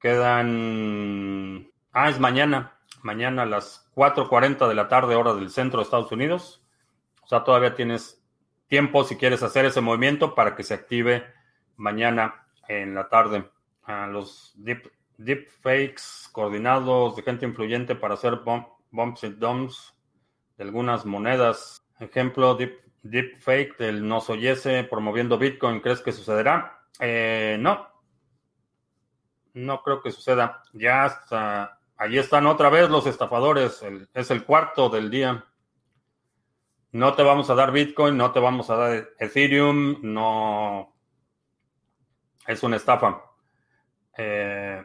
quedan... 0.00 1.70
Ah, 1.92 2.08
es 2.08 2.18
mañana. 2.18 2.75
Mañana 3.06 3.42
a 3.42 3.46
las 3.46 3.88
4.40 3.94 4.66
de 4.66 4.74
la 4.74 4.88
tarde, 4.88 5.14
hora 5.14 5.32
del 5.32 5.50
centro 5.50 5.78
de 5.78 5.84
Estados 5.84 6.10
Unidos. 6.10 6.66
O 7.22 7.28
sea, 7.28 7.44
todavía 7.44 7.76
tienes 7.76 8.20
tiempo 8.66 9.04
si 9.04 9.14
quieres 9.14 9.44
hacer 9.44 9.64
ese 9.64 9.80
movimiento 9.80 10.34
para 10.34 10.56
que 10.56 10.64
se 10.64 10.74
active 10.74 11.24
mañana 11.76 12.48
en 12.66 12.96
la 12.96 13.08
tarde. 13.08 13.48
Los 14.08 14.54
deep, 14.56 14.90
deepfakes 15.18 16.28
coordinados 16.32 17.14
de 17.14 17.22
gente 17.22 17.46
influyente 17.46 17.94
para 17.94 18.14
hacer 18.14 18.40
bumps 18.90 19.22
y 19.22 19.28
dumps 19.28 19.94
de 20.58 20.64
algunas 20.64 21.06
monedas. 21.06 21.80
Ejemplo, 22.00 22.56
deep, 22.56 22.74
deepfake 23.04 23.78
del 23.78 24.04
no 24.04 24.20
soyese 24.20 24.82
promoviendo 24.82 25.38
Bitcoin. 25.38 25.78
¿Crees 25.78 26.00
que 26.00 26.10
sucederá? 26.10 26.82
Eh, 26.98 27.56
no. 27.60 27.86
No 29.54 29.80
creo 29.84 30.02
que 30.02 30.10
suceda. 30.10 30.64
Ya 30.72 31.06
está. 31.06 31.78
Allí 31.98 32.18
están 32.18 32.46
otra 32.46 32.68
vez 32.68 32.90
los 32.90 33.06
estafadores. 33.06 33.82
es 34.12 34.30
el 34.30 34.44
cuarto 34.44 34.88
del 34.88 35.10
día. 35.10 35.44
No 36.92 37.14
te 37.14 37.22
vamos 37.22 37.50
a 37.50 37.54
dar 37.54 37.72
Bitcoin, 37.72 38.16
no 38.16 38.32
te 38.32 38.40
vamos 38.40 38.70
a 38.70 38.76
dar 38.76 39.08
Ethereum, 39.18 39.98
no. 40.02 40.94
Es 42.46 42.62
una 42.62 42.76
estafa. 42.76 43.22
Eh, 44.16 44.84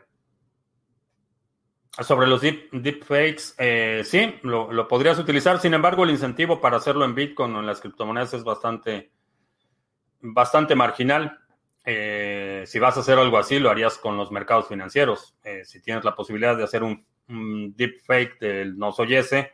sobre 2.00 2.28
los 2.28 2.42
deep, 2.42 2.72
deepfakes, 2.72 3.54
eh, 3.58 4.02
sí, 4.06 4.40
lo, 4.44 4.88
podrías 4.88 5.20
utilizar. 5.20 5.60
Sin 5.60 5.74
embargo, 5.74 6.04
el 6.04 6.10
incentivo 6.12 6.62
para 6.62 6.78
hacerlo 6.78 7.06
en 7.06 7.16
Bitcoin 7.16 7.56
o 7.56 7.60
en 7.60 7.66
las 7.66 7.82
criptomonedas 7.82 8.34
es 8.34 8.44
bastante, 8.44 9.12
bastante 10.22 10.76
marginal. 10.76 11.40
Eh, 11.84 12.64
si 12.68 12.80
vas 12.80 12.98
a 12.98 13.00
hacer 13.00 13.18
algo 13.18 13.38
así, 13.38 13.60
lo 13.60 13.70
harías 13.70 13.98
con 13.98 14.18
los 14.18 14.32
mercados 14.32 14.68
financieros. 14.68 15.36
Eh, 15.44 15.66
si 15.66 15.82
tienes 15.82 16.04
la 16.04 16.16
posibilidad 16.16 16.56
de 16.56 16.64
hacer 16.64 16.84
un, 16.84 17.06
un 17.28 17.76
deepfake 17.76 18.40
del 18.40 18.78
no 18.78 18.92
soy 18.92 19.16
ese, 19.16 19.54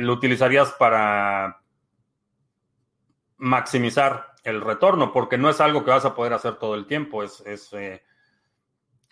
lo 0.00 0.14
utilizarías 0.14 0.72
para 0.72 1.60
maximizar 3.36 4.32
el 4.42 4.60
retorno, 4.60 5.12
porque 5.12 5.38
no 5.38 5.48
es 5.48 5.60
algo 5.60 5.84
que 5.84 5.90
vas 5.90 6.04
a 6.04 6.14
poder 6.14 6.32
hacer 6.32 6.56
todo 6.56 6.74
el 6.74 6.86
tiempo. 6.86 7.22
Es, 7.22 7.40
es 7.46 7.72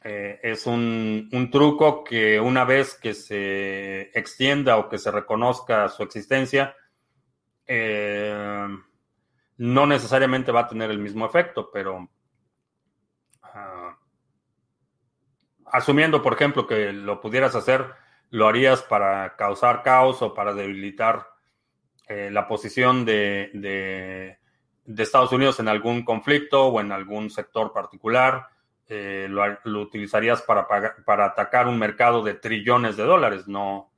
eh, 0.05 0.39
es 0.43 0.67
un, 0.67 1.29
truco 1.51 2.05
que 2.05 2.39
una 2.41 2.65
vez 2.65 2.95
que 2.95 3.15
se 3.15 4.03
extienda 4.19 4.77
o 4.77 4.89
que 4.89 4.99
se 4.99 5.11
reconozca 5.11 5.89
su 5.89 6.03
existencia, 6.05 6.77
eh, 7.67 8.69
no 9.59 9.87
necesariamente 9.87 10.53
va 10.53 10.61
a 10.61 10.69
tener 10.69 10.91
el 10.91 10.99
mismo 10.99 11.27
efecto, 11.27 11.71
pero 11.73 12.09
ah, 13.43 13.99
asumiendo, 15.67 16.23
por 16.23 16.33
ejemplo, 16.33 16.67
que 16.67 16.93
lo 16.93 17.21
pudieras 17.21 17.55
hacer, 17.55 17.87
lo 18.31 18.49
harías 18.49 18.83
para 18.83 19.37
causar 19.37 19.83
caos 19.83 20.23
o 20.23 20.35
para 20.35 20.55
debilitar 20.55 21.29
eh, 22.09 22.31
la 22.33 22.49
posición 22.49 23.05
de, 23.05 23.51
de 23.53 25.03
Estados 25.03 25.33
Unidos 25.33 25.61
en 25.61 25.69
algún 25.69 26.05
conflicto 26.05 26.67
o 26.67 26.81
en 26.81 26.93
algún 26.93 27.31
sector 27.31 27.73
particular 27.73 28.49
eh, 28.91 29.27
lo, 29.29 29.83
utilizarías 29.83 30.41
para, 30.41 30.67
para 30.67 31.27
atacar 31.27 31.69
un 31.69 31.79
mercado 31.79 32.23
de 32.23 32.35
trillones 32.35 32.97
de 32.97 33.03
dólares, 33.03 33.47
no, 33.47 33.93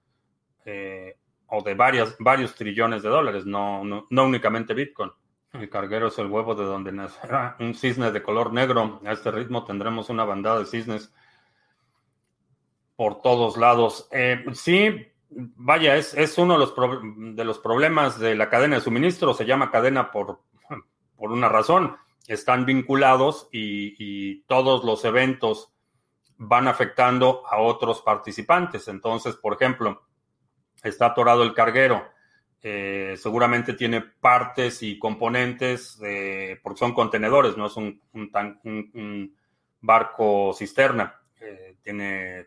eh, 0.65 1.17
o 1.47 1.63
de 1.63 1.75
varios 1.75 2.55
trillones 2.57 3.03
de 3.03 3.09
dólares, 3.09 3.47
no, 3.47 3.85
no, 3.85 4.25
únicamente 4.25 4.75
Bitcoin. 4.75 5.13
El 5.53 5.69
carguero 5.69 6.09
es 6.09 6.19
el 6.19 6.27
huevo 6.27 6.55
de 6.55 6.65
donde 6.65 6.93
nacerá 6.93 7.57
un 7.59 7.75
cisne 7.75 8.13
de 8.13 8.23
color 8.23 8.53
negro. 8.53 9.01
A 9.05 9.13
este 9.13 9.31
ritmo 9.31 9.65
tendremos 9.65 10.09
una 10.09 10.25
bandada 10.25 10.61
de 10.61 10.67
cisnes 10.67 11.13
por 12.97 13.21
todos 13.21 13.57
lados. 13.57 14.09
Eh, 14.13 14.45
sí, 14.53 15.09
vaya, 15.31 15.97
es, 15.97 16.15
es 16.15 16.39
uno 16.39 16.55
de 16.55 17.45
los, 17.45 17.59
problemas 17.59 18.19
de 18.19 18.35
la 18.35 18.49
cadena 18.49 18.77
de 18.77 18.83
suministro. 18.83 19.35
Se 19.35 19.47
llama 19.47 19.71
cadena 19.71 20.11
por, 20.13 20.41
por 21.17 21.33
una 21.33 21.49
razón 21.49 21.97
están 22.31 22.65
vinculados 22.65 23.49
y, 23.51 24.43
todos 24.43 24.85
los 24.85 25.05
eventos 25.05 25.73
van 26.37 26.69
afectando 26.69 27.43
a 27.51 27.59
otros 27.59 28.03
participantes. 28.03 28.87
Entonces, 28.89 29.35
por 29.37 29.55
ejemplo, 29.55 30.03
está 30.83 31.07
atorado 31.07 31.43
el 31.43 31.55
carguero. 31.55 32.05
Eh, 32.63 33.15
seguramente 33.17 33.73
tiene 33.73 34.03
partes 34.03 34.83
y 34.83 34.99
componentes, 34.99 35.99
porque 36.63 36.79
son 36.79 36.93
contenedores, 36.93 37.57
no 37.57 37.67
es 37.67 37.77
un, 37.77 38.01
un, 38.13 39.35
barco 39.81 40.53
cisterna. 40.53 41.21
Eh, 41.41 41.77
tiene 41.83 42.47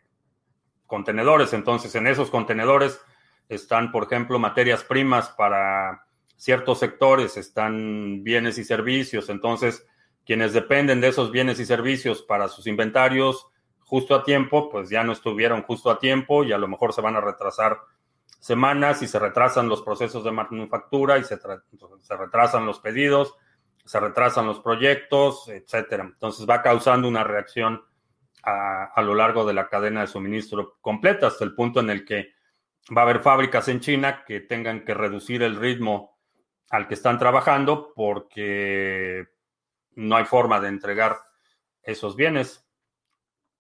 contenedores, 0.85 1.53
entonces 1.53 1.95
en 1.95 2.05
esos 2.05 2.29
contenedores 2.29 3.01
están, 3.49 3.91
por 3.91 4.03
ejemplo, 4.03 4.37
materias 4.37 4.83
primas 4.83 5.29
para 5.29 6.05
ciertos 6.35 6.79
sectores 6.79 7.37
están 7.37 8.21
bienes 8.23 8.57
y 8.57 8.63
servicios, 8.63 9.29
entonces 9.29 9.85
quienes 10.25 10.53
dependen 10.53 10.99
de 11.01 11.07
esos 11.07 11.31
bienes 11.31 11.59
y 11.59 11.65
servicios 11.65 12.21
para 12.21 12.47
sus 12.47 12.67
inventarios 12.67 13.47
justo 13.79 14.15
a 14.15 14.23
tiempo, 14.23 14.69
pues 14.69 14.89
ya 14.89 15.03
no 15.03 15.13
estuvieron 15.13 15.61
justo 15.63 15.89
a 15.89 15.99
tiempo 15.99 16.43
y 16.43 16.51
a 16.51 16.57
lo 16.57 16.67
mejor 16.67 16.93
se 16.93 17.01
van 17.01 17.15
a 17.15 17.21
retrasar 17.21 17.79
semanas 18.43 19.01
y 19.01 19.07
se 19.07 19.19
retrasan 19.19 19.69
los 19.69 19.81
procesos 19.83 20.21
de 20.25 20.33
manufactura 20.33 21.17
y 21.17 21.23
se, 21.23 21.39
se 21.39 22.17
retrasan 22.17 22.65
los 22.65 22.81
pedidos, 22.81 23.37
se 23.85 24.01
retrasan 24.01 24.45
los 24.45 24.59
proyectos, 24.59 25.47
etcétera. 25.47 26.03
Entonces 26.03 26.45
va 26.45 26.61
causando 26.61 27.07
una 27.07 27.23
reacción 27.23 27.81
a, 28.43 28.83
a, 28.93 29.01
lo 29.01 29.15
largo 29.15 29.45
de 29.45 29.53
la 29.53 29.69
cadena 29.69 30.01
de 30.01 30.07
suministro 30.07 30.75
completa 30.81 31.27
hasta 31.27 31.45
el 31.45 31.55
punto 31.55 31.79
en 31.79 31.89
el 31.89 32.03
que 32.03 32.33
va 32.95 33.03
a 33.03 33.05
haber 33.05 33.21
fábricas 33.21 33.69
en 33.69 33.79
China 33.79 34.25
que 34.27 34.41
tengan 34.41 34.83
que 34.83 34.93
reducir 34.93 35.41
el 35.41 35.55
ritmo 35.55 36.19
al 36.69 36.89
que 36.89 36.95
están 36.95 37.17
trabajando 37.17 37.93
porque 37.95 39.25
no 39.95 40.17
hay 40.17 40.25
forma 40.25 40.59
de 40.59 40.67
entregar 40.67 41.15
esos 41.81 42.17
bienes. 42.17 42.69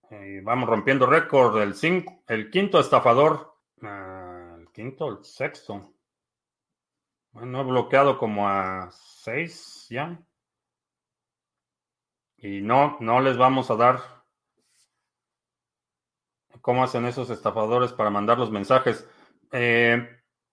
Eh, 0.09 0.41
vamos 0.43 0.67
rompiendo 0.67 1.05
récord. 1.05 1.57
El, 1.61 1.73
el 2.27 2.49
quinto 2.49 2.81
estafador, 2.81 3.55
ah, 3.81 4.12
quinto, 4.73 5.07
el 5.07 5.23
sexto. 5.23 5.93
Bueno, 7.31 7.61
he 7.61 7.63
bloqueado 7.63 8.17
como 8.17 8.49
a 8.49 8.89
seis 8.91 9.87
ya. 9.89 10.19
Y 12.37 12.61
no, 12.61 12.97
no 12.99 13.21
les 13.21 13.37
vamos 13.37 13.71
a 13.71 13.75
dar 13.75 14.01
cómo 16.59 16.83
hacen 16.83 17.05
esos 17.05 17.29
estafadores 17.29 17.93
para 17.93 18.09
mandar 18.09 18.37
los 18.37 18.51
mensajes. 18.51 19.07
Eh, 19.51 20.09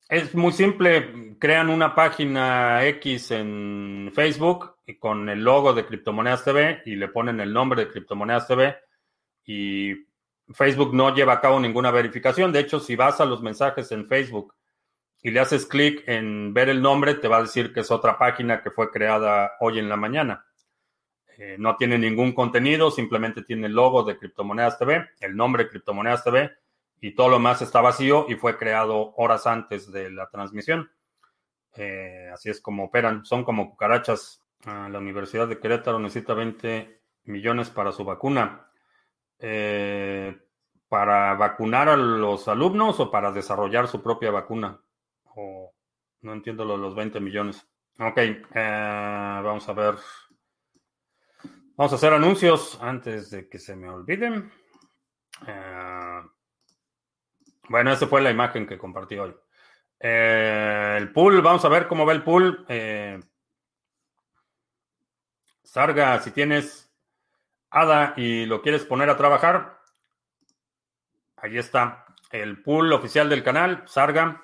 es 0.09 0.35
muy 0.35 0.53
simple, 0.53 1.37
crean 1.39 1.71
una 1.71 1.95
página 1.95 2.85
X 2.87 3.31
en 3.31 4.11
Facebook 4.15 4.77
y 4.87 4.99
con 4.99 5.29
el 5.29 5.43
logo 5.43 5.73
de 5.73 5.87
Criptomonedas 5.87 6.45
TV 6.45 6.83
y 6.85 6.97
le 6.97 7.09
ponen 7.09 7.41
el 7.41 7.53
nombre 7.53 7.85
de 7.85 7.91
Criptomonedas 7.91 8.49
TV 8.49 8.77
y 9.45 10.10
Facebook 10.53 10.95
no 10.95 11.15
lleva 11.15 11.35
a 11.35 11.41
cabo 11.41 11.61
ninguna 11.61 11.91
verificación. 11.91 12.53
De 12.53 12.61
hecho, 12.61 12.81
si 12.81 12.97
vas 12.97 13.21
a 13.21 13.25
los 13.25 13.43
mensajes 13.43 13.91
en 13.93 14.09
Facebook 14.09 14.55
y 15.23 15.31
le 15.31 15.41
haces 15.41 15.67
clic 15.67 16.03
en 16.07 16.55
ver 16.55 16.69
el 16.69 16.83
nombre, 16.83 17.15
te 17.15 17.29
va 17.29 17.39
a 17.39 17.43
decir 17.43 17.73
que 17.73 17.81
es 17.81 17.91
otra 17.91 18.19
página 18.19 18.63
que 18.63 18.71
fue 18.71 18.91
creada 18.91 19.53
hoy 19.61 19.79
en 19.79 19.89
la 19.89 19.97
mañana. 19.97 20.47
Eh, 21.39 21.57
no 21.59 21.77
tiene 21.77 21.99
ningún 21.99 22.33
contenido, 22.33 22.91
simplemente 22.91 23.43
tiene 23.43 23.67
el 23.67 23.73
logo 23.73 24.03
de 24.03 24.19
Criptomonedas 24.19 24.79
TV, 24.79 25.09
el 25.21 25.37
nombre 25.37 25.69
Criptomonedas 25.69 26.25
TV 26.25 26.51
y 27.01 27.15
todo 27.15 27.31
lo 27.31 27.39
más 27.39 27.63
está 27.63 27.81
vacío 27.81 28.27
y 28.29 28.35
fue 28.35 28.59
creado 28.59 29.15
horas 29.17 29.47
antes 29.47 29.91
de 29.91 30.11
la 30.11 30.29
transmisión. 30.29 30.91
Eh, 31.77 32.29
así 32.33 32.51
es 32.51 32.61
como 32.61 32.85
operan, 32.85 33.25
son 33.25 33.45
como 33.45 33.71
cucarachas. 33.71 34.45
Ah, 34.67 34.89
la 34.91 34.99
Universidad 34.99 35.49
de 35.49 35.59
Querétaro 35.59 35.99
necesita 35.99 36.35
20 36.35 37.01
millones 37.25 37.71
para 37.71 37.93
su 37.93 38.05
vacuna. 38.05 38.70
Eh, 39.41 40.39
¿Para 40.89 41.35
vacunar 41.35 41.89
a 41.89 41.97
los 41.97 42.49
alumnos 42.49 42.99
o 43.01 43.11
para 43.11 43.33
desarrollar 43.33 43.87
su 43.89 44.03
propia 44.03 44.31
vacuna? 44.31 44.81
O 45.37 45.73
no 46.23 46.33
entiendo 46.33 46.65
lo 46.65 46.77
de 46.77 46.83
los 46.83 46.95
20 46.95 47.21
millones. 47.21 47.67
Ok, 47.99 48.19
vamos 48.53 49.69
a 49.69 49.73
ver. 49.73 49.95
Vamos 51.77 51.93
a 51.93 51.97
hacer 51.97 52.13
anuncios 52.13 52.79
antes 52.83 53.31
de 53.31 53.49
que 53.49 53.59
se 53.59 53.77
me 53.77 53.89
olviden. 53.89 54.53
Eh, 55.47 56.23
bueno, 57.69 57.93
esa 57.93 58.07
fue 58.07 58.21
la 58.21 58.31
imagen 58.31 58.67
que 58.67 58.77
compartí 58.77 59.17
hoy. 59.17 59.35
Eh, 59.99 60.97
el 60.99 61.13
pool, 61.13 61.41
vamos 61.41 61.65
a 61.65 61.69
ver 61.69 61.87
cómo 61.87 62.05
va 62.05 62.13
el 62.13 62.25
pool. 62.25 62.65
Eh, 62.69 63.21
Sarga, 65.63 66.21
si 66.21 66.33
tienes 66.33 66.90
ADA 67.71 68.15
y 68.17 68.47
lo 68.47 68.63
quieres 68.63 68.85
poner 68.85 69.11
a 69.11 69.17
trabajar, 69.17 69.81
ahí 71.37 71.59
está 71.59 72.05
el 72.31 72.63
pool 72.63 72.93
oficial 72.93 73.29
del 73.29 73.43
canal, 73.43 73.85
Sarga. 73.87 74.43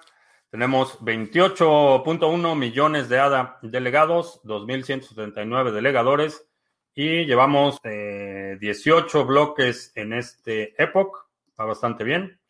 Tenemos 0.51 1.01
28.1 1.01 2.57
millones 2.57 3.09
de 3.09 3.19
ADA 3.19 3.59
delegados, 3.63 4.41
2.179 4.45 5.73
delegadores 5.73 6.47
y 6.95 7.27
llevamos 7.27 7.79
18 7.83 9.21
eh, 9.21 9.25
bloques 9.25 9.93
en 9.97 10.15
este 10.15 10.83
Epoch, 10.83 11.27
va 11.61 11.67
bastante 11.67 12.05
bien. 12.05 12.41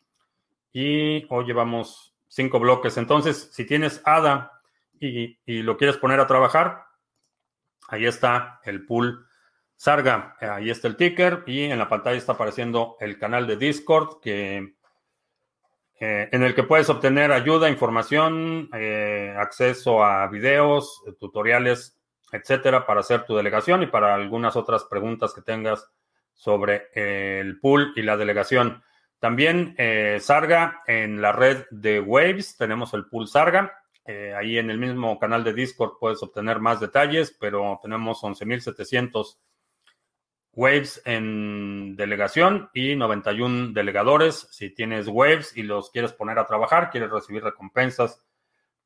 Y 0.71 1.25
hoy 1.29 1.45
llevamos 1.45 2.15
5 2.29 2.59
bloques. 2.59 2.97
Entonces, 2.97 3.49
si 3.51 3.65
tienes 3.65 4.01
ADA 4.05 4.61
y, 4.99 5.37
lo 5.45 5.75
quieres 5.75 5.97
poner 5.97 6.19
a 6.19 6.27
trabajar, 6.27 6.85
ahí 7.89 8.05
está 8.05 8.61
el 8.63 8.85
pool 8.85 9.26
Sarga. 9.77 10.35
Ahí 10.41 10.69
está 10.69 10.89
el 10.89 10.97
ticker 10.97 11.43
y 11.47 11.63
en 11.63 11.79
la 11.79 11.87
pantalla 11.87 12.17
está 12.17 12.33
apareciendo 12.33 12.97
el 12.99 13.17
canal 13.17 13.47
de 13.47 13.55
Discord 13.55 14.19
que, 14.21 14.75
eh, 15.99 16.29
en 16.31 16.43
el 16.43 16.53
que 16.53 16.63
puedes 16.63 16.89
obtener 16.89 17.31
ayuda, 17.31 17.69
información, 17.69 18.69
eh, 18.73 19.33
acceso 19.37 20.03
a 20.03 20.27
videos, 20.27 21.01
tutoriales 21.19 21.97
etcétera, 22.31 22.85
para 22.85 23.01
hacer 23.01 23.23
tu 23.25 23.35
delegación 23.35 23.83
y 23.83 23.87
para 23.87 24.13
algunas 24.15 24.55
otras 24.55 24.83
preguntas 24.85 25.33
que 25.33 25.41
tengas 25.41 25.89
sobre 26.33 26.89
el 26.93 27.59
pool 27.59 27.93
y 27.95 28.01
la 28.01 28.17
delegación. 28.17 28.83
También 29.19 29.75
eh, 29.77 30.19
Sarga 30.21 30.83
en 30.85 31.21
la 31.21 31.31
red 31.31 31.65
de 31.71 31.99
Waves, 31.99 32.57
tenemos 32.57 32.93
el 32.93 33.05
pool 33.05 33.27
Sarga. 33.27 33.73
Eh, 34.05 34.33
ahí 34.35 34.57
en 34.57 34.69
el 34.69 34.77
mismo 34.77 35.17
canal 35.19 35.43
de 35.43 35.53
Discord 35.53 35.97
puedes 35.99 36.21
obtener 36.21 36.59
más 36.59 36.79
detalles, 36.79 37.35
pero 37.39 37.79
tenemos 37.81 38.21
11.700 38.21 39.37
Waves 40.57 41.03
en 41.05 41.95
delegación 41.95 42.71
y 42.73 42.95
91 42.95 43.73
delegadores. 43.73 44.47
Si 44.49 44.71
tienes 44.71 45.07
Waves 45.07 45.55
y 45.55 45.61
los 45.61 45.91
quieres 45.91 46.13
poner 46.13 46.39
a 46.39 46.47
trabajar, 46.47 46.89
quieres 46.89 47.11
recibir 47.11 47.43
recompensas 47.43 48.23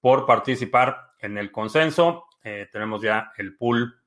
por 0.01 0.25
participar 0.25 1.13
en 1.19 1.37
el 1.37 1.49
consenso, 1.49 2.25
eh, 2.43 2.67
tenemos 2.73 3.01
ya 3.01 3.31
el 3.37 3.55
pool 3.55 4.01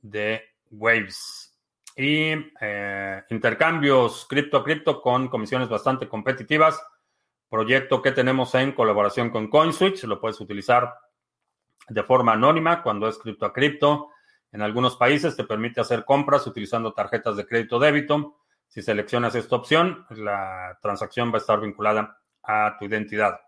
de 0.00 0.42
Waves. 0.70 1.54
Y 1.94 2.32
eh, 2.58 3.22
intercambios 3.28 4.24
cripto 4.26 4.56
a 4.56 4.64
cripto 4.64 5.02
con 5.02 5.28
comisiones 5.28 5.68
bastante 5.68 6.08
competitivas. 6.08 6.82
Proyecto 7.50 8.00
que 8.00 8.12
tenemos 8.12 8.54
en 8.54 8.72
colaboración 8.72 9.28
con 9.28 9.48
CoinSwitch. 9.48 10.04
Lo 10.04 10.18
puedes 10.18 10.40
utilizar 10.40 10.94
de 11.86 12.02
forma 12.02 12.32
anónima 12.32 12.82
cuando 12.82 13.08
es 13.08 13.18
cripto 13.18 13.44
a 13.44 13.52
cripto. 13.52 14.08
En 14.52 14.62
algunos 14.62 14.96
países 14.96 15.36
te 15.36 15.44
permite 15.44 15.80
hacer 15.80 16.04
compras 16.04 16.46
utilizando 16.46 16.92
tarjetas 16.92 17.36
de 17.36 17.46
crédito 17.46 17.78
débito. 17.78 18.38
Si 18.66 18.82
seleccionas 18.82 19.34
esta 19.34 19.56
opción, 19.56 20.06
la 20.10 20.78
transacción 20.82 21.30
va 21.30 21.36
a 21.36 21.38
estar 21.38 21.60
vinculada 21.60 22.20
a 22.42 22.76
tu 22.78 22.84
identidad. 22.84 23.40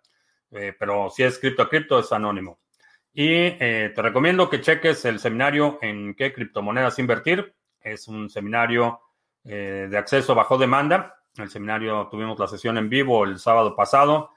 Eh, 0.51 0.75
pero 0.79 1.11
si 1.11 1.23
es 1.23 1.39
cripto 1.39 1.63
a 1.63 1.69
cripto, 1.69 1.99
es 1.99 2.13
anónimo. 2.13 2.61
Y 3.13 3.29
eh, 3.31 3.93
te 3.95 4.03
recomiendo 4.03 4.49
que 4.49 4.61
cheques 4.61 5.05
el 5.05 5.19
seminario 5.19 5.79
en 5.83 6.15
qué 6.15 6.33
criptomonedas 6.33 6.99
invertir. 6.99 7.55
Es 7.81 8.09
un 8.09 8.31
seminario 8.31 9.01
eh, 9.45 9.89
de 9.91 9.99
acceso 9.99 10.35
bajo 10.35 10.57
demanda. 10.57 11.17
El 11.37 11.51
seminario 11.51 12.09
tuvimos 12.11 12.39
la 12.39 12.47
sesión 12.47 12.79
en 12.79 12.89
vivo 12.89 13.25
el 13.25 13.39
sábado 13.39 13.75
pasado 13.75 14.31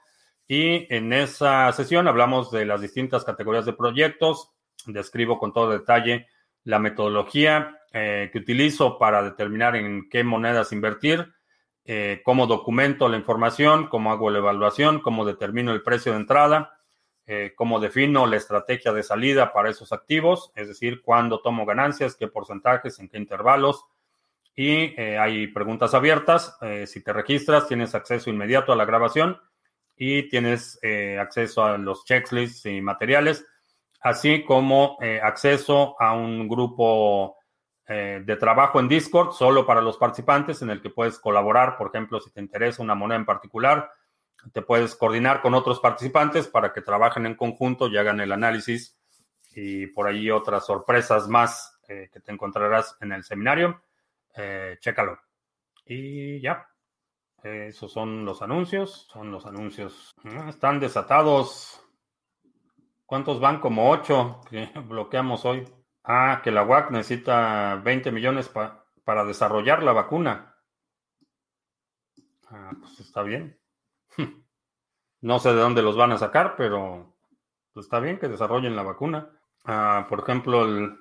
y 0.48 0.92
en 0.94 1.12
esa 1.12 1.70
sesión 1.72 2.08
hablamos 2.08 2.50
de 2.50 2.64
las 2.64 2.80
distintas 2.80 3.24
categorías 3.24 3.66
de 3.66 3.72
proyectos. 3.72 4.52
Describo 4.86 5.38
con 5.38 5.52
todo 5.52 5.70
detalle 5.70 6.26
la 6.66 6.78
metodología 6.78 7.80
eh, 7.90 8.28
que 8.30 8.38
utilizo 8.38 8.98
para 8.98 9.22
determinar 9.22 9.74
en 9.74 10.08
qué 10.10 10.22
monedas 10.22 10.72
invertir, 10.72 11.32
cómo 12.24 12.48
documento 12.48 13.08
la 13.08 13.16
información, 13.16 13.86
cómo 13.86 14.10
hago 14.10 14.28
la 14.28 14.38
evaluación, 14.38 15.00
cómo 15.00 15.24
determino 15.24 15.72
el 15.72 15.84
precio 15.84 16.10
de 16.12 16.18
entrada 16.18 16.76
eh, 17.28 17.54
cómo 17.56 17.80
defino 17.80 18.24
la 18.24 18.36
estrategia 18.36 18.92
de 18.92 19.02
salida 19.02 19.52
para 19.52 19.68
esos 19.68 19.92
activos, 19.92 20.52
es 20.54 20.68
decir, 20.68 21.02
cuándo 21.02 21.40
tomo 21.40 21.66
ganancias, 21.66 22.14
qué 22.14 22.28
porcentajes, 22.28 23.00
en 23.00 23.08
qué 23.08 23.18
intervalos. 23.18 23.84
Y 24.54 24.94
eh, 24.96 25.18
hay 25.18 25.48
preguntas 25.48 25.92
abiertas. 25.92 26.56
Eh, 26.60 26.86
si 26.86 27.02
te 27.02 27.12
registras, 27.12 27.66
tienes 27.66 27.96
acceso 27.96 28.30
inmediato 28.30 28.72
a 28.72 28.76
la 28.76 28.84
grabación 28.84 29.40
y 29.96 30.28
tienes 30.28 30.78
acceso 31.18 31.64
a 31.64 31.78
los 31.78 32.04
checklists 32.04 32.66
y 32.66 32.82
materiales, 32.82 33.46
así 34.08 34.44
como 34.44 34.98
acceso 35.22 36.00
a 36.00 36.14
un 36.14 36.48
grupo 36.48 37.36
de 37.88 38.36
trabajo 38.40 38.80
en 38.80 38.88
Discord 38.88 39.32
solo 39.32 39.64
para 39.64 39.80
los 39.80 39.96
participantes 39.96 40.62
en 40.62 40.70
el 40.70 40.80
que 40.80 40.90
puedes 40.90 41.18
colaborar, 41.18 41.76
por 41.76 41.88
ejemplo, 41.88 42.20
si 42.20 42.30
te 42.30 42.40
interesa 42.40 42.82
una 42.82 42.94
moneda 42.94 43.18
en 43.18 43.26
particular 43.26 43.90
te 44.52 44.62
puedes 44.62 44.94
coordinar 44.94 45.42
con 45.42 45.54
otros 45.54 45.80
participantes 45.80 46.46
para 46.46 46.72
que 46.72 46.82
trabajen 46.82 47.26
en 47.26 47.34
conjunto 47.34 47.88
y 47.88 47.96
hagan 47.96 48.20
el 48.20 48.32
análisis 48.32 48.96
y 49.54 49.86
por 49.88 50.06
ahí 50.06 50.30
otras 50.30 50.66
sorpresas 50.66 51.28
más 51.28 51.80
eh, 51.88 52.10
que 52.12 52.20
te 52.20 52.32
encontrarás 52.32 52.96
en 53.00 53.12
el 53.12 53.24
seminario. 53.24 53.82
Eh, 54.36 54.76
chécalo. 54.80 55.18
Y 55.84 56.40
ya. 56.40 56.68
Esos 57.42 57.92
son 57.92 58.24
los 58.24 58.42
anuncios. 58.42 59.08
Son 59.10 59.30
los 59.30 59.46
anuncios. 59.46 60.12
Ah, 60.24 60.48
están 60.48 60.80
desatados. 60.80 61.80
¿Cuántos 63.06 63.40
van? 63.40 63.60
Como 63.60 63.90
ocho 63.90 64.40
que 64.50 64.70
bloqueamos 64.88 65.44
hoy. 65.44 65.64
Ah, 66.04 66.40
que 66.42 66.50
la 66.50 66.64
UAC 66.64 66.90
necesita 66.90 67.76
20 67.76 68.12
millones 68.12 68.48
para 68.48 69.24
desarrollar 69.24 69.82
la 69.82 69.92
vacuna. 69.92 70.54
Ah, 72.48 72.72
pues 72.80 73.00
está 73.00 73.22
bien. 73.22 73.58
No 75.22 75.38
sé 75.38 75.48
de 75.48 75.60
dónde 75.60 75.82
los 75.82 75.96
van 75.96 76.12
a 76.12 76.18
sacar, 76.18 76.54
pero 76.56 77.16
está 77.74 77.98
bien 78.00 78.18
que 78.18 78.28
desarrollen 78.28 78.76
la 78.76 78.82
vacuna. 78.82 79.30
Ah, 79.64 80.06
por 80.08 80.20
ejemplo, 80.20 80.64
el 80.64 80.96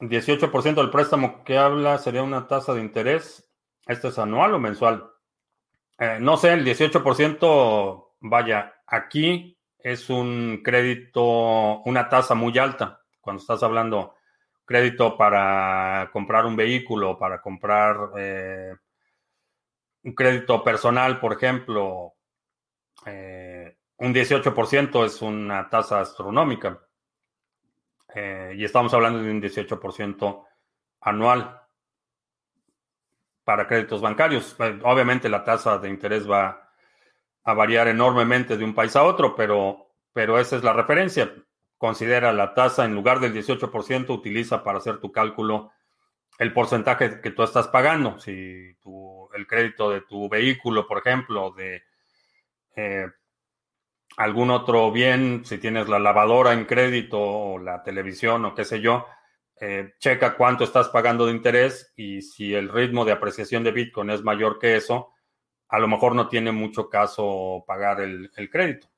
18% 0.00 0.74
del 0.74 0.90
préstamo 0.90 1.42
que 1.44 1.56
habla 1.56 1.96
sería 1.98 2.22
una 2.22 2.46
tasa 2.46 2.74
de 2.74 2.80
interés. 2.80 3.48
¿Este 3.86 4.08
es 4.08 4.18
anual 4.18 4.52
o 4.52 4.58
mensual? 4.58 5.10
Eh, 5.98 6.18
no 6.20 6.36
sé, 6.36 6.52
el 6.52 6.64
18%, 6.66 8.08
vaya, 8.20 8.74
aquí 8.86 9.57
es 9.78 10.10
un 10.10 10.60
crédito, 10.62 11.80
una 11.82 12.08
tasa 12.08 12.34
muy 12.34 12.56
alta. 12.58 13.02
Cuando 13.20 13.40
estás 13.40 13.62
hablando 13.62 14.14
crédito 14.64 15.16
para 15.16 16.10
comprar 16.12 16.44
un 16.44 16.56
vehículo, 16.56 17.18
para 17.18 17.40
comprar 17.40 18.10
eh, 18.18 18.74
un 20.02 20.14
crédito 20.14 20.62
personal, 20.62 21.18
por 21.20 21.32
ejemplo, 21.32 22.14
eh, 23.06 23.76
un 23.96 24.14
18% 24.14 25.04
es 25.04 25.22
una 25.22 25.68
tasa 25.68 26.00
astronómica. 26.00 26.80
Eh, 28.14 28.54
y 28.56 28.64
estamos 28.64 28.92
hablando 28.94 29.22
de 29.22 29.30
un 29.30 29.40
18% 29.40 30.44
anual 31.00 31.62
para 33.44 33.66
créditos 33.66 34.00
bancarios. 34.00 34.56
Obviamente 34.82 35.28
la 35.28 35.44
tasa 35.44 35.78
de 35.78 35.88
interés 35.88 36.30
va 36.30 36.67
a 37.48 37.54
variar 37.54 37.88
enormemente 37.88 38.58
de 38.58 38.64
un 38.64 38.74
país 38.74 38.94
a 38.94 39.04
otro, 39.04 39.34
pero, 39.34 39.86
pero 40.12 40.38
esa 40.38 40.56
es 40.56 40.62
la 40.62 40.74
referencia. 40.74 41.32
Considera 41.78 42.30
la 42.34 42.52
tasa 42.52 42.84
en 42.84 42.94
lugar 42.94 43.20
del 43.20 43.32
18%, 43.32 44.10
utiliza 44.10 44.62
para 44.62 44.76
hacer 44.76 44.98
tu 44.98 45.10
cálculo 45.10 45.70
el 46.38 46.52
porcentaje 46.52 47.22
que 47.22 47.30
tú 47.30 47.42
estás 47.42 47.68
pagando. 47.68 48.20
Si 48.20 48.76
el 49.32 49.46
crédito 49.46 49.90
de 49.90 50.02
tu 50.02 50.28
vehículo, 50.28 50.86
por 50.86 50.98
ejemplo, 50.98 51.50
de 51.52 51.84
eh, 52.76 53.06
algún 54.18 54.50
otro 54.50 54.92
bien, 54.92 55.42
si 55.46 55.56
tienes 55.56 55.88
la 55.88 55.98
lavadora 55.98 56.52
en 56.52 56.66
crédito 56.66 57.18
o 57.18 57.58
la 57.58 57.82
televisión 57.82 58.44
o 58.44 58.54
qué 58.54 58.66
sé 58.66 58.82
yo, 58.82 59.06
eh, 59.58 59.94
checa 59.98 60.36
cuánto 60.36 60.64
estás 60.64 60.90
pagando 60.90 61.24
de 61.24 61.32
interés 61.32 61.94
y 61.96 62.20
si 62.20 62.52
el 62.52 62.68
ritmo 62.68 63.06
de 63.06 63.12
apreciación 63.12 63.64
de 63.64 63.72
Bitcoin 63.72 64.10
es 64.10 64.22
mayor 64.22 64.58
que 64.58 64.76
eso, 64.76 65.14
a 65.68 65.78
lo 65.78 65.88
mejor 65.88 66.14
no 66.14 66.28
tiene 66.28 66.52
mucho 66.52 66.88
caso 66.88 67.64
pagar 67.66 68.00
el, 68.00 68.30
crédito. 68.50 68.88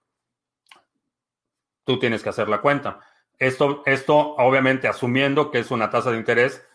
Tú 1.85 1.99
tienes 1.99 2.23
que 2.23 2.29
hacer 2.29 2.49
la 2.49 2.61
cuenta. 2.61 3.01
Esto, 3.39 3.83
esto 3.87 4.17
obviamente 4.37 4.87
asumiendo 4.87 5.51
que 5.51 5.61
es 5.61 5.71
una 5.71 5.91
tasa 5.91 6.13
de 6.13 6.19
interés 6.19 6.67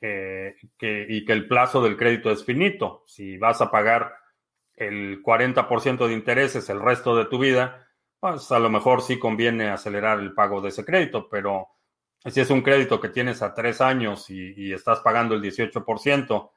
eh, 0.00 0.54
y 0.80 1.24
que 1.24 1.32
el 1.32 1.48
plazo 1.48 1.82
del 1.82 1.96
crédito 1.96 2.30
es 2.30 2.44
finito. 2.44 3.04
Si 3.06 3.38
vas 3.38 3.60
a 3.60 3.70
pagar 3.70 4.14
el 4.76 5.22
40% 5.22 6.06
de 6.06 6.12
intereses 6.12 6.68
el 6.68 6.80
resto 6.80 7.16
de 7.16 7.26
tu 7.26 7.38
vida, 7.38 7.88
pues 8.20 8.50
a 8.52 8.58
lo 8.58 8.70
mejor 8.70 9.02
sí 9.02 9.18
conviene 9.18 9.68
acelerar 9.68 10.18
el 10.18 10.34
pago 10.34 10.60
de 10.60 10.70
ese 10.70 10.84
crédito, 10.84 11.28
pero 11.28 11.68
si 12.24 12.40
es 12.40 12.50
un 12.50 12.62
crédito 12.62 13.00
que 13.00 13.10
tienes 13.10 13.42
a 13.42 13.54
tres 13.54 13.80
años 13.80 14.30
y, 14.30 14.72
estás 14.72 15.00
pagando 15.00 15.34
el 15.34 15.42
18% 15.42 16.50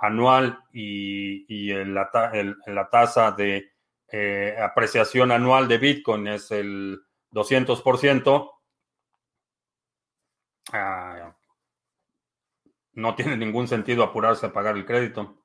anual 0.00 0.64
y, 0.72 1.72
la, 1.72 2.88
tasa 2.90 3.32
de 3.32 3.72
eh, 4.10 4.56
apreciación 4.60 5.30
anual 5.30 5.68
de 5.68 5.78
Bitcoin 5.78 6.26
es 6.28 6.50
el 6.50 7.00
200%, 7.32 8.50
ah, 10.72 11.36
no 12.94 13.14
tiene 13.14 13.36
ningún 13.36 13.68
sentido 13.68 14.02
apurarse 14.02 14.46
a 14.46 14.52
pagar 14.52 14.76
el 14.76 14.86
crédito. 14.86 15.36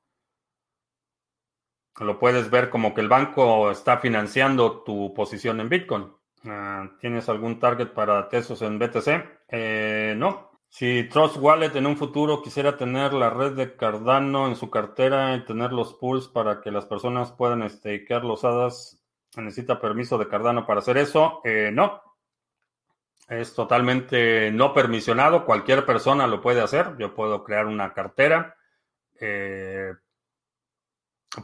Lo 1.98 2.18
puedes 2.18 2.50
ver 2.50 2.68
como 2.68 2.92
que 2.92 3.00
el 3.00 3.08
banco 3.08 3.70
está 3.70 3.98
financiando 3.98 4.82
tu 4.82 5.14
posición 5.14 5.60
en 5.60 5.68
Bitcoin. 5.68 6.12
Ah, 6.44 6.90
¿Tienes 7.00 7.28
algún 7.28 7.58
target 7.58 7.88
para 7.88 8.28
Tesos 8.28 8.62
en 8.62 8.78
BTC? 8.78 9.08
Eh, 9.48 10.14
no. 10.16 10.55
Si 10.78 11.04
Trust 11.04 11.38
Wallet 11.38 11.74
en 11.74 11.86
un 11.86 11.96
futuro 11.96 12.42
quisiera 12.42 12.76
tener 12.76 13.14
la 13.14 13.30
red 13.30 13.52
de 13.52 13.76
Cardano 13.76 14.46
en 14.46 14.56
su 14.56 14.68
cartera 14.68 15.34
y 15.34 15.42
tener 15.42 15.72
los 15.72 15.94
pools 15.94 16.28
para 16.28 16.60
que 16.60 16.70
las 16.70 16.84
personas 16.84 17.32
puedan 17.32 17.66
stakear 17.70 18.24
los 18.24 18.44
hadas, 18.44 19.02
¿necesita 19.38 19.80
permiso 19.80 20.18
de 20.18 20.28
Cardano 20.28 20.66
para 20.66 20.80
hacer 20.80 20.98
eso? 20.98 21.40
Eh, 21.44 21.70
no. 21.72 22.02
Es 23.26 23.54
totalmente 23.54 24.50
no 24.52 24.74
permisionado. 24.74 25.46
Cualquier 25.46 25.86
persona 25.86 26.26
lo 26.26 26.42
puede 26.42 26.60
hacer. 26.60 26.94
Yo 26.98 27.14
puedo 27.14 27.42
crear 27.42 27.64
una 27.64 27.94
cartera. 27.94 28.54
Eh, 29.18 29.94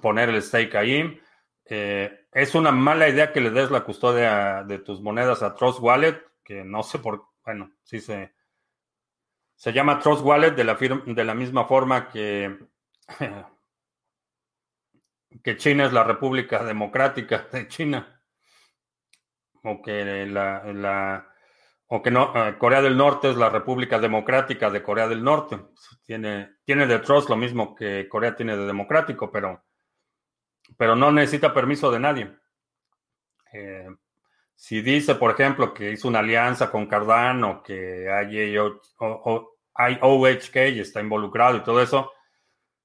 poner 0.02 0.28
el 0.28 0.42
stake 0.42 0.74
ahí. 0.74 1.18
Eh, 1.64 2.26
es 2.32 2.54
una 2.54 2.70
mala 2.70 3.08
idea 3.08 3.32
que 3.32 3.40
le 3.40 3.48
des 3.48 3.70
la 3.70 3.80
custodia 3.80 4.62
de 4.62 4.78
tus 4.78 5.00
monedas 5.00 5.42
a 5.42 5.54
Trust 5.54 5.80
Wallet, 5.80 6.22
que 6.44 6.64
no 6.64 6.82
sé 6.82 6.98
por, 6.98 7.28
bueno, 7.46 7.72
sí 7.82 7.98
se, 7.98 8.34
se 9.62 9.72
llama 9.72 10.00
Trust 10.00 10.24
Wallet 10.24 10.56
de 10.56 10.64
la, 10.64 10.74
de 10.74 11.24
la 11.24 11.34
misma 11.34 11.66
forma 11.66 12.08
que, 12.08 12.58
que 15.44 15.56
China 15.56 15.86
es 15.86 15.92
la 15.92 16.02
República 16.02 16.64
Democrática 16.64 17.46
de 17.52 17.68
China, 17.68 18.20
o 19.62 19.80
que 19.80 20.26
la, 20.26 21.28
o 21.86 22.02
que 22.02 22.10
no, 22.10 22.32
eh, 22.34 22.58
Corea 22.58 22.82
del 22.82 22.96
Norte 22.96 23.30
es 23.30 23.36
la 23.36 23.50
República 23.50 24.00
Democrática 24.00 24.68
de 24.68 24.82
Corea 24.82 25.06
del 25.06 25.22
Norte. 25.22 25.60
Tiene, 26.04 26.56
tiene 26.64 26.88
de 26.88 26.98
Trust 26.98 27.28
lo 27.28 27.36
mismo 27.36 27.76
que 27.76 28.08
Corea 28.08 28.34
tiene 28.34 28.56
de 28.56 28.66
democrático, 28.66 29.30
pero 29.30 29.62
pero 30.76 30.96
no 30.96 31.12
necesita 31.12 31.54
permiso 31.54 31.88
de 31.92 32.00
nadie. 32.00 32.36
Eh, 33.52 33.86
si 34.62 34.80
dice, 34.80 35.16
por 35.16 35.32
ejemplo, 35.32 35.74
que 35.74 35.90
hizo 35.90 36.08
una 36.08 36.20
alianza 36.20 36.70
con 36.70 36.86
Cardano, 36.86 37.62
que 37.62 38.08
hay, 38.10 38.56
OHK 39.74 40.56
y 40.74 40.80
está 40.80 41.00
involucrado 41.00 41.56
y 41.56 41.62
todo 41.62 41.82
eso, 41.82 42.12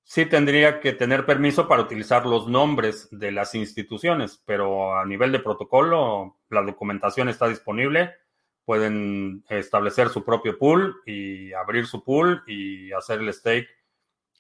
sí 0.04 0.26
tendría 0.26 0.80
que 0.80 0.94
tener 0.94 1.26
permiso 1.26 1.68
para 1.68 1.82
utilizar 1.82 2.26
los 2.26 2.48
nombres 2.48 3.10
de 3.12 3.32
las 3.32 3.54
instituciones, 3.56 4.42
pero 4.46 4.98
a 4.98 5.06
nivel 5.06 5.34
de 5.34 5.40
protocolo, 5.40 6.38
la 6.50 6.62
documentación 6.62 7.28
está 7.28 7.50
disponible. 7.50 8.14
Pueden 8.64 9.44
establecer 9.50 10.10
su 10.10 10.24
propio 10.24 10.58
pool 10.58 11.02
y 11.06 11.52
abrir 11.54 11.88
su 11.88 12.04
pool 12.04 12.44
y 12.48 12.92
hacer 12.94 13.20
el 13.20 13.34
stake 13.34 13.68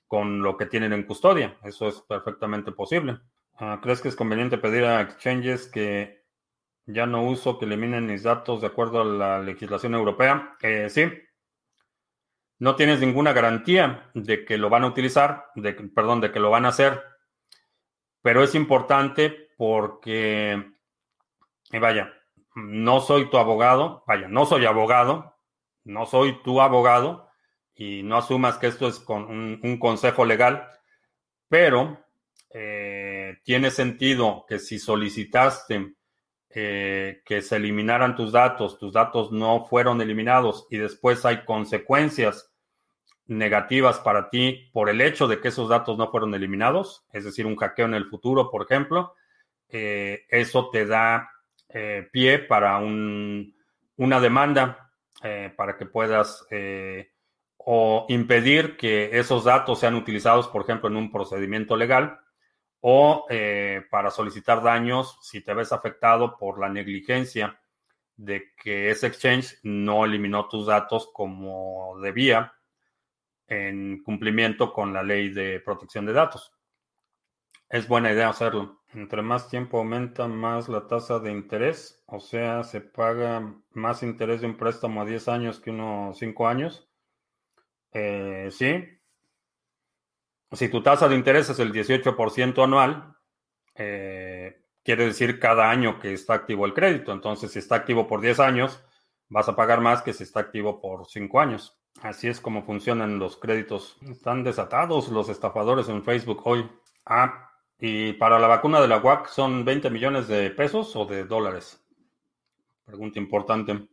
con 0.07 0.41
lo 0.41 0.55
que 0.55 0.65
tienen 0.65 0.93
en 0.93 1.03
custodia. 1.03 1.57
Eso 1.63 1.89
es 1.89 2.01
perfectamente 2.01 2.71
posible. 2.71 3.19
Ah, 3.57 3.79
¿Crees 3.81 4.01
que 4.01 4.07
es 4.07 4.15
conveniente 4.15 4.57
pedir 4.57 4.85
a 4.85 5.01
exchanges 5.01 5.67
que 5.67 6.23
ya 6.85 7.05
no 7.05 7.23
uso 7.23 7.59
que 7.59 7.65
eliminen 7.65 8.05
mis 8.05 8.23
datos 8.23 8.61
de 8.61 8.67
acuerdo 8.67 9.01
a 9.01 9.05
la 9.05 9.39
legislación 9.39 9.95
europea? 9.95 10.55
Eh, 10.61 10.89
sí. 10.89 11.09
No 12.59 12.75
tienes 12.75 12.99
ninguna 12.99 13.33
garantía 13.33 14.09
de 14.13 14.45
que 14.45 14.57
lo 14.57 14.69
van 14.69 14.83
a 14.83 14.87
utilizar, 14.87 15.45
de, 15.55 15.73
perdón, 15.73 16.21
de 16.21 16.31
que 16.31 16.39
lo 16.39 16.49
van 16.49 16.65
a 16.65 16.69
hacer, 16.69 17.03
pero 18.21 18.43
es 18.43 18.55
importante 18.55 19.49
porque, 19.57 20.71
vaya, 21.71 22.13
no 22.55 22.99
soy 22.99 23.29
tu 23.29 23.37
abogado, 23.37 24.03
vaya, 24.07 24.27
no 24.27 24.45
soy 24.45 24.65
abogado, 24.65 25.35
no 25.83 26.05
soy 26.05 26.41
tu 26.43 26.61
abogado 26.61 27.29
y 27.75 28.01
no 28.03 28.17
asumas 28.17 28.57
que 28.57 28.67
esto 28.67 28.87
es 28.87 28.99
con 28.99 29.29
un 29.29 29.79
consejo 29.79 30.25
legal, 30.25 30.67
pero 31.47 32.03
eh, 32.49 33.37
tiene 33.43 33.71
sentido 33.71 34.45
que 34.47 34.57
si 34.59 34.79
solicitaste 34.79 35.96
eh, 36.59 37.21
que 37.23 37.43
se 37.43 37.57
eliminaran 37.57 38.15
tus 38.15 38.31
datos, 38.31 38.79
tus 38.79 38.91
datos 38.91 39.31
no 39.31 39.65
fueron 39.65 40.01
eliminados 40.01 40.65
y 40.71 40.77
después 40.77 41.23
hay 41.23 41.45
consecuencias 41.45 42.51
negativas 43.27 43.99
para 43.99 44.31
ti 44.31 44.67
por 44.73 44.89
el 44.89 45.01
hecho 45.01 45.27
de 45.27 45.39
que 45.39 45.49
esos 45.49 45.69
datos 45.69 45.99
no 45.99 46.09
fueron 46.09 46.33
eliminados, 46.33 47.05
es 47.13 47.25
decir, 47.25 47.45
un 47.45 47.57
hackeo 47.57 47.85
en 47.85 47.93
el 47.93 48.05
futuro, 48.05 48.49
por 48.49 48.63
ejemplo, 48.63 49.13
eh, 49.69 50.25
eso 50.29 50.71
te 50.71 50.87
da 50.87 51.29
pie 52.11 52.39
para 52.39 52.79
una 52.79 54.19
demanda 54.19 54.89
para 55.55 55.77
que 55.77 55.85
puedas 55.85 56.43
o 57.57 58.05
impedir 58.09 58.77
que 58.77 59.11
esos 59.19 59.43
datos 59.43 59.79
sean 59.79 59.93
utilizados, 59.93 60.47
por 60.47 60.63
ejemplo, 60.63 60.89
en 60.89 60.95
un 60.95 61.11
procedimiento 61.11 61.77
legal 61.77 62.19
o 62.89 63.25
eh, 63.29 63.85
para 63.91 64.09
solicitar 64.09 64.63
daños 64.63 65.19
si 65.21 65.41
te 65.41 65.53
ves 65.53 65.73
afectado 65.73 66.37
por 66.37 66.57
la 66.57 66.69
negligencia 66.69 67.59
de 68.15 68.53
que 68.55 68.91
ese 68.91 69.07
exchange 69.07 69.59
no 69.63 70.05
eliminó 70.05 70.47
tus 70.47 70.67
datos 70.67 71.09
como 71.11 71.99
debía 71.99 72.53
en 73.45 74.01
cumplimiento 74.03 74.71
con 74.71 74.93
la 74.93 75.03
ley 75.03 75.27
de 75.27 75.59
protección 75.59 76.05
de 76.05 76.13
datos. 76.13 76.53
Es 77.67 77.89
buena 77.89 78.13
idea 78.13 78.29
hacerlo. 78.29 78.81
Entre 78.93 79.21
más 79.21 79.49
tiempo 79.49 79.79
aumenta 79.79 80.29
más 80.29 80.69
la 80.69 80.87
tasa 80.87 81.19
de 81.19 81.29
interés, 81.29 82.01
o 82.05 82.21
sea, 82.21 82.63
se 82.63 82.79
paga 82.79 83.53
más 83.71 84.01
interés 84.01 84.39
de 84.39 84.47
un 84.47 84.55
préstamo 84.55 85.01
a 85.01 85.05
10 85.05 85.27
años 85.27 85.59
que 85.59 85.71
unos 85.71 86.17
5 86.17 86.47
años. 86.47 86.87
Eh, 87.91 88.47
sí, 88.49 88.96
si 90.51 90.69
tu 90.69 90.81
tasa 90.81 91.07
de 91.07 91.15
interés 91.15 91.49
es 91.49 91.59
el 91.59 91.71
18% 91.73 92.63
anual, 92.63 93.15
eh, 93.75 94.61
quiere 94.83 95.05
decir 95.05 95.39
cada 95.39 95.69
año 95.69 95.99
que 95.99 96.13
está 96.13 96.33
activo 96.33 96.65
el 96.65 96.73
crédito. 96.73 97.11
Entonces, 97.11 97.51
si 97.51 97.59
está 97.59 97.75
activo 97.75 98.07
por 98.07 98.21
10 98.21 98.39
años, 98.39 98.83
vas 99.29 99.49
a 99.49 99.55
pagar 99.55 99.81
más 99.81 100.01
que 100.01 100.13
si 100.13 100.23
está 100.23 100.39
activo 100.39 100.79
por 100.79 101.05
5 101.07 101.39
años. 101.39 101.77
Así 102.01 102.27
es 102.27 102.39
como 102.39 102.63
funcionan 102.63 103.19
los 103.19 103.37
créditos. 103.37 103.97
Están 104.09 104.43
desatados 104.43 105.09
los 105.09 105.29
estafadores 105.29 105.89
en 105.89 106.03
Facebook 106.03 106.41
hoy. 106.45 106.69
Ah, 107.05 107.51
y 107.79 108.13
para 108.13 108.39
la 108.39 108.47
vacuna 108.47 108.79
de 108.81 108.87
la 108.87 108.99
UAC 108.99 109.27
son 109.27 109.65
20 109.65 109.89
millones 109.89 110.27
de 110.27 110.49
pesos 110.51 110.95
o 110.95 111.05
de 111.05 111.25
dólares. 111.25 111.83
Pregunta 112.85 113.19
importante. 113.19 113.87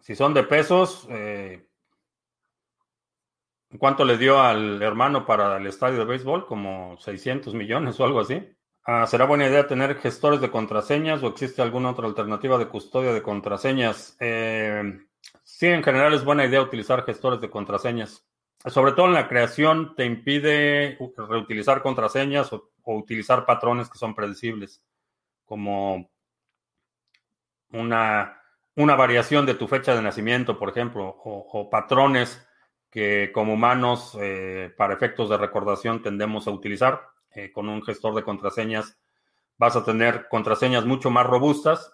Si 0.00 0.14
son 0.14 0.32
de 0.34 0.44
pesos, 0.44 1.06
eh, 1.10 1.68
¿Cuánto 3.78 4.04
le 4.04 4.16
dio 4.16 4.40
al 4.40 4.82
hermano 4.82 5.26
para 5.26 5.56
el 5.56 5.66
estadio 5.66 5.98
de 5.98 6.04
béisbol? 6.04 6.46
Como 6.46 6.96
600 6.98 7.54
millones 7.54 7.98
o 7.98 8.04
algo 8.04 8.20
así. 8.20 8.42
Ah, 8.84 9.06
¿Será 9.06 9.24
buena 9.24 9.48
idea 9.48 9.66
tener 9.66 9.96
gestores 9.96 10.40
de 10.40 10.50
contraseñas 10.50 11.22
o 11.22 11.28
existe 11.28 11.60
alguna 11.60 11.90
otra 11.90 12.06
alternativa 12.06 12.58
de 12.58 12.68
custodia 12.68 13.12
de 13.12 13.22
contraseñas? 13.22 14.16
Eh, 14.20 15.00
sí, 15.42 15.66
en 15.66 15.82
general 15.82 16.14
es 16.14 16.24
buena 16.24 16.44
idea 16.44 16.62
utilizar 16.62 17.04
gestores 17.04 17.40
de 17.40 17.50
contraseñas. 17.50 18.24
Sobre 18.64 18.92
todo 18.92 19.06
en 19.06 19.14
la 19.14 19.28
creación 19.28 19.94
te 19.96 20.04
impide 20.04 20.98
reutilizar 21.16 21.82
contraseñas 21.82 22.52
o, 22.52 22.70
utilizar 22.84 23.44
patrones 23.44 23.90
que 23.90 23.98
son 23.98 24.14
predecibles, 24.14 24.82
como 25.44 26.08
una 27.70 28.36
una 28.76 28.94
variación 28.94 29.46
de 29.46 29.54
tu 29.54 29.66
fecha 29.66 29.94
de 29.94 30.02
nacimiento, 30.02 30.58
por 30.58 30.68
ejemplo, 30.68 31.06
o, 31.24 31.68
patrones 31.70 32.45
que 32.96 33.30
como 33.30 33.52
humanos, 33.52 34.16
eh, 34.18 34.72
para 34.74 34.94
efectos 34.94 35.28
de 35.28 35.36
recordación, 35.36 36.00
tendemos 36.00 36.48
a 36.48 36.50
utilizar. 36.50 37.02
Eh, 37.34 37.52
con 37.52 37.68
un 37.68 37.82
gestor 37.82 38.14
de 38.14 38.22
contraseñas 38.22 38.98
vas 39.58 39.76
a 39.76 39.84
tener 39.84 40.28
contraseñas 40.30 40.86
mucho 40.86 41.10
más 41.10 41.26
robustas, 41.26 41.92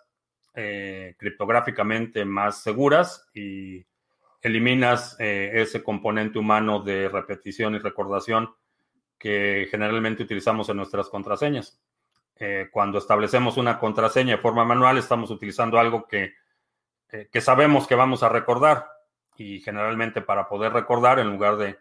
eh, 0.54 1.16
criptográficamente 1.18 2.24
más 2.24 2.62
seguras 2.62 3.26
y 3.34 3.84
eliminas 4.42 5.16
ese 5.18 5.82
componente 5.82 6.38
humano 6.38 6.78
de 6.80 7.08
repetición 7.08 7.74
y 7.74 7.78
recordación 7.78 8.54
que 9.18 9.66
generalmente 9.72 10.22
utilizamos 10.22 10.68
en 10.68 10.76
nuestras 10.76 11.08
contraseñas. 11.08 11.80
cuando 12.72 12.98
establecemos 12.98 13.56
una 13.56 13.78
contraseña 13.78 14.36
de 14.36 14.42
forma 14.42 14.64
manual, 14.64 14.98
estamos 14.98 15.30
utilizando 15.30 15.78
algo 15.78 16.06
que 16.06 16.34
eh, 17.12 17.28
que 17.30 17.42
sabemos 17.42 17.86
que 17.86 17.94
vamos 17.94 18.22
a 18.22 18.30
recordar. 18.30 18.86
Y 19.36 19.60
generalmente 19.60 20.20
para 20.20 20.48
poder 20.48 20.72
recordar, 20.72 21.18
en 21.18 21.30
lugar 21.30 21.56
de 21.56 21.78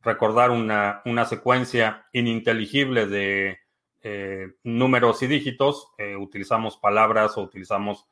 recordar 0.00 0.50
una, 0.50 1.24
secuencia 1.26 2.06
ininteligible 2.12 3.06
de 3.06 3.58
eh, 4.02 4.54
números 4.64 5.22
y 5.22 5.26
dígitos, 5.26 5.88
eh, 5.98 6.16
utilizamos 6.16 6.76
palabras 6.76 7.36
o 7.36 7.42
utilizamos 7.42 8.08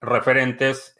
referentes 0.00 0.94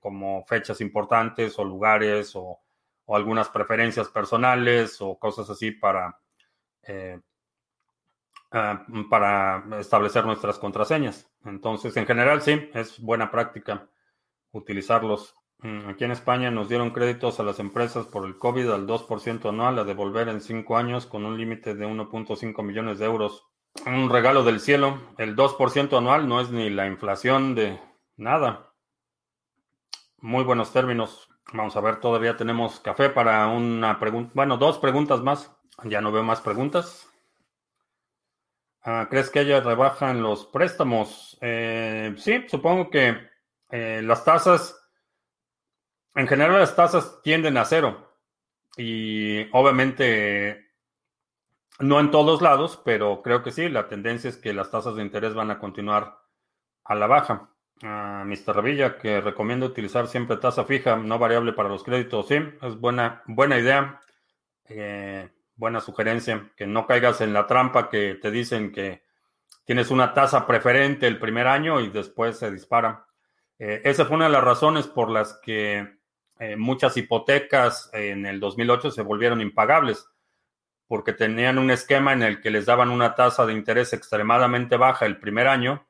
como 0.00 0.44
fechas 0.46 0.80
importantes 0.80 1.58
o 1.58 1.64
lugares 1.64 2.34
o, 2.34 2.60
o, 3.04 3.16
algunas 3.16 3.50
preferencias 3.50 4.08
personales 4.08 5.00
o 5.00 5.18
cosas 5.18 5.50
así 5.50 5.70
para, 5.70 6.18
ah, 8.52 8.86
para 9.10 9.64
establecer 9.78 10.24
nuestras 10.24 10.58
contraseñas. 10.58 11.28
Entonces, 11.44 11.96
en 11.96 12.06
general, 12.06 12.42
sí, 12.42 12.70
es 12.74 12.98
buena 12.98 13.30
práctica 13.30 13.88
utilizarlos. 14.52 15.34
Mm, 15.58 15.88
aquí 15.88 16.04
en 16.04 16.10
España 16.10 16.50
nos 16.50 16.68
dieron 16.68 16.90
créditos 16.90 17.40
a 17.40 17.42
las 17.42 17.58
empresas 17.58 18.06
por 18.06 18.26
el 18.26 18.38
COVID 18.38 18.70
al 18.70 18.86
2% 18.86 19.48
anual 19.48 19.78
a 19.78 19.84
devolver 19.84 20.28
en 20.28 20.40
5 20.40 20.76
años 20.76 21.06
con 21.06 21.24
un 21.24 21.38
límite 21.38 21.74
de 21.74 21.86
1.5 21.86 22.62
millones 22.62 22.98
de 22.98 23.06
euros. 23.06 23.44
Un 23.86 24.10
regalo 24.10 24.42
del 24.44 24.60
cielo. 24.60 25.00
El 25.18 25.36
2% 25.36 25.98
anual 25.98 26.28
no 26.28 26.40
es 26.40 26.50
ni 26.50 26.70
la 26.70 26.86
inflación 26.86 27.54
de 27.54 27.80
nada. 28.16 28.72
Muy 30.18 30.44
buenos 30.44 30.72
términos. 30.72 31.28
Vamos 31.52 31.76
a 31.76 31.80
ver, 31.80 32.00
todavía 32.00 32.36
tenemos 32.36 32.80
café 32.80 33.10
para 33.10 33.46
una 33.48 34.00
pregunta. 34.00 34.32
Bueno, 34.34 34.56
dos 34.56 34.78
preguntas 34.78 35.20
más. 35.20 35.52
Ya 35.84 36.00
no 36.00 36.10
veo 36.10 36.22
más 36.22 36.40
preguntas. 36.40 37.08
Ah, 38.82 39.08
¿Crees 39.10 39.30
que 39.30 39.40
haya 39.40 39.60
rebaja 39.60 40.10
en 40.10 40.22
los 40.22 40.46
préstamos? 40.46 41.36
Eh, 41.40 42.14
sí, 42.18 42.44
supongo 42.48 42.88
que 42.88 43.16
eh, 43.70 44.00
las 44.02 44.24
tasas, 44.24 44.85
en 46.16 46.26
general 46.26 46.58
las 46.58 46.74
tasas 46.74 47.20
tienden 47.22 47.56
a 47.58 47.64
cero. 47.64 48.12
Y 48.76 49.48
obviamente 49.52 50.66
no 51.78 52.00
en 52.00 52.10
todos 52.10 52.42
lados, 52.42 52.80
pero 52.84 53.22
creo 53.22 53.42
que 53.42 53.52
sí, 53.52 53.68
la 53.68 53.88
tendencia 53.88 54.30
es 54.30 54.36
que 54.36 54.54
las 54.54 54.70
tasas 54.70 54.96
de 54.96 55.02
interés 55.02 55.34
van 55.34 55.50
a 55.50 55.58
continuar 55.58 56.18
a 56.84 56.94
la 56.94 57.06
baja. 57.06 57.50
Uh, 57.82 58.24
Mr. 58.24 58.56
Revilla, 58.56 58.96
que 58.96 59.20
recomienda 59.20 59.66
utilizar 59.66 60.08
siempre 60.08 60.38
tasa 60.38 60.64
fija, 60.64 60.96
no 60.96 61.18
variable 61.18 61.52
para 61.52 61.68
los 61.68 61.84
créditos. 61.84 62.28
Sí, 62.28 62.36
es 62.62 62.80
buena, 62.80 63.22
buena 63.26 63.58
idea, 63.58 64.00
eh, 64.64 65.28
buena 65.54 65.80
sugerencia, 65.80 66.50
que 66.56 66.66
no 66.66 66.86
caigas 66.86 67.20
en 67.20 67.34
la 67.34 67.46
trampa 67.46 67.90
que 67.90 68.14
te 68.14 68.30
dicen 68.30 68.72
que 68.72 69.02
tienes 69.66 69.90
una 69.90 70.14
tasa 70.14 70.46
preferente 70.46 71.06
el 71.06 71.18
primer 71.18 71.46
año 71.46 71.80
y 71.80 71.90
después 71.90 72.38
se 72.38 72.50
dispara. 72.50 73.06
Eh, 73.58 73.82
esa 73.84 74.06
fue 74.06 74.16
una 74.16 74.26
de 74.26 74.32
las 74.32 74.44
razones 74.44 74.86
por 74.86 75.10
las 75.10 75.38
que 75.42 75.95
eh, 76.38 76.56
muchas 76.56 76.96
hipotecas 76.96 77.88
en 77.92 78.26
el 78.26 78.40
2008 78.40 78.90
se 78.90 79.02
volvieron 79.02 79.40
impagables, 79.40 80.06
porque 80.86 81.12
tenían 81.12 81.58
un 81.58 81.70
esquema 81.70 82.12
en 82.12 82.22
el 82.22 82.40
que 82.40 82.50
les 82.50 82.66
daban 82.66 82.90
una 82.90 83.14
tasa 83.14 83.46
de 83.46 83.54
interés 83.54 83.92
extremadamente 83.92 84.76
baja 84.76 85.06
el 85.06 85.18
primer 85.18 85.48
año 85.48 85.86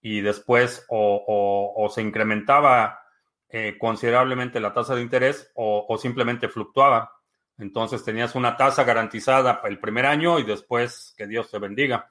y 0.00 0.20
después 0.20 0.84
o, 0.88 1.90
se 1.92 2.02
incrementaba 2.02 3.00
eh, 3.48 3.76
considerablemente 3.78 4.60
la 4.60 4.72
tasa 4.72 4.94
de 4.94 5.02
interés 5.02 5.50
o, 5.54 5.96
simplemente 5.98 6.48
fluctuaba. 6.48 7.12
Entonces 7.56 8.04
tenías 8.04 8.34
una 8.34 8.56
tasa 8.56 8.84
garantizada 8.84 9.60
el 9.64 9.80
primer 9.80 10.06
año 10.06 10.38
y 10.38 10.44
después 10.44 11.14
que 11.16 11.26
Dios 11.26 11.50
te 11.50 11.58
bendiga. 11.58 12.10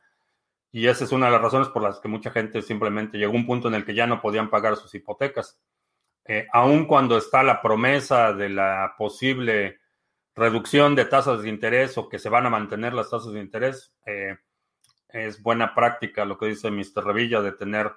Y 0.71 0.87
esa 0.87 1.05
es 1.05 1.11
una 1.13 1.27
de 1.27 1.31
las 1.31 1.41
razones 1.41 1.69
por 1.69 1.81
las 1.81 1.99
que 1.99 2.09
mucha 2.09 2.31
gente 2.31 2.61
simplemente 2.61 3.17
llegó 3.17 3.33
a 3.33 3.37
un 3.37 3.45
punto 3.45 3.69
en 3.69 3.75
el 3.75 3.85
que 3.85 3.95
ya 3.95 4.05
no 4.05 4.21
podían 4.21 4.49
pagar 4.49 4.75
sus 4.75 4.93
hipotecas. 4.93 5.57
Eh, 6.27 6.47
aun 6.51 6.85
cuando 6.85 7.17
está 7.17 7.41
la 7.41 7.61
promesa 7.61 8.33
de 8.33 8.49
la 8.49 8.95
posible 8.97 9.79
reducción 10.35 10.93
de 10.93 11.05
tasas 11.05 11.41
de 11.41 11.49
interés 11.49 11.97
o 11.97 12.09
que 12.09 12.19
se 12.19 12.29
van 12.29 12.45
a 12.45 12.49
mantener 12.49 12.93
las 12.93 13.09
tasas 13.09 13.31
de 13.31 13.39
interés, 13.39 13.93
eh, 14.05 14.37
es 15.09 15.41
buena 15.41 15.73
práctica 15.73 16.25
lo 16.25 16.37
que 16.37 16.47
dice 16.47 16.69
Mr. 16.69 17.05
Revilla 17.05 17.41
de 17.41 17.53
tener 17.53 17.91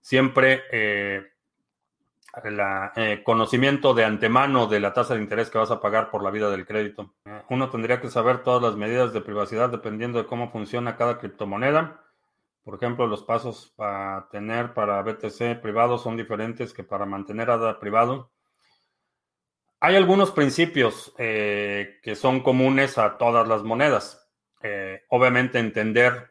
siempre 0.00 0.62
el 2.44 2.60
eh, 2.96 3.22
conocimiento 3.24 3.94
de 3.94 4.04
antemano 4.04 4.66
de 4.66 4.80
la 4.80 4.92
tasa 4.92 5.14
de 5.14 5.20
interés 5.20 5.50
que 5.50 5.58
vas 5.58 5.70
a 5.70 5.80
pagar 5.80 6.10
por 6.10 6.22
la 6.22 6.30
vida 6.30 6.50
del 6.50 6.66
crédito. 6.66 7.14
uno 7.50 7.68
tendría 7.68 8.00
que 8.00 8.08
saber 8.08 8.42
todas 8.42 8.62
las 8.62 8.76
medidas 8.76 9.12
de 9.12 9.20
privacidad 9.20 9.70
dependiendo 9.70 10.18
de 10.18 10.26
cómo 10.26 10.50
funciona 10.50 10.96
cada 10.96 11.18
criptomoneda. 11.18 12.01
Por 12.64 12.76
ejemplo, 12.76 13.06
los 13.08 13.24
pasos 13.24 13.72
para 13.76 14.28
tener 14.30 14.72
para 14.72 15.02
BTC 15.02 15.60
privado 15.60 15.98
son 15.98 16.16
diferentes 16.16 16.72
que 16.72 16.84
para 16.84 17.06
mantener 17.06 17.50
ADA 17.50 17.80
privado. 17.80 18.30
Hay 19.80 19.96
algunos 19.96 20.30
principios 20.30 21.12
eh, 21.18 21.98
que 22.04 22.14
son 22.14 22.40
comunes 22.40 22.98
a 22.98 23.18
todas 23.18 23.48
las 23.48 23.64
monedas. 23.64 24.30
Eh, 24.62 25.02
obviamente 25.08 25.58
entender 25.58 26.30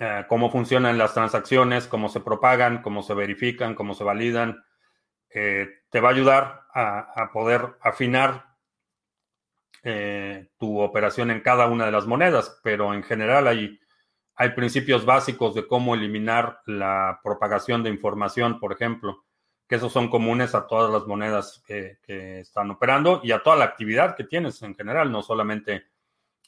eh, 0.00 0.24
cómo 0.28 0.50
funcionan 0.50 0.98
las 0.98 1.14
transacciones, 1.14 1.86
cómo 1.86 2.08
se 2.08 2.18
propagan, 2.18 2.82
cómo 2.82 3.04
se 3.04 3.14
verifican, 3.14 3.76
cómo 3.76 3.94
se 3.94 4.02
validan, 4.02 4.64
te 5.30 6.00
va 6.00 6.08
a 6.08 6.12
ayudar 6.12 6.62
a 6.74 7.30
poder 7.32 7.76
afinar 7.82 8.56
tu 10.56 10.80
operación 10.80 11.30
en 11.30 11.40
cada 11.40 11.66
una 11.66 11.84
de 11.84 11.92
las 11.92 12.06
monedas, 12.06 12.58
pero 12.64 12.94
en 12.94 13.04
general 13.04 13.46
hay 13.46 13.78
hay 14.40 14.50
principios 14.50 15.04
básicos 15.04 15.52
de 15.56 15.66
cómo 15.66 15.96
eliminar 15.96 16.60
la 16.64 17.20
propagación 17.24 17.82
de 17.82 17.90
información, 17.90 18.60
por 18.60 18.72
ejemplo, 18.72 19.24
que 19.66 19.74
esos 19.74 19.92
son 19.92 20.08
comunes 20.08 20.54
a 20.54 20.68
todas 20.68 20.92
las 20.92 21.08
monedas 21.08 21.60
que, 21.66 21.98
están 22.06 22.70
operando 22.70 23.20
y 23.24 23.32
a 23.32 23.42
toda 23.42 23.56
la 23.56 23.64
actividad 23.64 24.14
que 24.14 24.22
tienes 24.22 24.62
en 24.62 24.76
general, 24.76 25.10
no 25.10 25.22
solamente 25.22 25.86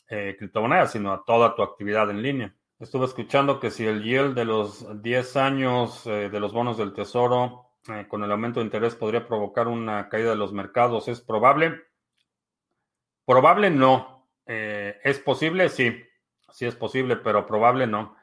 eh, 0.08 0.36
criptomonedas, 0.38 0.92
sino 0.92 1.12
a 1.12 1.24
toda 1.24 1.56
tu 1.56 1.62
actividad 1.62 2.08
en 2.10 2.22
línea. 2.22 2.54
Estuve 2.78 3.06
escuchando 3.06 3.58
que 3.58 3.72
si 3.72 3.84
el 3.84 4.04
yield 4.04 4.36
de 4.36 4.44
los 4.44 5.02
10 5.02 5.36
años 5.36 6.06
eh, 6.06 6.30
de 6.30 6.40
los 6.40 6.52
bonos 6.52 6.78
del 6.78 6.92
tesoro 6.92 7.72
eh, 7.88 8.06
con 8.08 8.22
el 8.22 8.30
aumento 8.30 8.60
de 8.60 8.66
interés 8.66 8.94
podría 8.94 9.26
provocar 9.26 9.66
una 9.66 10.08
caída 10.08 10.30
de 10.30 10.36
los 10.36 10.52
mercados, 10.52 11.08
¿es 11.08 11.20
probable? 11.20 11.82
Probable 13.26 13.68
no. 13.68 14.28
¿Es 14.46 15.20
posible? 15.20 15.68
Sí 15.68 16.04
sí 16.52 16.66
es 16.66 16.74
posible, 16.74 17.16
pero 17.16 17.46
probable 17.46 17.86
no. 17.86 18.16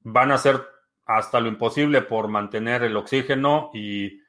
Van 0.00 0.30
a 0.30 0.34
hacer 0.34 0.64
hasta 1.06 1.40
lo 1.40 1.48
imposible 1.48 2.02
por 2.02 2.28
mantener 2.28 2.82
el 2.82 2.96
oxígeno 2.96 3.70
y 3.74 4.20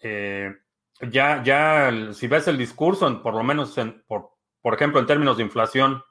eh, 0.00 0.54
ya, 1.00 1.42
ya, 1.42 1.90
si 2.12 2.28
ves 2.28 2.48
el 2.48 2.58
discurso, 2.58 3.22
por 3.22 3.34
lo 3.34 3.42
menos, 3.42 3.74
por, 4.06 4.30
por 4.60 4.74
ejemplo, 4.74 5.00
en 5.00 5.06
términos 5.06 5.36
de 5.36 5.42
inflación, 5.42 6.02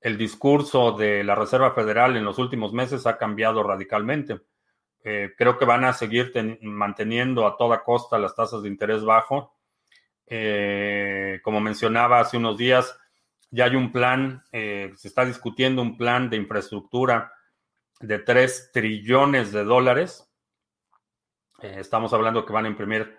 el 0.00 0.18
discurso 0.18 0.92
de 0.92 1.22
la 1.22 1.34
Reserva 1.34 1.72
Federal 1.72 2.16
en 2.16 2.24
los 2.24 2.38
últimos 2.38 2.72
meses 2.72 3.06
ha 3.06 3.18
cambiado 3.18 3.62
radicalmente. 3.62 4.40
Eh, 5.04 5.32
creo 5.36 5.58
que 5.58 5.64
van 5.64 5.84
a 5.84 5.92
seguir 5.92 6.32
manteniendo 6.62 7.46
a 7.46 7.56
toda 7.56 7.82
costa 7.82 8.18
las 8.18 8.34
tasas 8.34 8.62
de 8.62 8.68
interés 8.68 9.04
bajo. 9.04 9.56
Eh, 10.26 11.40
como 11.42 11.60
mencionaba 11.60 12.20
hace 12.20 12.36
unos 12.36 12.56
días, 12.56 12.96
ya 13.52 13.66
hay 13.66 13.76
un 13.76 13.92
plan, 13.92 14.42
eh, 14.50 14.92
se 14.96 15.08
está 15.08 15.26
discutiendo 15.26 15.82
un 15.82 15.98
plan 15.98 16.30
de 16.30 16.38
infraestructura 16.38 17.32
de 18.00 18.18
3 18.18 18.70
trillones 18.72 19.52
de 19.52 19.62
dólares. 19.62 20.26
Eh, 21.60 21.76
estamos 21.78 22.14
hablando 22.14 22.46
que 22.46 22.52
van 22.54 22.64
a 22.64 22.70
imprimir 22.70 23.14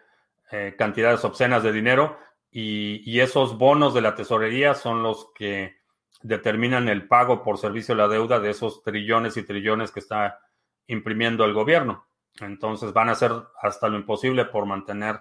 eh, 0.52 0.74
cantidades 0.76 1.24
obscenas 1.24 1.62
de 1.62 1.72
dinero 1.72 2.18
y, 2.50 3.20
esos 3.20 3.58
bonos 3.58 3.94
de 3.94 4.02
la 4.02 4.16
tesorería 4.16 4.74
son 4.74 5.04
los 5.04 5.32
que 5.34 5.78
determinan 6.24 6.90
el 6.90 7.08
pago 7.08 7.44
por 7.44 7.60
servicio 7.60 7.96
de 7.96 8.02
la 8.02 8.08
deuda 8.08 8.40
de 8.40 8.50
esos 8.50 8.82
trillones 8.82 9.38
y 9.38 9.44
trillones 9.44 9.92
que 9.92 10.00
está 10.00 10.40
imprimiendo 10.88 11.46
el 11.46 11.54
gobierno. 11.54 12.08
Entonces 12.42 12.92
van 12.92 13.10
a 13.10 13.14
hacer 13.14 13.32
hasta 13.62 13.88
lo 13.88 13.98
imposible 13.98 14.46
por 14.46 14.66
mantener 14.66 15.20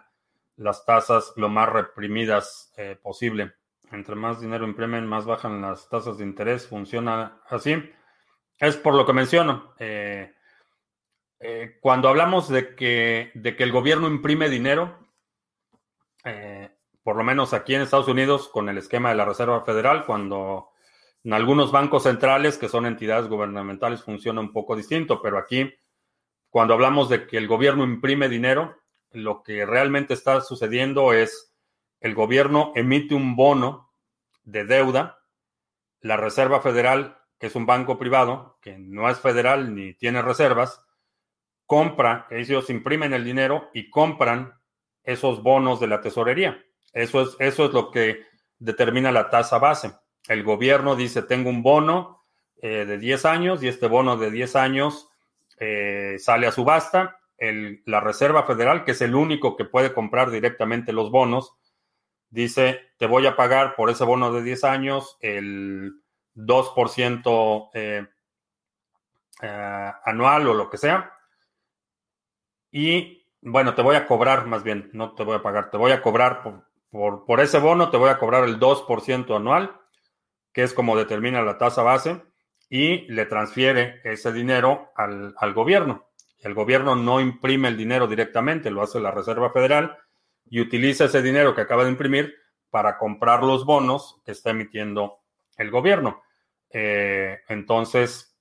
las 0.56 0.86
tasas 0.86 1.32
lo 1.36 1.48
más 1.48 1.68
reprimidas 1.68 2.72
posible. 3.02 3.54
Entre 3.92 4.14
más 4.14 4.40
dinero 4.40 4.66
imprimen, 4.66 5.06
más 5.06 5.26
bajan 5.26 5.60
las 5.60 5.88
tasas 5.88 6.18
de 6.18 6.24
interés. 6.24 6.66
Funciona 6.66 7.40
así. 7.48 7.76
Es 8.58 8.76
por 8.76 8.94
lo 8.94 9.06
que 9.06 9.12
menciono. 9.12 9.74
Eh, 9.78 10.34
Eh, 11.44 11.78
cuando 11.80 12.08
hablamos 12.08 12.48
de 12.48 12.76
que, 12.76 13.32
de 13.34 13.56
que 13.56 13.64
el 13.64 13.72
gobierno 13.72 14.06
imprime 14.06 14.48
dinero, 14.48 14.96
eh, 16.24 16.70
por 17.02 17.16
lo 17.16 17.24
menos 17.24 17.52
aquí 17.52 17.74
en 17.74 17.82
Estados 17.82 18.06
Unidos, 18.06 18.48
con 18.48 18.68
el 18.68 18.78
esquema 18.78 19.08
de 19.08 19.16
la 19.16 19.24
Reserva 19.24 19.64
Federal, 19.64 20.04
cuando 20.06 20.68
en 21.24 21.32
algunos 21.32 21.72
bancos 21.72 22.04
centrales, 22.04 22.58
que 22.58 22.68
son 22.68 22.86
entidades 22.86 23.26
gubernamentales, 23.26 24.04
funciona 24.04 24.40
un 24.40 24.52
poco 24.52 24.76
distinto, 24.76 25.20
pero 25.20 25.36
aquí, 25.36 25.68
cuando 26.48 26.74
hablamos 26.74 27.08
de 27.08 27.26
que 27.26 27.38
el 27.38 27.48
gobierno 27.48 27.82
imprime 27.82 28.28
dinero, 28.28 28.76
lo 29.10 29.42
que 29.42 29.66
realmente 29.66 30.14
está 30.14 30.42
sucediendo 30.42 31.12
es 31.12 31.51
el 32.02 32.14
gobierno 32.14 32.72
emite 32.74 33.14
un 33.14 33.36
bono 33.36 33.92
de 34.44 34.64
deuda, 34.64 35.20
la 36.00 36.16
Reserva 36.16 36.60
Federal, 36.60 37.18
que 37.38 37.46
es 37.46 37.54
un 37.54 37.64
banco 37.64 37.98
privado, 37.98 38.58
que 38.60 38.76
no 38.78 39.08
es 39.08 39.20
federal 39.20 39.74
ni 39.74 39.94
tiene 39.94 40.20
reservas, 40.20 40.84
compra, 41.66 42.26
ellos 42.30 42.70
imprimen 42.70 43.12
el 43.12 43.24
dinero 43.24 43.70
y 43.72 43.88
compran 43.88 44.52
esos 45.04 45.42
bonos 45.42 45.80
de 45.80 45.86
la 45.86 46.00
tesorería. 46.00 46.62
Eso 46.92 47.22
es, 47.22 47.36
eso 47.38 47.66
es 47.66 47.72
lo 47.72 47.90
que 47.90 48.26
determina 48.58 49.12
la 49.12 49.30
tasa 49.30 49.58
base. 49.58 49.92
El 50.28 50.42
gobierno 50.42 50.96
dice, 50.96 51.22
tengo 51.22 51.50
un 51.50 51.62
bono 51.62 52.24
eh, 52.60 52.84
de 52.84 52.98
10 52.98 53.24
años 53.24 53.62
y 53.62 53.68
este 53.68 53.86
bono 53.86 54.16
de 54.16 54.30
10 54.30 54.56
años 54.56 55.08
eh, 55.58 56.16
sale 56.18 56.46
a 56.46 56.52
subasta. 56.52 57.18
La 57.86 57.98
Reserva 57.98 58.44
Federal, 58.44 58.84
que 58.84 58.92
es 58.92 59.00
el 59.02 59.16
único 59.16 59.56
que 59.56 59.64
puede 59.64 59.92
comprar 59.92 60.30
directamente 60.30 60.92
los 60.92 61.10
bonos, 61.10 61.56
dice, 62.32 62.80
te 62.96 63.06
voy 63.06 63.26
a 63.26 63.36
pagar 63.36 63.76
por 63.76 63.90
ese 63.90 64.04
bono 64.04 64.32
de 64.32 64.42
10 64.42 64.64
años 64.64 65.18
el 65.20 65.92
2% 66.34 67.70
eh, 67.74 68.06
anual 70.04 70.48
o 70.48 70.54
lo 70.54 70.70
que 70.70 70.78
sea. 70.78 71.12
Y 72.70 73.28
bueno, 73.42 73.74
te 73.74 73.82
voy 73.82 73.96
a 73.96 74.06
cobrar 74.06 74.46
más 74.46 74.64
bien, 74.64 74.90
no 74.94 75.14
te 75.14 75.24
voy 75.24 75.36
a 75.36 75.42
pagar, 75.42 75.70
te 75.70 75.76
voy 75.76 75.92
a 75.92 76.00
cobrar 76.00 76.42
por, 76.42 76.64
por, 76.90 77.26
por 77.26 77.40
ese 77.40 77.58
bono, 77.58 77.90
te 77.90 77.98
voy 77.98 78.08
a 78.08 78.18
cobrar 78.18 78.44
el 78.44 78.58
2% 78.58 79.36
anual, 79.36 79.78
que 80.52 80.62
es 80.62 80.72
como 80.72 80.96
determina 80.96 81.42
la 81.42 81.58
tasa 81.58 81.82
base, 81.82 82.22
y 82.70 83.02
le 83.12 83.26
transfiere 83.26 84.00
ese 84.04 84.32
dinero 84.32 84.90
al, 84.96 85.34
al 85.36 85.52
gobierno. 85.52 86.08
El 86.38 86.54
gobierno 86.54 86.96
no 86.96 87.20
imprime 87.20 87.68
el 87.68 87.76
dinero 87.76 88.06
directamente, 88.06 88.70
lo 88.70 88.80
hace 88.80 89.00
la 89.00 89.10
Reserva 89.10 89.50
Federal 89.50 89.98
y 90.52 90.60
utiliza 90.60 91.06
ese 91.06 91.22
dinero 91.22 91.54
que 91.54 91.62
acaba 91.62 91.82
de 91.82 91.90
imprimir 91.90 92.34
para 92.68 92.98
comprar 92.98 93.42
los 93.42 93.64
bonos 93.64 94.20
que 94.22 94.32
está 94.32 94.50
emitiendo 94.50 95.20
el 95.56 95.70
gobierno. 95.70 96.22
Eh, 96.68 97.40
entonces, 97.48 98.36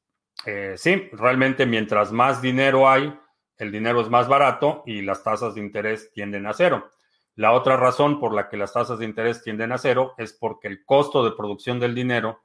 eh, 0.45 0.73
sí, 0.75 1.07
realmente 1.13 1.65
mientras 1.65 2.11
más 2.11 2.41
dinero 2.41 2.89
hay, 2.89 3.17
el 3.55 3.71
dinero 3.71 4.01
es 4.01 4.09
más 4.09 4.27
barato 4.27 4.83
y 4.85 5.01
las 5.03 5.23
tasas 5.23 5.55
de 5.55 5.61
interés 5.61 6.11
tienden 6.11 6.47
a 6.47 6.53
cero. 6.53 6.89
La 7.35 7.53
otra 7.53 7.77
razón 7.77 8.19
por 8.19 8.33
la 8.33 8.49
que 8.49 8.57
las 8.57 8.73
tasas 8.73 8.99
de 8.99 9.05
interés 9.05 9.41
tienden 9.41 9.71
a 9.71 9.77
cero 9.77 10.13
es 10.17 10.33
porque 10.33 10.67
el 10.67 10.83
costo 10.83 11.23
de 11.23 11.31
producción 11.31 11.79
del 11.79 11.95
dinero 11.95 12.41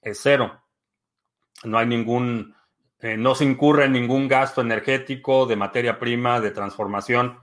es 0.00 0.18
cero. 0.22 0.62
No 1.64 1.76
hay 1.76 1.86
ningún, 1.86 2.54
eh, 3.00 3.18
no 3.18 3.34
se 3.34 3.44
incurre 3.44 3.84
en 3.84 3.92
ningún 3.92 4.28
gasto 4.28 4.62
energético, 4.62 5.44
de 5.44 5.56
materia 5.56 5.98
prima, 5.98 6.40
de 6.40 6.52
transformación 6.52 7.38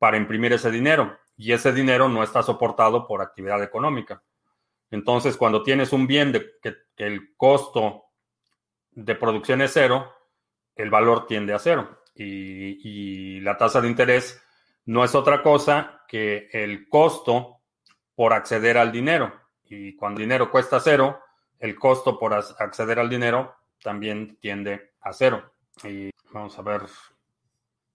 para 0.00 0.16
imprimir 0.16 0.52
ese 0.52 0.72
dinero. 0.72 1.16
Y 1.36 1.52
ese 1.52 1.72
dinero 1.72 2.08
no 2.08 2.24
está 2.24 2.42
soportado 2.42 3.06
por 3.06 3.22
actividad 3.22 3.62
económica. 3.62 4.24
Entonces, 4.90 5.36
cuando 5.36 5.62
tienes 5.62 5.92
un 5.92 6.08
bien 6.08 6.32
que, 6.32 6.74
que 6.96 7.06
el 7.06 7.36
costo 7.36 8.06
de 8.90 9.14
producción 9.14 9.62
es 9.62 9.72
cero, 9.72 10.12
el 10.74 10.90
valor 10.90 11.28
tiende 11.28 11.54
a 11.54 11.60
cero 11.60 12.00
y, 12.14 13.40
la 13.40 13.56
tasa 13.56 13.80
de 13.80 13.88
interés 13.88 14.40
no 14.86 15.04
es 15.04 15.14
otra 15.14 15.42
cosa 15.42 16.02
que 16.08 16.48
el 16.52 16.88
costo 16.88 17.60
por 18.14 18.32
acceder 18.32 18.76
al 18.76 18.92
dinero. 18.92 19.32
Y 19.64 19.94
cuando 19.94 20.20
el 20.20 20.26
dinero 20.26 20.50
cuesta 20.50 20.80
cero, 20.80 21.20
el 21.58 21.78
costo 21.78 22.18
por 22.18 22.34
acceder 22.34 22.98
al 22.98 23.08
dinero 23.08 23.54
también 23.82 24.36
tiende 24.40 24.92
a 25.00 25.12
cero. 25.12 25.52
Y 25.84 26.10
vamos 26.32 26.58
a 26.58 26.62
ver 26.62 26.82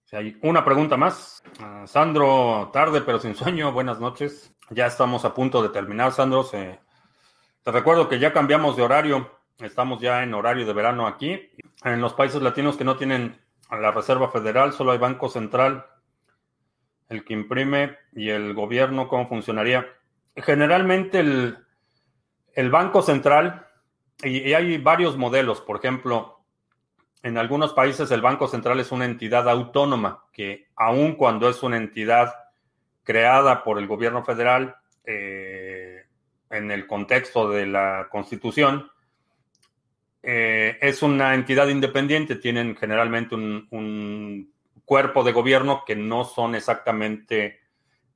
si 0.06 0.16
hay 0.16 0.38
una 0.42 0.64
pregunta 0.64 0.96
más. 0.96 1.42
Ah, 1.60 1.84
Sandro, 1.86 2.70
tarde 2.72 3.00
pero 3.02 3.18
sin 3.18 3.34
sueño, 3.34 3.72
buenas 3.72 4.00
noches. 4.00 4.54
Ya 4.70 4.86
estamos 4.86 5.24
a 5.24 5.34
punto 5.34 5.62
de 5.62 5.68
terminar, 5.68 6.12
Sandro. 6.12 6.44
te 6.44 7.70
recuerdo 7.72 8.08
que 8.08 8.18
ya 8.18 8.32
cambiamos 8.32 8.76
de 8.76 8.82
horario. 8.82 9.30
Estamos 9.58 10.00
ya 10.00 10.22
en 10.22 10.32
horario 10.32 10.64
de 10.64 10.72
verano 10.72 11.06
aquí. 11.06 11.50
En 11.84 12.00
los 12.00 12.14
países 12.14 12.40
latinos 12.40 12.76
que 12.76 12.84
no 12.84 12.96
tienen 12.96 13.40
la 13.70 13.90
Reserva 13.90 14.30
Federal, 14.30 14.72
solo 14.72 14.92
hay 14.92 14.98
Banco 14.98 15.28
Central, 15.28 15.86
el 17.08 17.24
que 17.24 17.34
imprime 17.34 17.98
y 18.12 18.30
el 18.30 18.54
gobierno, 18.54 19.08
¿cómo 19.08 19.28
funcionaría? 19.28 19.86
Generalmente 20.36 21.18
el, 21.18 21.58
el 22.54 22.70
Banco 22.70 23.02
Central, 23.02 23.66
y, 24.22 24.52
hay 24.52 24.78
varios 24.78 25.16
modelos, 25.16 25.60
por 25.60 25.78
ejemplo, 25.78 26.35
en 27.22 27.38
algunos 27.38 27.72
países 27.72 28.10
el 28.10 28.20
Banco 28.20 28.48
Central 28.48 28.80
es 28.80 28.92
una 28.92 29.04
entidad 29.04 29.48
autónoma 29.48 30.24
que 30.32 30.68
aun 30.76 31.14
cuando 31.14 31.48
es 31.48 31.62
una 31.62 31.76
entidad 31.76 32.34
creada 33.02 33.64
por 33.64 33.78
el 33.78 33.86
gobierno 33.86 34.24
federal 34.24 34.76
eh, 35.04 36.04
en 36.50 36.70
el 36.70 36.86
contexto 36.86 37.50
de 37.50 37.66
la 37.66 38.08
Constitución, 38.10 38.90
eh, 40.28 40.76
es 40.80 41.02
una 41.02 41.34
entidad 41.34 41.68
independiente, 41.68 42.34
tienen 42.34 42.76
generalmente 42.76 43.36
un, 43.36 44.52
cuerpo 44.84 45.24
de 45.24 45.32
gobierno 45.32 45.82
que 45.84 45.96
no 45.96 46.24
son 46.24 46.54
exactamente 46.54 47.58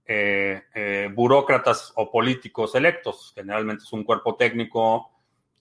eh, 0.07 0.63
eh, 0.73 1.09
burócratas 1.13 1.93
o 1.97 2.13
políticos 2.13 2.77
electos, 2.77 3.33
generalmente 3.35 3.83
es 3.83 3.93
un 3.93 4.05
cuerpo 4.05 4.37
técnico, 4.37 5.11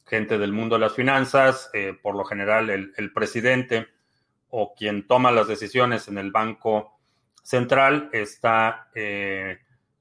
gente 0.10 0.38
del 0.38 0.52
mundo 0.52 0.76
de 0.76 0.82
las 0.82 0.96
finanzas, 0.96 1.72
por 2.02 2.16
lo 2.16 2.26
general 2.26 2.70
el, 2.70 3.14
presidente 3.14 3.88
o 4.50 4.74
quien 4.74 5.08
toma 5.08 5.32
las 5.32 5.48
decisiones 5.48 6.08
en 6.08 6.18
el 6.18 6.32
Banco 6.32 7.00
Central 7.44 8.10
está 8.12 8.90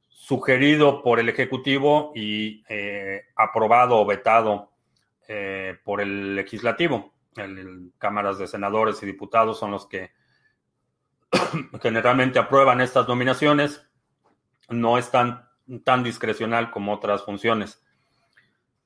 sugerido 0.09 1.03
por 1.03 1.21
el 1.21 1.29
Ejecutivo 1.29 2.13
y 2.15 2.65
aprobado 3.37 3.99
o 3.99 4.07
vetado 4.07 4.73
eh, 5.31 5.77
por 5.85 6.01
el 6.01 6.35
legislativo. 6.35 7.13
El, 7.37 7.93
cámaras 7.99 8.39
de 8.39 8.47
senadores 8.47 9.03
y 9.03 9.07
diputados 9.07 9.59
son 9.59 9.71
los 9.71 9.87
que 9.87 10.11
generalmente 11.83 12.39
aprueban 12.39 12.81
estas 12.81 13.07
nominaciones. 13.07 13.87
No 14.71 14.97
es 14.97 15.11
tan, 15.11 15.47
tan 15.85 16.03
discrecional 16.03 16.71
como 16.71 16.95
otras 16.95 17.25
funciones. 17.27 17.85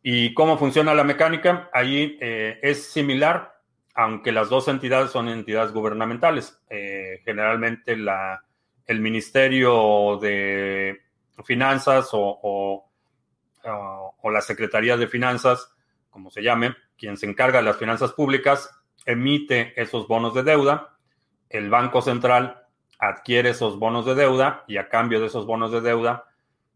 ¿Y 0.03 0.35
cómo 0.35 0.59
funciona 0.59 0.95
la 0.95 1.05
mecánica? 1.05 1.71
Ahí 1.73 2.19
eh, 2.21 2.59
es 2.63 2.91
similar, 2.93 3.61
aunque 3.95 4.33
las 4.33 4.49
dos 4.49 4.69
entidades 4.69 5.11
son 5.11 5.29
entidades 5.29 5.73
gubernamentales. 5.73 6.61
Eh, 6.69 7.21
generalmente 7.25 7.97
la, 7.97 8.45
el 8.87 9.01
Ministerio 9.01 10.19
de 10.21 11.01
Finanzas 11.45 12.09
o, 12.13 12.91
o 13.65 14.31
la 14.31 14.41
Secretaría 14.41 14.97
de 14.97 15.07
Finanzas 15.07 15.73
como 16.13 16.31
se 16.31 16.43
llame, 16.43 16.77
quien 16.97 17.17
se 17.17 17.27
encarga 17.27 17.59
de 17.59 17.65
las 17.65 17.79
finanzas 17.79 18.13
públicas, 18.13 18.71
emite 19.07 19.73
esos 19.81 20.07
bonos 20.07 20.35
de 20.35 20.45
deuda, 20.45 20.99
el 21.49 21.71
Banco 21.71 22.03
Central 22.03 22.63
adquiere 22.99 23.51
esos 23.51 23.79
bonos 23.79 24.07
de 24.07 24.15
deuda 24.15 24.63
y 24.69 24.77
a 24.77 24.89
cambio 24.89 25.21
de 25.21 25.27
esos 25.27 25.47
bonos 25.47 25.73
de 25.73 25.81
deuda 25.81 26.27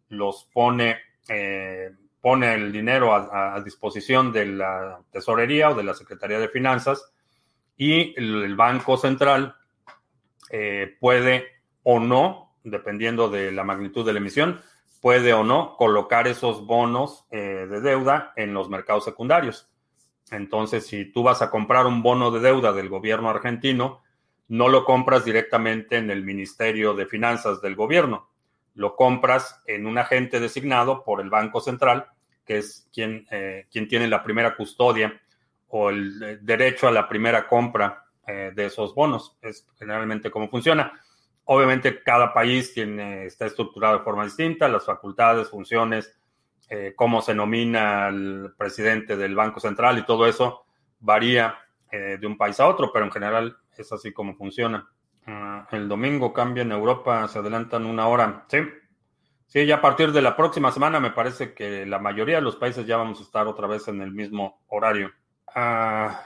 los 0.08 0.48
pone, 0.52 0.96
eh, 1.28 1.90
pone 2.26 2.54
el 2.54 2.72
dinero 2.72 3.14
a, 3.14 3.60
disposición 3.60 4.32
de 4.32 4.46
la 4.46 4.98
tesorería 5.12 5.70
o 5.70 5.76
de 5.76 5.84
la 5.84 5.94
Secretaría 5.94 6.40
de 6.40 6.48
Finanzas 6.48 7.12
y 7.76 8.18
el, 8.18 8.56
Banco 8.56 8.96
Central 8.96 9.54
eh, 10.50 10.96
puede 10.98 11.46
o 11.84 12.00
no, 12.00 12.56
dependiendo 12.64 13.28
de 13.28 13.52
la 13.52 13.62
magnitud 13.62 14.04
de 14.04 14.12
la 14.12 14.18
emisión, 14.18 14.60
puede 15.00 15.34
o 15.34 15.44
no 15.44 15.76
colocar 15.76 16.26
esos 16.26 16.66
bonos 16.66 17.26
eh, 17.30 17.68
de 17.70 17.80
deuda 17.80 18.32
en 18.34 18.54
los 18.54 18.68
mercados 18.68 19.04
secundarios. 19.04 19.70
Entonces, 20.32 20.84
si 20.84 21.04
tú 21.04 21.22
vas 21.22 21.42
a 21.42 21.50
comprar 21.52 21.86
un 21.86 22.02
bono 22.02 22.32
de 22.32 22.40
deuda 22.40 22.72
del 22.72 22.88
gobierno 22.88 23.30
argentino, 23.30 24.02
no 24.48 24.68
lo 24.68 24.84
compras 24.84 25.24
directamente 25.24 25.96
en 25.96 26.10
el 26.10 26.24
Ministerio 26.24 26.92
de 26.92 27.06
Finanzas 27.06 27.62
del 27.62 27.76
gobierno, 27.76 28.28
lo 28.74 28.96
compras 28.96 29.62
en 29.66 29.86
un 29.86 29.96
agente 29.96 30.40
designado 30.40 31.04
por 31.04 31.20
el 31.20 31.30
Banco 31.30 31.60
Central, 31.60 32.10
que 32.46 32.58
es 32.58 32.88
quien, 32.92 33.26
eh, 33.30 33.66
quien 33.70 33.88
tiene 33.88 34.08
la 34.08 34.22
primera 34.22 34.56
custodia 34.56 35.20
o 35.68 35.90
el 35.90 36.22
eh, 36.22 36.38
derecho 36.40 36.88
a 36.88 36.92
la 36.92 37.08
primera 37.08 37.46
compra 37.46 38.02
de 38.26 38.66
esos 38.66 38.92
bonos. 38.92 39.38
Es 39.40 39.68
generalmente 39.78 40.32
cómo 40.32 40.48
funciona. 40.48 41.00
Obviamente 41.44 42.02
cada 42.02 42.34
país 42.34 42.74
tiene, 42.74 43.26
está 43.26 43.46
estructurado 43.46 43.98
de 43.98 44.02
forma 44.02 44.24
distinta, 44.24 44.66
las 44.66 44.84
facultades, 44.84 45.48
funciones, 45.48 46.18
eh, 46.68 46.94
cómo 46.96 47.22
se 47.22 47.32
nomina 47.32 48.06
al 48.06 48.52
presidente 48.58 49.16
del 49.16 49.36
Banco 49.36 49.60
Central 49.60 49.98
y 49.98 50.04
todo 50.04 50.26
eso 50.26 50.64
varía 50.98 51.56
eh, 51.92 52.18
de 52.20 52.26
un 52.26 52.36
país 52.36 52.58
a 52.58 52.66
otro, 52.66 52.90
pero 52.92 53.04
en 53.04 53.12
general 53.12 53.56
es 53.76 53.92
así 53.92 54.12
como 54.12 54.34
funciona. 54.34 54.88
Ah, 55.26 55.68
el 55.70 55.88
domingo 55.88 56.32
cambia 56.32 56.62
en 56.62 56.72
Europa, 56.72 57.28
se 57.28 57.38
adelantan 57.38 57.86
una 57.86 58.08
hora. 58.08 58.44
Sí. 58.48 58.58
Sí, 59.46 59.64
ya 59.64 59.76
a 59.76 59.80
partir 59.80 60.12
de 60.12 60.22
la 60.22 60.36
próxima 60.36 60.72
semana 60.72 61.00
me 61.00 61.12
parece 61.12 61.54
que 61.54 61.86
la 61.86 61.98
mayoría 61.98 62.36
de 62.36 62.42
los 62.42 62.56
países 62.56 62.86
ya 62.86 62.96
vamos 62.96 63.20
a 63.20 63.22
estar 63.22 63.46
otra 63.46 63.66
vez 63.66 63.88
en 63.88 64.02
el 64.02 64.12
mismo 64.12 64.62
horario. 64.68 65.12
Ah, 65.54 66.20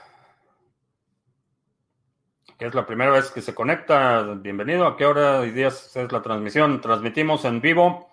es 2.59 2.75
la 2.75 2.87
primera 2.87 3.11
vez 3.11 3.31
que 3.31 3.41
se 3.41 3.55
conecta, 3.55 4.23
bienvenido. 4.35 4.87
¿A 4.87 4.97
qué 4.97 5.07
hora 5.07 5.45
y 5.47 5.51
días 5.51 5.97
es 5.97 6.12
la 6.12 6.23
transmisión? 6.23 6.81
Transmitimos 6.81 7.45
en 7.45 7.61
vivo 7.61 8.11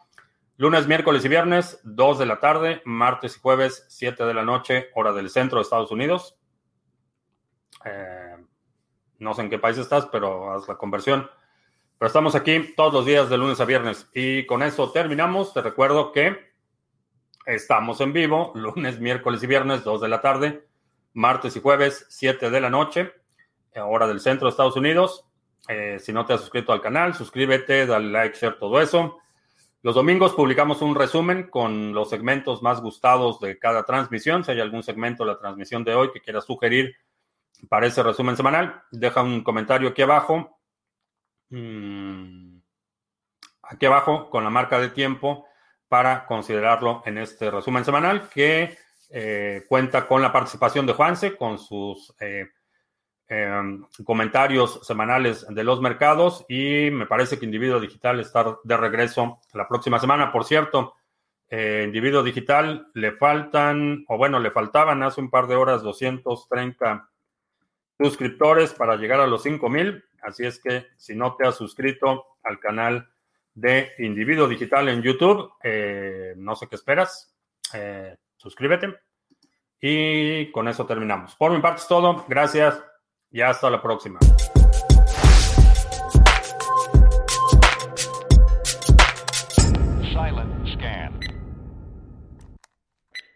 lunes, 0.58 0.88
miércoles 0.88 1.24
y 1.24 1.28
viernes, 1.28 1.80
2 1.84 2.20
de 2.20 2.26
la 2.26 2.40
tarde, 2.40 2.82
martes 2.84 3.38
y 3.38 3.40
jueves, 3.40 3.86
7 3.90 4.26
de 4.26 4.34
la 4.34 4.44
noche, 4.44 4.88
hora 4.96 5.14
del 5.14 5.30
centro 5.30 5.60
de 5.60 5.64
Estados 5.64 5.92
Unidos. 5.92 6.36
Eh, 7.86 8.36
no 9.20 9.34
sé 9.34 9.44
en 9.44 9.50
qué 9.50 9.60
país 9.60 9.78
estás, 9.78 10.08
pero 10.08 10.52
haz 10.52 10.68
la 10.68 10.76
conversión. 10.76 11.30
Pero 12.00 12.08
estamos 12.08 12.36
aquí 12.36 12.74
todos 12.76 12.94
los 12.94 13.06
días 13.08 13.28
de 13.28 13.38
lunes 13.38 13.60
a 13.60 13.66
viernes. 13.66 14.08
Y 14.14 14.46
con 14.46 14.62
eso 14.62 14.92
terminamos. 14.92 15.52
Te 15.54 15.64
recuerdo 15.64 16.12
que 16.12 16.52
estamos 17.48 18.02
en 18.02 18.14
vivo 18.14 18.52
lunes, 18.56 19.00
miércoles 19.00 19.42
y 19.42 19.48
viernes, 19.48 19.84
2 19.84 20.02
de 20.02 20.08
la 20.08 20.22
tarde, 20.22 20.68
martes 21.14 21.56
y 21.56 21.62
jueves, 21.62 22.06
7 22.10 22.52
de 22.52 22.62
la 22.62 22.70
noche, 22.70 23.14
hora 23.76 24.08
del 24.08 24.20
centro 24.20 24.46
de 24.46 24.52
Estados 24.52 24.76
Unidos. 24.76 25.26
Eh, 25.70 25.98
si 26.00 26.14
no 26.14 26.24
te 26.24 26.34
has 26.34 26.42
suscrito 26.42 26.72
al 26.72 26.82
canal, 26.82 27.16
suscríbete, 27.16 27.88
dale 27.88 28.12
like, 28.12 28.38
share, 28.38 28.60
todo 28.60 28.80
eso. 28.80 29.18
Los 29.82 29.96
domingos 29.96 30.34
publicamos 30.34 30.84
un 30.84 30.94
resumen 30.94 31.50
con 31.50 31.94
los 31.94 32.12
segmentos 32.12 32.62
más 32.62 32.80
gustados 32.80 33.40
de 33.40 33.58
cada 33.58 33.86
transmisión. 33.86 34.44
Si 34.44 34.52
hay 34.52 34.60
algún 34.60 34.84
segmento 34.84 35.24
de 35.26 35.32
la 35.32 35.40
transmisión 35.40 35.84
de 35.84 35.96
hoy 35.96 36.12
que 36.12 36.22
quieras 36.22 36.46
sugerir 36.46 36.96
para 37.70 37.88
ese 37.88 38.04
resumen 38.04 38.38
semanal, 38.38 38.84
deja 38.92 39.24
un 39.24 39.44
comentario 39.44 39.90
aquí 39.90 40.04
abajo 40.04 40.57
Mm, 41.50 42.60
aquí 43.64 43.86
abajo 43.86 44.30
con 44.30 44.44
la 44.44 44.50
marca 44.50 44.80
de 44.80 44.90
tiempo 44.90 45.48
para 45.88 46.26
considerarlo 46.26 47.02
en 47.06 47.18
este 47.18 47.50
resumen 47.50 47.86
semanal 47.86 48.30
que 48.30 48.78
eh, 49.10 49.64
cuenta 49.70 50.06
con 50.06 50.22
la 50.22 50.34
participación 50.34 50.86
de 50.86 50.94
Juanse, 50.94 51.38
con 51.38 51.58
sus 51.58 52.14
eh, 52.20 52.46
em, 53.28 53.86
comentarios 54.04 54.82
semanales 54.86 55.46
de 55.50 55.64
los 55.64 55.80
mercados 55.80 56.46
y 56.50 56.90
me 56.92 57.06
parece 57.06 57.40
que 57.40 57.46
Individuo 57.46 57.80
Digital 57.80 58.20
está 58.20 58.58
de 58.64 58.78
regreso 58.78 59.40
la 59.54 59.68
próxima 59.68 60.00
semana. 60.00 60.32
Por 60.32 60.44
cierto, 60.44 60.96
eh, 61.50 61.84
Individuo 61.86 62.22
Digital 62.22 62.90
le 62.94 63.14
faltan, 63.14 64.04
o 64.10 64.18
bueno, 64.18 64.40
le 64.40 64.52
faltaban 64.52 65.02
hace 65.04 65.22
un 65.22 65.30
par 65.30 65.48
de 65.48 65.56
horas 65.56 65.82
230 65.82 67.10
suscriptores 67.98 68.74
para 68.74 68.98
llegar 68.98 69.22
a 69.22 69.28
los 69.28 69.44
5000. 69.44 70.04
Así 70.22 70.46
es 70.46 70.60
que 70.60 70.88
si 70.98 71.16
no 71.16 71.36
te 71.36 71.48
has 71.48 71.56
suscrito 71.56 72.38
al 72.44 72.60
canal 72.60 73.10
de 73.54 73.92
Individuo 74.00 74.48
Digital 74.48 74.90
en 74.90 75.02
YouTube, 75.02 75.52
eh, 75.64 76.34
no 76.38 76.56
sé 76.56 76.68
qué 76.68 76.76
esperas, 76.76 77.36
eh, 77.74 78.16
suscríbete. 78.36 78.96
Y 79.80 80.52
con 80.52 80.68
eso 80.68 80.86
terminamos. 80.86 81.36
Por 81.36 81.52
mi 81.52 81.60
parte 81.60 81.82
es 81.82 81.88
todo. 81.88 82.26
Gracias 82.28 82.82
y 83.32 83.42
hasta 83.42 83.70
la 83.70 83.82
próxima. 83.82 84.20